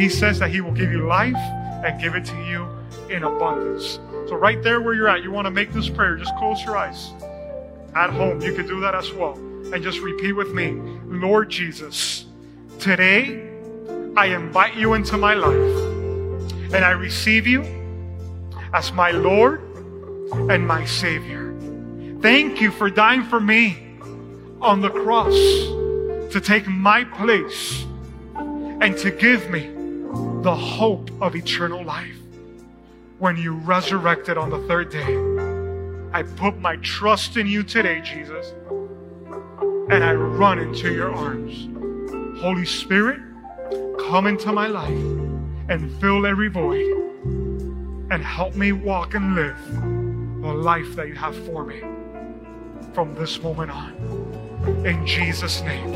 he 0.00 0.08
says 0.08 0.38
that 0.38 0.50
he 0.50 0.60
will 0.60 0.72
give 0.72 0.92
you 0.92 1.06
life 1.06 1.36
and 1.84 2.00
give 2.00 2.14
it 2.14 2.24
to 2.26 2.36
you 2.44 2.68
in 3.10 3.24
abundance. 3.24 3.98
So, 4.28 4.36
right 4.36 4.62
there 4.62 4.80
where 4.80 4.94
you're 4.94 5.08
at, 5.08 5.22
you 5.22 5.30
want 5.30 5.46
to 5.46 5.50
make 5.50 5.72
this 5.72 5.88
prayer, 5.88 6.16
just 6.16 6.34
close 6.36 6.62
your 6.62 6.76
eyes. 6.76 7.12
At 7.94 8.10
home, 8.10 8.40
you 8.40 8.54
can 8.54 8.66
do 8.66 8.80
that 8.80 8.94
as 8.94 9.12
well. 9.12 9.32
And 9.72 9.82
just 9.82 10.00
repeat 10.00 10.32
with 10.32 10.52
me 10.52 10.72
Lord 11.04 11.50
Jesus, 11.50 12.26
today 12.78 13.48
I 14.16 14.26
invite 14.26 14.76
you 14.76 14.94
into 14.94 15.16
my 15.16 15.34
life 15.34 15.54
and 16.72 16.84
I 16.84 16.90
receive 16.90 17.46
you 17.46 17.64
as 18.72 18.92
my 18.92 19.10
Lord 19.10 19.67
and 20.32 20.66
my 20.66 20.84
Savior. 20.84 21.54
Thank 22.20 22.60
you 22.60 22.70
for 22.70 22.90
dying 22.90 23.24
for 23.24 23.40
me 23.40 23.78
on 24.60 24.80
the 24.80 24.90
cross 24.90 25.34
to 26.32 26.40
take 26.42 26.66
my 26.66 27.04
place 27.04 27.84
and 28.80 28.96
to 28.98 29.10
give 29.10 29.50
me 29.50 29.70
the 30.42 30.54
hope 30.54 31.10
of 31.20 31.34
eternal 31.34 31.84
life 31.84 32.18
when 33.18 33.36
you 33.36 33.54
resurrected 33.54 34.36
on 34.36 34.50
the 34.50 34.58
third 34.66 34.90
day. 34.90 35.16
I 36.12 36.22
put 36.22 36.58
my 36.58 36.76
trust 36.76 37.36
in 37.36 37.46
you 37.46 37.62
today, 37.62 38.00
Jesus, 38.00 38.52
and 39.90 40.04
I 40.04 40.14
run 40.14 40.58
into 40.58 40.92
your 40.92 41.14
arms. 41.14 41.68
Holy 42.40 42.64
Spirit, 42.64 43.20
come 44.08 44.26
into 44.26 44.52
my 44.52 44.66
life 44.68 44.88
and 45.68 45.92
fill 46.00 46.26
every 46.26 46.48
void 46.48 46.86
and 48.10 48.22
help 48.22 48.54
me 48.54 48.72
walk 48.72 49.14
and 49.14 49.34
live 49.34 49.97
the 50.48 50.54
life 50.54 50.96
that 50.96 51.08
you 51.08 51.14
have 51.14 51.36
for 51.46 51.64
me 51.66 51.80
from 52.94 53.14
this 53.14 53.42
moment 53.42 53.70
on. 53.70 53.92
In 54.86 55.06
Jesus' 55.06 55.60
name. 55.60 55.92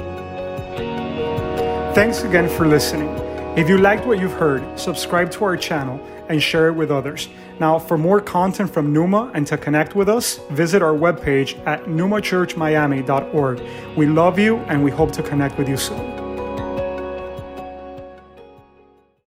Thanks 1.94 2.22
again 2.22 2.50
for 2.50 2.66
listening. 2.66 3.08
If 3.56 3.68
you 3.68 3.78
liked 3.78 4.06
what 4.06 4.18
you've 4.20 4.32
heard, 4.32 4.78
subscribe 4.78 5.30
to 5.32 5.44
our 5.44 5.56
channel 5.56 5.98
and 6.28 6.42
share 6.42 6.68
it 6.68 6.72
with 6.72 6.90
others. 6.90 7.28
Now, 7.60 7.78
for 7.78 7.96
more 7.96 8.20
content 8.20 8.70
from 8.70 8.92
Numa 8.92 9.30
and 9.34 9.46
to 9.46 9.56
connect 9.56 9.96
with 9.96 10.08
us, 10.10 10.38
visit 10.50 10.82
our 10.82 10.94
webpage 10.94 11.58
at 11.66 11.84
numachurchmiami.org. 11.84 13.62
We 13.96 14.06
love 14.06 14.38
you 14.38 14.56
and 14.68 14.84
we 14.84 14.90
hope 14.90 15.12
to 15.12 15.22
connect 15.22 15.56
with 15.58 15.68
you 15.68 15.78
soon. 15.78 16.21